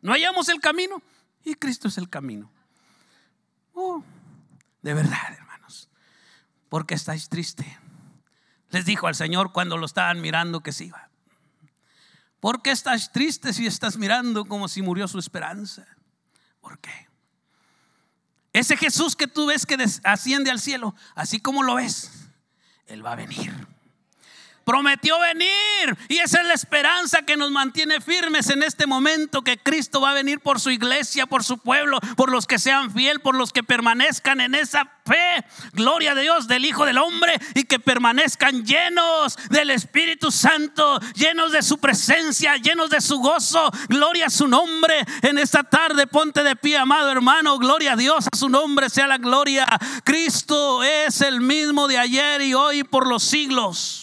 No 0.02 0.12
hallamos 0.12 0.48
el 0.50 0.60
camino 0.60 1.02
y 1.42 1.54
Cristo 1.54 1.88
es 1.88 1.96
el 1.96 2.08
camino. 2.08 2.52
Oh, 3.72 4.04
de 4.82 4.94
verdad, 4.94 5.32
hermanos, 5.32 5.88
porque 6.68 6.94
estáis 6.94 7.28
triste. 7.28 7.78
Les 8.68 8.84
dijo 8.84 9.06
al 9.06 9.14
Señor 9.14 9.52
cuando 9.52 9.78
lo 9.78 9.86
estaban 9.86 10.20
mirando 10.20 10.60
que 10.60 10.72
se 10.72 10.84
iba. 10.84 11.08
¿Por 12.40 12.60
qué 12.60 12.72
estás 12.72 13.10
triste 13.12 13.52
si 13.52 13.66
estás 13.66 13.96
mirando 13.96 14.44
como 14.44 14.68
si 14.68 14.82
murió 14.82 15.08
su 15.08 15.18
esperanza? 15.18 15.86
¿Por 16.60 16.78
qué? 16.78 17.08
Ese 18.52 18.76
Jesús 18.76 19.16
que 19.16 19.28
tú 19.28 19.46
ves 19.46 19.64
que 19.64 19.82
asciende 20.04 20.50
al 20.50 20.60
cielo, 20.60 20.94
así 21.14 21.40
como 21.40 21.62
lo 21.62 21.76
ves, 21.76 22.28
Él 22.86 23.04
va 23.06 23.12
a 23.12 23.16
venir 23.16 23.71
prometió 24.64 25.18
venir. 25.20 25.96
Y 26.08 26.18
esa 26.18 26.40
es 26.40 26.46
la 26.46 26.54
esperanza 26.54 27.22
que 27.22 27.36
nos 27.36 27.50
mantiene 27.50 28.00
firmes 28.00 28.50
en 28.50 28.62
este 28.62 28.86
momento, 28.86 29.42
que 29.42 29.58
Cristo 29.58 30.00
va 30.00 30.10
a 30.10 30.14
venir 30.14 30.40
por 30.40 30.60
su 30.60 30.70
iglesia, 30.70 31.26
por 31.26 31.44
su 31.44 31.58
pueblo, 31.58 31.98
por 32.16 32.30
los 32.30 32.46
que 32.46 32.58
sean 32.58 32.92
fiel, 32.92 33.20
por 33.20 33.34
los 33.34 33.52
que 33.52 33.62
permanezcan 33.62 34.40
en 34.40 34.54
esa 34.54 34.84
fe. 35.04 35.44
Gloria 35.72 36.12
a 36.12 36.14
Dios 36.14 36.46
del 36.48 36.64
Hijo 36.64 36.86
del 36.86 36.98
Hombre 36.98 37.38
y 37.54 37.64
que 37.64 37.78
permanezcan 37.78 38.64
llenos 38.64 39.36
del 39.50 39.70
Espíritu 39.70 40.30
Santo, 40.30 41.00
llenos 41.14 41.52
de 41.52 41.62
su 41.62 41.78
presencia, 41.78 42.56
llenos 42.56 42.90
de 42.90 43.00
su 43.00 43.18
gozo. 43.18 43.70
Gloria 43.88 44.26
a 44.26 44.30
su 44.30 44.48
nombre 44.48 45.04
en 45.22 45.38
esta 45.38 45.64
tarde. 45.64 46.06
Ponte 46.06 46.42
de 46.42 46.56
pie, 46.56 46.78
amado 46.78 47.10
hermano. 47.10 47.58
Gloria 47.58 47.92
a 47.92 47.96
Dios, 47.96 48.26
a 48.32 48.36
su 48.36 48.48
nombre 48.48 48.88
sea 48.90 49.06
la 49.06 49.18
gloria. 49.18 49.66
Cristo 50.04 50.82
es 50.82 51.20
el 51.20 51.40
mismo 51.40 51.88
de 51.88 51.98
ayer 51.98 52.42
y 52.42 52.54
hoy 52.54 52.84
por 52.84 53.06
los 53.06 53.22
siglos. 53.22 54.01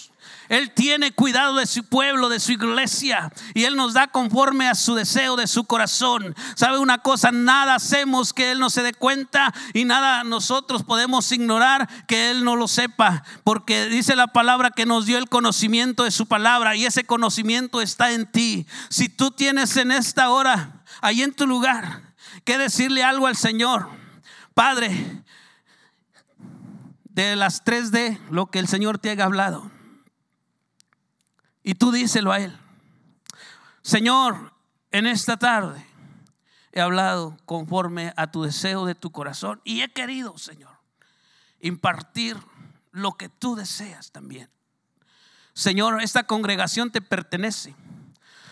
Él 0.49 0.71
tiene 0.71 1.11
cuidado 1.11 1.55
de 1.55 1.67
su 1.67 1.83
pueblo, 1.83 2.27
de 2.27 2.39
su 2.39 2.51
iglesia. 2.51 3.31
Y 3.53 3.65
Él 3.65 3.75
nos 3.75 3.93
da 3.93 4.07
conforme 4.07 4.67
a 4.67 4.73
su 4.73 4.95
deseo 4.95 5.35
de 5.35 5.45
su 5.47 5.63
corazón. 5.65 6.35
¿Sabe 6.55 6.79
una 6.79 6.97
cosa? 6.97 7.31
Nada 7.31 7.75
hacemos 7.75 8.33
que 8.33 8.51
Él 8.51 8.59
no 8.59 8.71
se 8.71 8.81
dé 8.81 8.93
cuenta 8.93 9.53
y 9.73 9.85
nada 9.85 10.23
nosotros 10.23 10.83
podemos 10.83 11.31
ignorar 11.31 11.87
que 12.07 12.31
Él 12.31 12.43
no 12.43 12.55
lo 12.55 12.67
sepa. 12.67 13.23
Porque 13.43 13.85
dice 13.85 14.15
la 14.15 14.27
palabra 14.27 14.71
que 14.71 14.87
nos 14.87 15.05
dio 15.05 15.19
el 15.19 15.29
conocimiento 15.29 16.03
de 16.03 16.11
su 16.11 16.25
palabra 16.27 16.75
y 16.75 16.85
ese 16.85 17.03
conocimiento 17.03 17.79
está 17.79 18.11
en 18.11 18.25
ti. 18.25 18.65
Si 18.89 19.07
tú 19.07 19.29
tienes 19.29 19.77
en 19.77 19.91
esta 19.91 20.31
hora, 20.31 20.81
ahí 21.01 21.21
en 21.21 21.33
tu 21.33 21.45
lugar, 21.45 22.01
que 22.43 22.57
decirle 22.57 23.03
algo 23.03 23.27
al 23.27 23.35
Señor. 23.35 23.87
Padre, 24.55 25.23
de 27.03 27.35
las 27.35 27.63
3D, 27.63 28.19
lo 28.31 28.47
que 28.47 28.59
el 28.59 28.67
Señor 28.67 28.97
te 28.97 29.11
haya 29.11 29.25
hablado. 29.25 29.69
Y 31.63 31.75
tú 31.75 31.91
díselo 31.91 32.31
a 32.31 32.39
Él. 32.39 32.57
Señor, 33.81 34.53
en 34.91 35.07
esta 35.07 35.37
tarde 35.37 35.85
he 36.71 36.81
hablado 36.81 37.37
conforme 37.45 38.13
a 38.15 38.31
tu 38.31 38.43
deseo 38.43 38.85
de 38.85 38.95
tu 38.95 39.11
corazón 39.11 39.61
y 39.63 39.81
he 39.81 39.91
querido, 39.91 40.37
Señor, 40.37 40.77
impartir 41.59 42.37
lo 42.91 43.13
que 43.13 43.29
tú 43.29 43.55
deseas 43.55 44.11
también. 44.11 44.49
Señor, 45.53 46.01
esta 46.01 46.23
congregación 46.23 46.91
te 46.91 47.01
pertenece. 47.01 47.75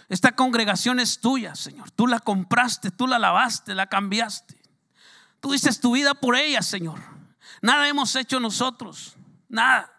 Esta 0.10 0.34
congregación 0.34 1.00
es 1.00 1.20
tuya, 1.20 1.56
Señor. 1.56 1.92
Tú 1.92 2.08
la 2.08 2.20
compraste, 2.20 2.92
tú 2.92 3.08
la 3.08 3.20
lavaste, 3.20 3.76
la 3.76 3.88
cambiaste. 3.88 4.56
Tú 5.40 5.52
dices 5.52 5.80
tu 5.80 5.94
vida 5.94 6.14
por 6.14 6.36
ella, 6.36 6.62
Señor. 6.62 7.00
Nada 7.62 7.88
hemos 7.88 8.16
hecho 8.16 8.40
nosotros, 8.40 9.16
nada. 9.50 9.92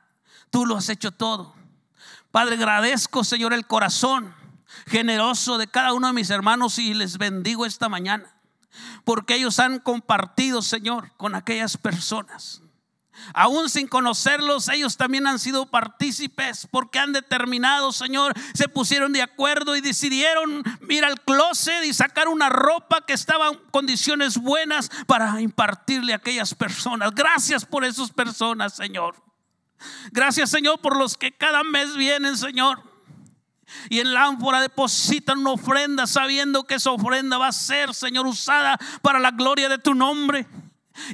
Tú 0.50 0.64
lo 0.64 0.76
has 0.76 0.88
hecho 0.88 1.12
todo. 1.12 1.54
Padre, 2.30 2.56
agradezco, 2.56 3.24
Señor, 3.24 3.52
el 3.52 3.66
corazón 3.66 4.34
generoso 4.86 5.58
de 5.58 5.66
cada 5.66 5.92
uno 5.92 6.08
de 6.08 6.12
mis 6.12 6.30
hermanos 6.30 6.78
y 6.78 6.94
les 6.94 7.18
bendigo 7.18 7.64
esta 7.64 7.88
mañana. 7.88 8.34
Porque 9.04 9.34
ellos 9.34 9.58
han 9.58 9.78
compartido, 9.78 10.62
Señor, 10.62 11.12
con 11.16 11.34
aquellas 11.34 11.76
personas. 11.76 12.62
Aún 13.34 13.68
sin 13.68 13.88
conocerlos, 13.88 14.68
ellos 14.68 14.96
también 14.96 15.26
han 15.26 15.38
sido 15.38 15.66
partícipes 15.66 16.68
porque 16.70 16.98
han 16.98 17.12
determinado, 17.12 17.92
Señor, 17.92 18.32
se 18.54 18.68
pusieron 18.68 19.12
de 19.12 19.22
acuerdo 19.22 19.74
y 19.74 19.80
decidieron 19.80 20.62
ir 20.88 21.04
al 21.04 21.20
closet 21.22 21.84
y 21.84 21.92
sacar 21.92 22.28
una 22.28 22.48
ropa 22.48 23.04
que 23.04 23.12
estaba 23.14 23.48
en 23.48 23.58
condiciones 23.70 24.38
buenas 24.38 24.90
para 25.06 25.40
impartirle 25.40 26.12
a 26.12 26.16
aquellas 26.16 26.54
personas. 26.54 27.12
Gracias 27.14 27.64
por 27.64 27.84
esas 27.84 28.10
personas, 28.10 28.76
Señor. 28.76 29.27
Gracias 30.10 30.50
Señor 30.50 30.80
por 30.80 30.96
los 30.96 31.16
que 31.16 31.32
cada 31.32 31.62
mes 31.64 31.96
vienen, 31.96 32.36
Señor. 32.36 32.82
Y 33.90 34.00
en 34.00 34.14
la 34.14 34.24
ánfora 34.24 34.60
depositan 34.60 35.38
una 35.38 35.52
ofrenda 35.52 36.06
sabiendo 36.06 36.64
que 36.64 36.76
esa 36.76 36.90
ofrenda 36.90 37.38
va 37.38 37.48
a 37.48 37.52
ser, 37.52 37.94
Señor, 37.94 38.26
usada 38.26 38.78
para 39.02 39.18
la 39.18 39.30
gloria 39.30 39.68
de 39.68 39.78
tu 39.78 39.94
nombre. 39.94 40.46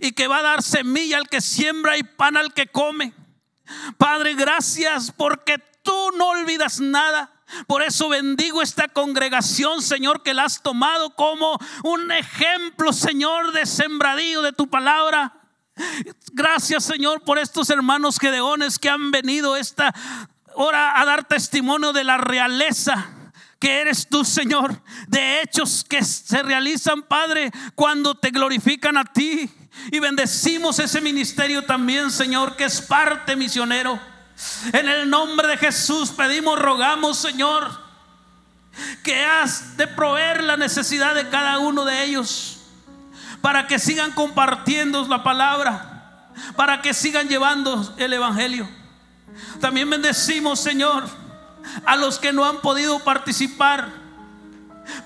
Y 0.00 0.12
que 0.12 0.28
va 0.28 0.38
a 0.38 0.42
dar 0.42 0.62
semilla 0.62 1.18
al 1.18 1.28
que 1.28 1.40
siembra 1.40 1.98
y 1.98 2.02
pan 2.02 2.36
al 2.36 2.54
que 2.54 2.68
come. 2.68 3.12
Padre, 3.98 4.34
gracias 4.34 5.12
porque 5.12 5.58
tú 5.82 6.10
no 6.16 6.28
olvidas 6.28 6.80
nada. 6.80 7.30
Por 7.66 7.82
eso 7.82 8.08
bendigo 8.08 8.62
esta 8.62 8.88
congregación, 8.88 9.82
Señor, 9.82 10.22
que 10.22 10.34
la 10.34 10.44
has 10.44 10.62
tomado 10.62 11.14
como 11.14 11.58
un 11.82 12.10
ejemplo, 12.10 12.92
Señor, 12.92 13.52
de 13.52 13.66
sembradío 13.66 14.42
de 14.42 14.52
tu 14.52 14.68
palabra. 14.68 15.43
Gracias, 16.32 16.84
Señor, 16.84 17.22
por 17.22 17.38
estos 17.38 17.70
hermanos 17.70 18.18
gedeones 18.18 18.78
que 18.78 18.88
han 18.88 19.10
venido 19.10 19.56
esta 19.56 19.94
hora 20.54 21.00
a 21.00 21.04
dar 21.04 21.24
testimonio 21.24 21.92
de 21.92 22.04
la 22.04 22.16
realeza 22.16 23.10
que 23.58 23.80
eres 23.80 24.06
tú, 24.08 24.24
Señor, 24.24 24.78
de 25.08 25.40
hechos 25.40 25.84
que 25.88 26.04
se 26.04 26.42
realizan, 26.42 27.02
Padre, 27.02 27.50
cuando 27.74 28.14
te 28.14 28.30
glorifican 28.30 28.98
a 28.98 29.04
ti. 29.04 29.50
Y 29.90 29.98
bendecimos 30.00 30.78
ese 30.78 31.00
ministerio 31.00 31.64
también, 31.64 32.10
Señor, 32.10 32.56
que 32.56 32.64
es 32.64 32.82
parte 32.82 33.34
misionero. 33.36 33.98
En 34.72 34.88
el 34.88 35.08
nombre 35.08 35.48
de 35.48 35.56
Jesús 35.56 36.10
pedimos, 36.10 36.58
rogamos, 36.58 37.16
Señor, 37.16 37.70
que 39.02 39.24
has 39.24 39.76
de 39.76 39.86
proveer 39.86 40.44
la 40.44 40.56
necesidad 40.58 41.14
de 41.14 41.28
cada 41.30 41.58
uno 41.58 41.84
de 41.84 42.04
ellos 42.04 42.53
para 43.44 43.66
que 43.66 43.78
sigan 43.78 44.12
compartiendo 44.12 45.06
la 45.06 45.22
palabra, 45.22 46.30
para 46.56 46.80
que 46.80 46.94
sigan 46.94 47.28
llevando 47.28 47.92
el 47.98 48.14
Evangelio. 48.14 48.66
También 49.60 49.90
bendecimos, 49.90 50.60
Señor, 50.60 51.04
a 51.84 51.94
los 51.96 52.18
que 52.18 52.32
no 52.32 52.46
han 52.46 52.62
podido 52.62 53.00
participar, 53.00 53.90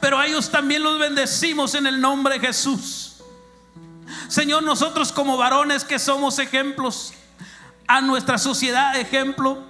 pero 0.00 0.20
a 0.20 0.26
ellos 0.28 0.52
también 0.52 0.84
los 0.84 1.00
bendecimos 1.00 1.74
en 1.74 1.88
el 1.88 2.00
nombre 2.00 2.38
de 2.38 2.46
Jesús. 2.46 3.16
Señor, 4.28 4.62
nosotros 4.62 5.10
como 5.10 5.36
varones 5.36 5.82
que 5.82 5.98
somos 5.98 6.38
ejemplos, 6.38 7.14
a 7.88 8.00
nuestra 8.00 8.38
sociedad 8.38 8.94
ejemplo. 8.94 9.64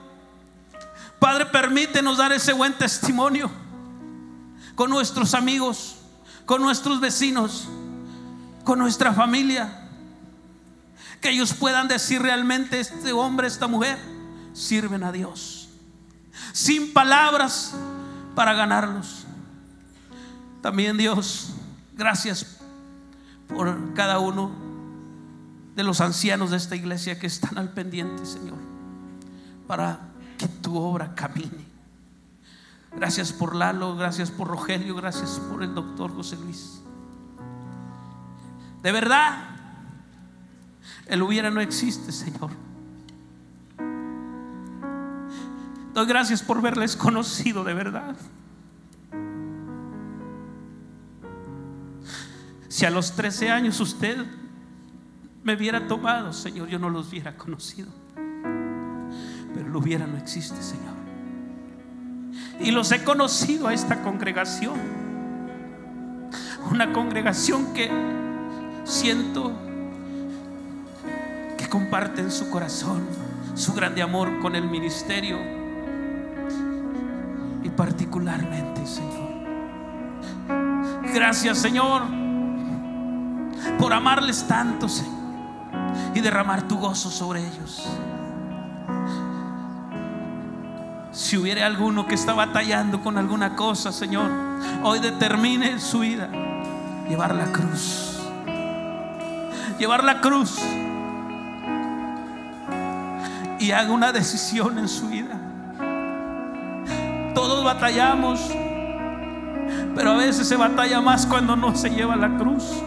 Padre, 1.18 1.46
permítenos 1.46 2.18
dar 2.18 2.32
ese 2.32 2.52
buen 2.52 2.74
testimonio 2.74 3.50
con 4.74 4.90
nuestros 4.90 5.32
amigos, 5.32 5.96
con 6.44 6.60
nuestros 6.60 7.00
vecinos, 7.00 7.66
con 8.68 8.80
nuestra 8.80 9.14
familia. 9.14 9.88
Que 11.22 11.30
ellos 11.30 11.54
puedan 11.54 11.88
decir 11.88 12.20
realmente, 12.20 12.78
este 12.78 13.12
hombre, 13.12 13.46
esta 13.46 13.66
mujer, 13.66 13.98
sirven 14.52 15.02
a 15.04 15.10
Dios. 15.10 15.70
Sin 16.52 16.92
palabras 16.92 17.74
para 18.34 18.52
ganarlos. 18.52 19.24
También 20.60 20.98
Dios, 20.98 21.54
gracias 21.96 22.58
por 23.48 23.94
cada 23.94 24.18
uno 24.18 24.50
de 25.74 25.82
los 25.82 26.02
ancianos 26.02 26.50
de 26.50 26.58
esta 26.58 26.76
iglesia 26.76 27.18
que 27.18 27.26
están 27.26 27.56
al 27.56 27.72
pendiente, 27.72 28.26
Señor, 28.26 28.58
para 29.66 29.98
que 30.36 30.46
tu 30.46 30.76
obra 30.76 31.14
camine. 31.14 31.66
Gracias 32.94 33.32
por 33.32 33.54
Lalo, 33.54 33.96
gracias 33.96 34.30
por 34.30 34.46
Rogelio, 34.48 34.94
gracias 34.94 35.40
por 35.50 35.62
el 35.62 35.74
doctor 35.74 36.14
José 36.14 36.36
Luis. 36.36 36.82
De 38.82 38.92
verdad, 38.92 39.36
el 41.06 41.22
hubiera 41.22 41.50
no 41.50 41.60
existe, 41.60 42.12
Señor. 42.12 42.50
Doy 45.94 46.06
gracias 46.06 46.42
por 46.42 46.62
verles 46.62 46.96
conocido 46.96 47.64
de 47.64 47.74
verdad. 47.74 48.16
Si 52.68 52.84
a 52.84 52.90
los 52.90 53.16
13 53.16 53.50
años 53.50 53.80
usted 53.80 54.24
me 55.42 55.54
hubiera 55.54 55.88
tomado, 55.88 56.32
Señor, 56.32 56.68
yo 56.68 56.78
no 56.78 56.90
los 56.90 57.08
hubiera 57.08 57.36
conocido. 57.36 57.88
Pero 59.54 59.68
lo 59.70 59.80
hubiera 59.80 60.06
no 60.06 60.18
existe, 60.18 60.62
Señor. 60.62 60.94
Y 62.60 62.70
los 62.70 62.92
he 62.92 63.02
conocido 63.02 63.66
a 63.66 63.74
esta 63.74 64.02
congregación. 64.02 64.78
Una 66.70 66.92
congregación 66.92 67.72
que 67.72 67.90
siento 68.88 69.52
que 71.56 71.68
comparten 71.68 72.30
su 72.30 72.50
corazón, 72.50 73.06
su 73.54 73.72
grande 73.74 74.02
amor 74.02 74.40
con 74.40 74.56
el 74.56 74.68
ministerio. 74.68 75.38
Y 77.62 77.68
particularmente, 77.70 78.86
Señor. 78.86 79.28
Gracias, 81.14 81.58
Señor, 81.58 82.02
por 83.78 83.92
amarles 83.92 84.46
tanto, 84.46 84.88
Señor 84.88 85.18
y 86.14 86.20
derramar 86.20 86.62
tu 86.62 86.78
gozo 86.78 87.10
sobre 87.10 87.46
ellos. 87.46 87.86
Si 91.12 91.36
hubiera 91.36 91.66
alguno 91.66 92.06
que 92.06 92.14
está 92.14 92.32
batallando 92.32 93.00
con 93.02 93.18
alguna 93.18 93.56
cosa, 93.56 93.92
Señor, 93.92 94.30
hoy 94.82 95.00
determine 95.00 95.78
su 95.78 96.00
vida 96.00 96.28
llevar 97.08 97.34
la 97.34 97.46
cruz. 97.52 98.17
Llevar 99.78 100.04
la 100.04 100.20
cruz. 100.20 100.58
Y 103.58 103.72
haga 103.72 103.92
una 103.92 104.12
decisión 104.12 104.78
en 104.78 104.88
su 104.88 105.08
vida. 105.08 105.36
Todos 107.34 107.64
batallamos, 107.64 108.40
pero 109.94 110.12
a 110.12 110.16
veces 110.16 110.48
se 110.48 110.56
batalla 110.56 111.00
más 111.00 111.26
cuando 111.26 111.56
no 111.56 111.74
se 111.74 111.90
lleva 111.90 112.16
la 112.16 112.36
cruz 112.36 112.82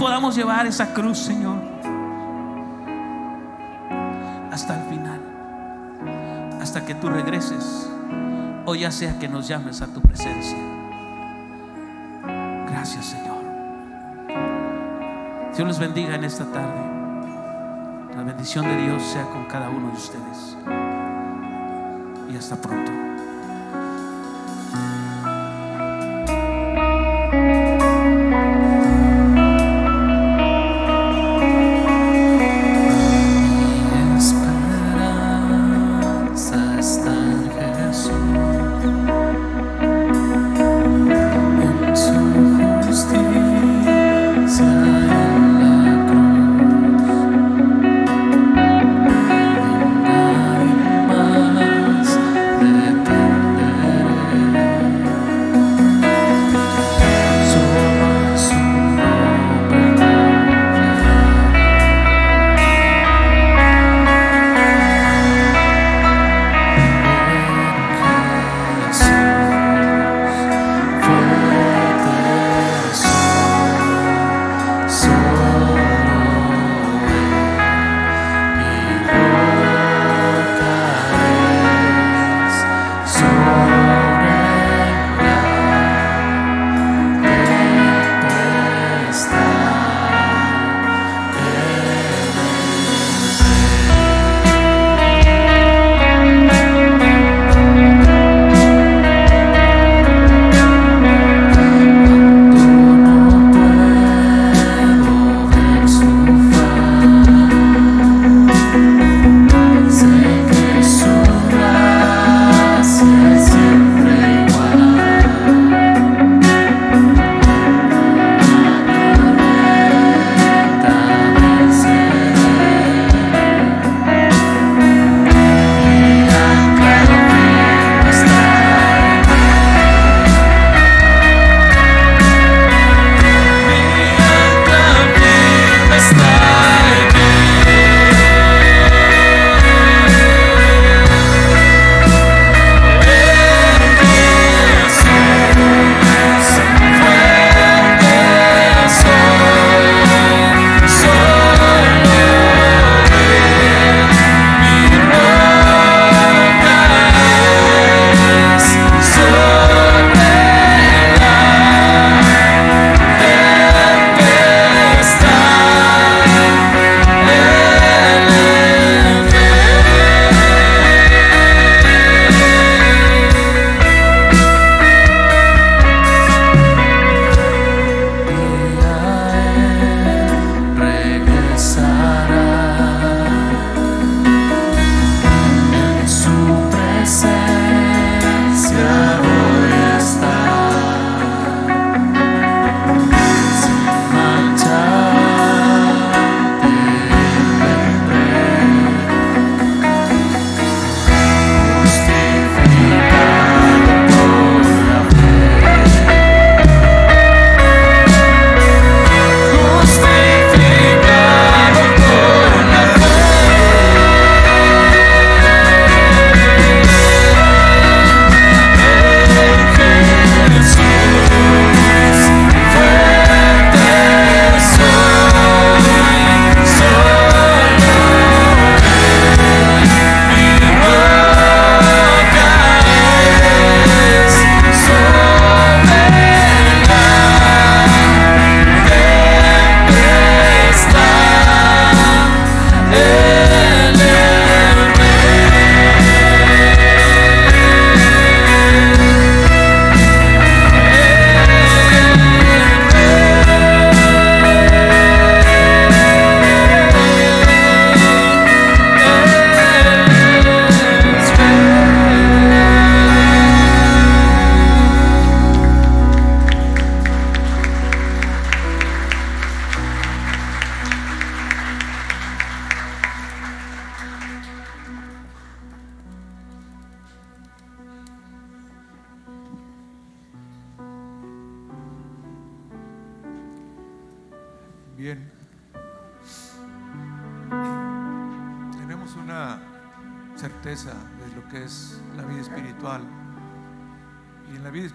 podamos 0.00 0.34
llevar 0.34 0.66
esa 0.66 0.94
cruz, 0.94 1.18
Señor, 1.18 1.56
hasta 4.50 4.82
el 4.82 4.88
final, 4.88 5.20
hasta 6.60 6.86
que 6.86 6.94
tú 6.94 7.10
regreses, 7.10 7.88
o 8.64 8.74
ya 8.74 8.90
sea 8.90 9.18
que 9.18 9.28
nos 9.28 9.46
llames 9.46 9.82
a 9.82 9.86
tu 9.88 10.00
presencia. 10.00 10.58
Gracias, 12.66 13.04
Señor. 13.04 13.29
Dios 15.56 15.66
les 15.66 15.78
bendiga 15.78 16.14
en 16.14 16.24
esta 16.24 16.44
tarde. 16.44 16.80
La 18.16 18.22
bendición 18.22 18.64
de 18.64 18.82
Dios 18.82 19.02
sea 19.02 19.24
con 19.24 19.46
cada 19.46 19.68
uno 19.68 19.88
de 19.88 19.94
ustedes. 19.94 20.56
Y 22.32 22.36
hasta 22.36 22.56
pronto. 22.56 23.09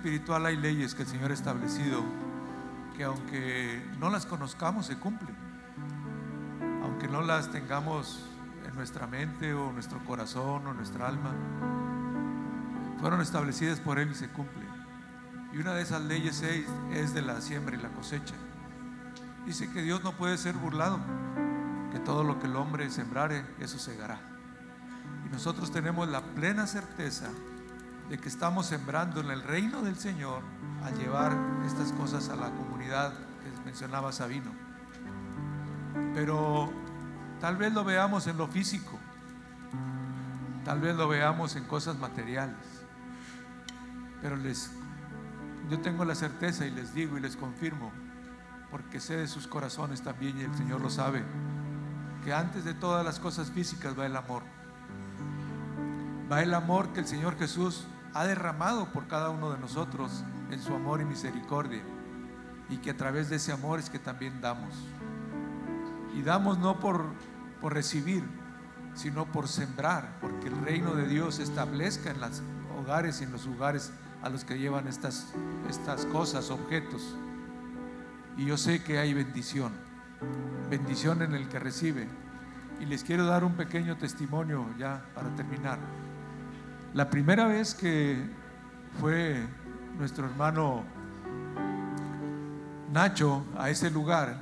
Espiritual 0.06 0.45
hay 0.45 0.56
leyes 0.56 0.93
que 0.93 1.01
el 1.01 1.08
Señor 1.08 1.32
ha 1.32 1.34
establecido 1.34 2.03
que 2.95 3.06
aunque 3.06 3.84
no 3.99 4.12
las 4.12 4.28
conozcamos 4.28 4.86
se 4.86 4.97
cumplen. 4.97 5.36
Aunque 6.84 7.08
no 7.08 7.24
las 7.24 7.51
tengamos 7.51 8.24
en 8.68 8.76
nuestra 8.76 9.08
mente 9.08 9.56
o 9.56 9.74
nuestro 9.74 9.97
corazón 10.06 10.68
o 10.68 10.74
nuestra 10.76 11.08
alma, 11.08 11.34
fueron 12.99 13.20
establecidas 13.20 13.80
por 13.80 13.97
Él 13.97 14.12
y 14.12 14.14
se 14.14 14.30
cumplen. 14.30 14.68
Y 15.51 15.58
una 15.58 15.74
de 15.74 15.82
esas 15.82 16.03
leyes 16.03 16.43
es 16.93 17.16
de 17.16 17.24
la 17.24 17.41
siembra 17.41 17.76
y 17.76 17.82
la 17.82 17.89
cosecha. 17.89 18.36
Dice 19.47 19.72
que 19.72 19.82
Dios 19.82 20.03
no 20.03 20.12
puede 20.12 20.38
ser 20.38 20.53
burlado, 20.53 20.99
que 21.91 21.97
todo 21.97 22.24
lo 22.24 22.38
que 22.38 22.45
el 22.45 22.56
hombre 22.58 22.91
sembrare, 22.91 23.43
eso 23.58 23.80
segará. 23.80 24.20
Y 25.26 25.30
nosotros 25.30 25.72
tenemos 25.72 26.08
la 26.08 26.22
plena 26.22 26.68
certeza 26.68 27.32
de 28.10 28.18
que 28.20 28.30
estamos 28.30 28.68
sembrando 28.68 29.20
en 29.22 29.32
el 29.32 29.41
reino 29.41 29.82
del 29.82 29.97
Señor 29.97 30.41
al 30.84 30.97
llevar 30.97 31.36
estas 31.66 31.91
cosas 31.93 32.30
a 32.30 32.36
la 32.36 32.51
comunidad 32.51 33.14
que 33.14 33.66
mencionaba 33.66 34.12
Sabino. 34.12 34.51
Pero 36.14 36.72
tal 37.39 37.58
vez 37.58 37.74
lo 37.74 37.84
veamos 37.84 38.28
en 38.28 38.38
lo 38.38 38.47
físico, 38.47 38.99
tal 40.64 40.82
vez 40.82 40.95
lo 40.95 41.08
veamos 41.08 41.56
en 41.56 41.64
cosas 41.66 41.97
materiales, 41.97 42.56
pero 44.22 44.36
les, 44.36 44.72
yo 45.70 45.80
tengo 45.80 46.06
la 46.06 46.16
certeza 46.16 46.66
y 46.66 46.72
les 46.72 46.93
digo 46.93 47.18
y 47.18 47.22
les 47.22 47.36
confirmo 47.36 47.91
porque 48.70 48.99
sé 48.99 49.16
de 49.16 49.28
sus 49.28 49.47
corazones 49.47 50.01
también 50.01 50.38
y 50.38 50.43
el 50.43 50.53
Señor 50.56 50.82
lo 50.82 50.89
sabe, 50.89 51.24
que 52.24 52.34
antes 52.34 52.66
de 52.66 52.74
todas 52.74 53.06
las 53.06 53.20
cosas 53.20 53.49
físicas 53.49 53.97
va 53.97 54.06
el 54.06 54.16
amor. 54.16 54.43
Va 56.32 56.41
el 56.41 56.53
amor 56.53 56.91
que 56.91 56.99
el 56.99 57.08
Señor 57.08 57.38
Jesús 57.38 57.86
ha 58.16 58.26
derramado 58.26 58.86
por 58.93 59.07
cada 59.07 59.30
uno 59.30 59.51
de 59.51 59.59
nosotros 59.59 60.24
en 60.49 60.61
su 60.61 60.74
amor 60.74 61.01
y 61.01 61.05
misericordia. 61.05 61.84
Y 62.70 62.78
que 62.78 62.91
a 62.91 62.97
través 62.97 63.30
de 63.30 63.36
ese 63.36 63.51
amor 63.51 63.78
es 63.78 63.89
que 63.89 63.99
también 63.99 64.39
damos. 64.39 64.74
Y 66.16 66.22
damos 66.22 66.57
no 66.57 66.80
por, 66.80 67.07
por 67.59 67.74
recibir, 67.74 68.24
sino 68.93 69.26
por 69.26 69.49
sembrar, 69.49 70.18
porque 70.22 70.47
el 70.47 70.57
reino 70.61 70.95
de 70.95 71.07
Dios 71.09 71.39
establezca 71.39 72.09
en 72.09 72.22
los 72.22 72.41
hogares 72.80 73.20
y 73.20 73.26
en 73.26 73.34
los 73.34 73.45
lugares 73.45 73.91
a 74.24 74.30
los 74.30 74.45
que 74.45 74.57
llevan 74.57 74.88
estas, 74.88 75.34
estas 75.70 76.05
cosas, 76.05 76.49
objetos. 76.51 77.18
Y 78.38 78.45
yo 78.45 78.55
sé 78.55 78.82
que 78.82 78.97
hay 78.97 79.13
bendición, 79.13 79.74
bendición 80.70 81.22
en 81.22 81.34
el 81.34 81.49
que 81.49 81.59
recibe. 81.59 82.07
Y 82.80 82.86
les 82.86 83.03
quiero 83.03 83.26
dar 83.26 83.43
un 83.43 83.55
pequeño 83.55 83.97
testimonio 83.97 84.66
ya 84.78 85.03
para 85.13 85.36
terminar. 85.36 85.80
La 86.95 87.09
primera 87.09 87.45
vez 87.45 87.75
que 87.75 88.15
fue 89.01 89.45
nuestro 89.97 90.27
hermano 90.27 90.85
Nacho 92.93 93.43
a 93.57 93.69
ese 93.69 93.91
lugar 93.91 94.37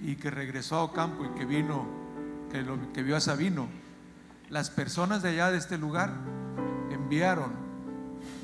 y 0.00 0.16
que 0.16 0.28
regresó 0.28 0.80
a 0.80 0.92
campo 0.92 1.24
y 1.24 1.38
que 1.38 1.44
vino, 1.44 1.86
que, 2.50 2.62
lo, 2.62 2.92
que 2.92 3.04
vio 3.04 3.14
a 3.14 3.20
Sabino, 3.20 3.68
las 4.50 4.70
personas 4.70 5.22
de 5.22 5.28
allá 5.28 5.52
de 5.52 5.58
este 5.58 5.78
lugar 5.78 6.10
enviaron 6.90 7.52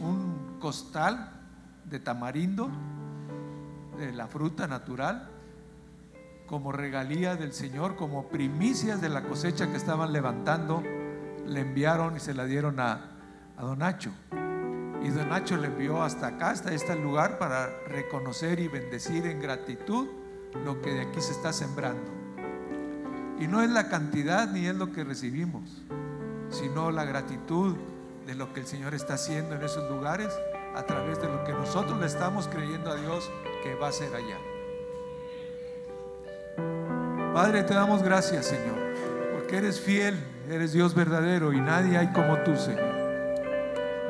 un 0.01 0.61
costal 0.61 1.32
de 1.87 1.99
tamarindo 1.99 2.70
de 3.99 4.12
la 4.12 4.28
fruta 4.28 4.68
natural 4.68 5.28
como 6.47 6.70
regalía 6.70 7.35
del 7.35 7.53
Señor, 7.53 7.97
como 7.97 8.28
primicias 8.28 9.01
de 9.01 9.09
la 9.09 9.24
cosecha 9.24 9.66
que 9.72 9.76
estaban 9.76 10.12
levantando, 10.12 10.85
le 11.49 11.61
enviaron 11.62 12.16
y 12.16 12.20
se 12.20 12.32
la 12.32 12.45
dieron 12.45 12.78
a, 12.78 13.11
a 13.57 13.63
Don 13.63 13.79
Nacho. 13.79 14.11
Y 15.03 15.09
Don 15.11 15.29
Nacho 15.29 15.57
le 15.57 15.69
envió 15.69 16.03
hasta 16.03 16.29
acá, 16.29 16.51
hasta 16.51 16.73
este 16.73 16.97
lugar, 16.97 17.39
para 17.39 17.69
reconocer 17.89 18.61
y 18.61 18.69
bendecir 18.69 19.27
en 19.27 19.41
gratitud 19.41 20.09
lo 20.65 20.81
que 20.81 20.93
de 20.93 21.01
aquí 21.03 21.21
se 21.21 21.33
está 21.33 21.53
sembrando. 21.53 22.11
Y 23.39 23.47
no 23.49 23.63
es 23.63 23.71
la 23.71 23.89
cantidad 23.89 24.49
ni 24.49 24.67
es 24.67 24.75
lo 24.75 24.93
que 24.93 25.05
recibimos, 25.05 25.83
sino 26.51 26.91
la 26.91 27.05
gratitud 27.05 27.77
de 28.27 28.35
lo 28.35 28.53
que 28.53 28.61
el 28.61 28.67
Señor 28.67 28.95
está 28.95 29.15
haciendo 29.15 29.55
en 29.55 29.63
esos 29.63 29.91
lugares 29.91 30.33
a 30.75 30.85
través 30.85 31.21
de 31.21 31.29
lo 31.29 31.45
que 31.45 31.53
nosotros 31.53 32.01
le 32.01 32.07
estamos 32.07 32.49
creyendo 32.49 32.91
a 32.91 32.97
Dios 32.97 33.31
que 33.63 33.75
va 33.75 33.89
a 33.89 33.93
ser 33.93 34.15
allá. 34.15 34.39
Padre, 37.35 37.65
te 37.65 37.75
damos 37.75 38.03
gracias, 38.03 38.47
Señor, 38.47 38.77
porque 39.33 39.57
eres 39.57 39.81
fiel, 39.81 40.17
eres 40.49 40.73
Dios 40.73 40.95
verdadero 40.95 41.53
y 41.53 41.61
nadie 41.61 41.99
hay 41.99 42.13
como 42.13 42.39
tú, 42.39 42.57
Señor. 42.57 42.94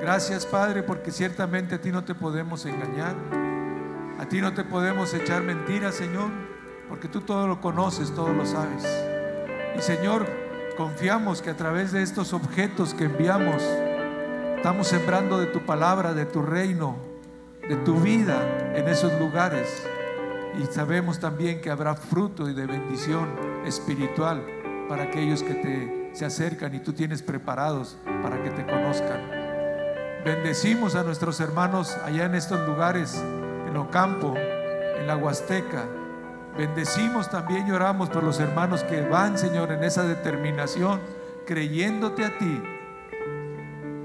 Gracias, 0.05 0.45
Padre, 0.45 0.83
porque 0.83 1.11
ciertamente 1.11 1.77
a 1.77 1.81
ti 1.81 1.91
no 1.91 2.05
te 2.05 2.15
podemos 2.15 2.67
engañar, 2.67 3.17
a 4.19 4.27
ti 4.27 4.43
no 4.43 4.53
te 4.53 4.63
podemos 4.63 5.15
echar 5.15 5.43
mentiras, 5.43 5.95
Señor, 5.95 6.29
porque 6.91 7.09
tú 7.09 7.23
todo 7.23 7.49
lo 7.49 7.63
conoces, 7.63 8.15
todo 8.15 8.35
lo 8.35 8.45
sabes. 8.45 8.87
Y 9.75 9.81
Señor, 9.81 10.27
confiamos 10.77 11.41
que 11.41 11.49
a 11.49 11.57
través 11.57 11.91
de 11.91 12.03
estos 12.03 12.35
objetos 12.35 12.93
que 12.93 13.05
enviamos, 13.05 13.63
estamos 14.57 14.89
sembrando 14.89 15.39
de 15.39 15.47
tu 15.47 15.65
palabra, 15.65 16.13
de 16.13 16.27
tu 16.27 16.43
reino, 16.43 16.99
de 17.67 17.77
tu 17.77 17.99
vida 17.99 18.75
en 18.75 18.87
esos 18.87 19.19
lugares. 19.19 19.87
Y 20.63 20.67
sabemos 20.71 21.19
también 21.19 21.63
que 21.63 21.71
habrá 21.71 21.95
fruto 21.95 22.51
y 22.51 22.53
de 22.53 22.67
bendición 22.67 23.27
espiritual 23.65 24.45
para 24.87 25.05
aquellos 25.05 25.43
que 25.43 25.55
te 25.55 26.11
se 26.13 26.27
acercan 26.27 26.75
y 26.75 26.81
tú 26.81 26.93
tienes 26.93 27.23
preparados 27.23 27.97
para 28.23 28.43
que 28.43 28.51
te 28.51 28.67
conozcan. 28.67 29.44
Bendecimos 30.25 30.95
a 30.95 31.03
nuestros 31.03 31.39
hermanos 31.41 31.99
allá 32.03 32.25
en 32.25 32.35
estos 32.35 32.67
lugares, 32.67 33.23
en 33.69 33.77
Ocampo, 33.77 34.35
en 34.37 35.07
la 35.07 35.19
Huasteca. 35.19 35.85
Bendecimos 36.57 37.29
también 37.29 37.69
y 37.69 37.73
oramos 37.73 38.09
por 38.09 38.23
los 38.23 38.41
hermanos 38.41 38.85
que 38.85 39.03
van, 39.03 39.37
Señor, 39.37 39.71
en 39.71 39.85
esa 39.85 40.05
determinación, 40.05 41.01
creyéndote 41.47 42.25
a 42.25 42.39
ti 42.39 42.63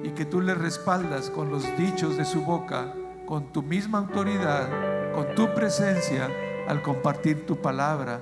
y 0.04 0.10
que 0.10 0.26
tú 0.26 0.42
les 0.42 0.58
respaldas 0.58 1.30
con 1.30 1.52
los 1.52 1.64
dichos 1.78 2.18
de 2.18 2.26
su 2.26 2.42
boca 2.42 2.94
con 3.26 3.54
tu 3.54 3.62
misma 3.62 4.00
autoridad, 4.00 4.68
con 5.14 5.36
tu 5.36 5.54
presencia, 5.54 6.28
al 6.68 6.82
compartir 6.82 7.46
tu 7.46 7.62
palabra 7.62 8.20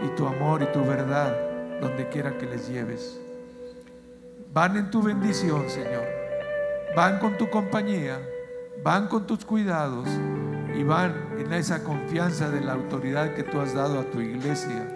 y 0.00 0.08
tu 0.16 0.26
amor 0.26 0.62
y 0.62 0.72
tu 0.72 0.82
verdad 0.82 1.36
donde 1.80 2.08
quiera 2.08 2.38
que 2.38 2.46
les 2.46 2.66
lleves. 2.66 3.20
Van 4.54 4.76
en 4.78 4.90
tu 4.90 5.02
bendición, 5.02 5.68
Señor. 5.68 6.23
Van 6.96 7.18
con 7.18 7.36
tu 7.36 7.50
compañía, 7.50 8.20
van 8.84 9.08
con 9.08 9.26
tus 9.26 9.44
cuidados 9.44 10.08
y 10.78 10.84
van 10.84 11.12
en 11.38 11.52
esa 11.52 11.82
confianza 11.82 12.50
de 12.50 12.60
la 12.60 12.74
autoridad 12.74 13.34
que 13.34 13.42
tú 13.42 13.58
has 13.60 13.74
dado 13.74 13.98
a 13.98 14.04
tu 14.04 14.20
iglesia 14.20 14.88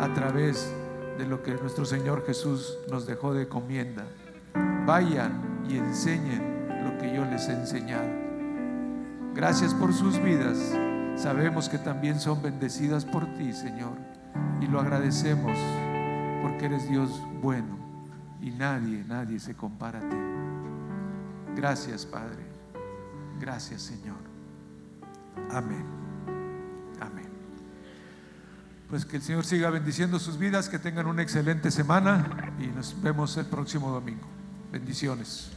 a 0.00 0.12
través 0.14 0.72
de 1.18 1.26
lo 1.26 1.42
que 1.42 1.52
nuestro 1.52 1.84
Señor 1.84 2.24
Jesús 2.26 2.78
nos 2.90 3.06
dejó 3.06 3.34
de 3.34 3.46
comienda. 3.46 4.04
Vayan 4.86 5.64
y 5.68 5.76
enseñen 5.76 6.66
lo 6.82 6.96
que 6.96 7.14
yo 7.14 7.26
les 7.26 7.46
he 7.50 7.52
enseñado. 7.52 8.08
Gracias 9.34 9.74
por 9.74 9.92
sus 9.92 10.22
vidas. 10.22 10.56
Sabemos 11.16 11.68
que 11.68 11.76
también 11.76 12.20
son 12.20 12.40
bendecidas 12.40 13.04
por 13.04 13.26
ti, 13.34 13.52
Señor. 13.52 13.98
Y 14.62 14.66
lo 14.66 14.80
agradecemos 14.80 15.58
porque 16.40 16.66
eres 16.66 16.88
Dios 16.88 17.10
bueno 17.42 17.76
y 18.40 18.50
nadie, 18.50 19.04
nadie 19.06 19.38
se 19.38 19.54
compara 19.54 19.98
a 19.98 20.08
ti. 20.08 20.33
Gracias, 21.54 22.04
Padre. 22.06 22.44
Gracias, 23.40 23.82
Señor. 23.82 24.16
Amén. 25.50 25.84
Amén. 27.00 27.28
Pues 28.88 29.04
que 29.04 29.16
el 29.16 29.22
Señor 29.22 29.44
siga 29.44 29.70
bendiciendo 29.70 30.18
sus 30.18 30.38
vidas, 30.38 30.68
que 30.68 30.78
tengan 30.78 31.06
una 31.06 31.22
excelente 31.22 31.70
semana 31.70 32.52
y 32.58 32.66
nos 32.68 33.00
vemos 33.02 33.36
el 33.36 33.46
próximo 33.46 33.90
domingo. 33.90 34.26
Bendiciones. 34.72 35.50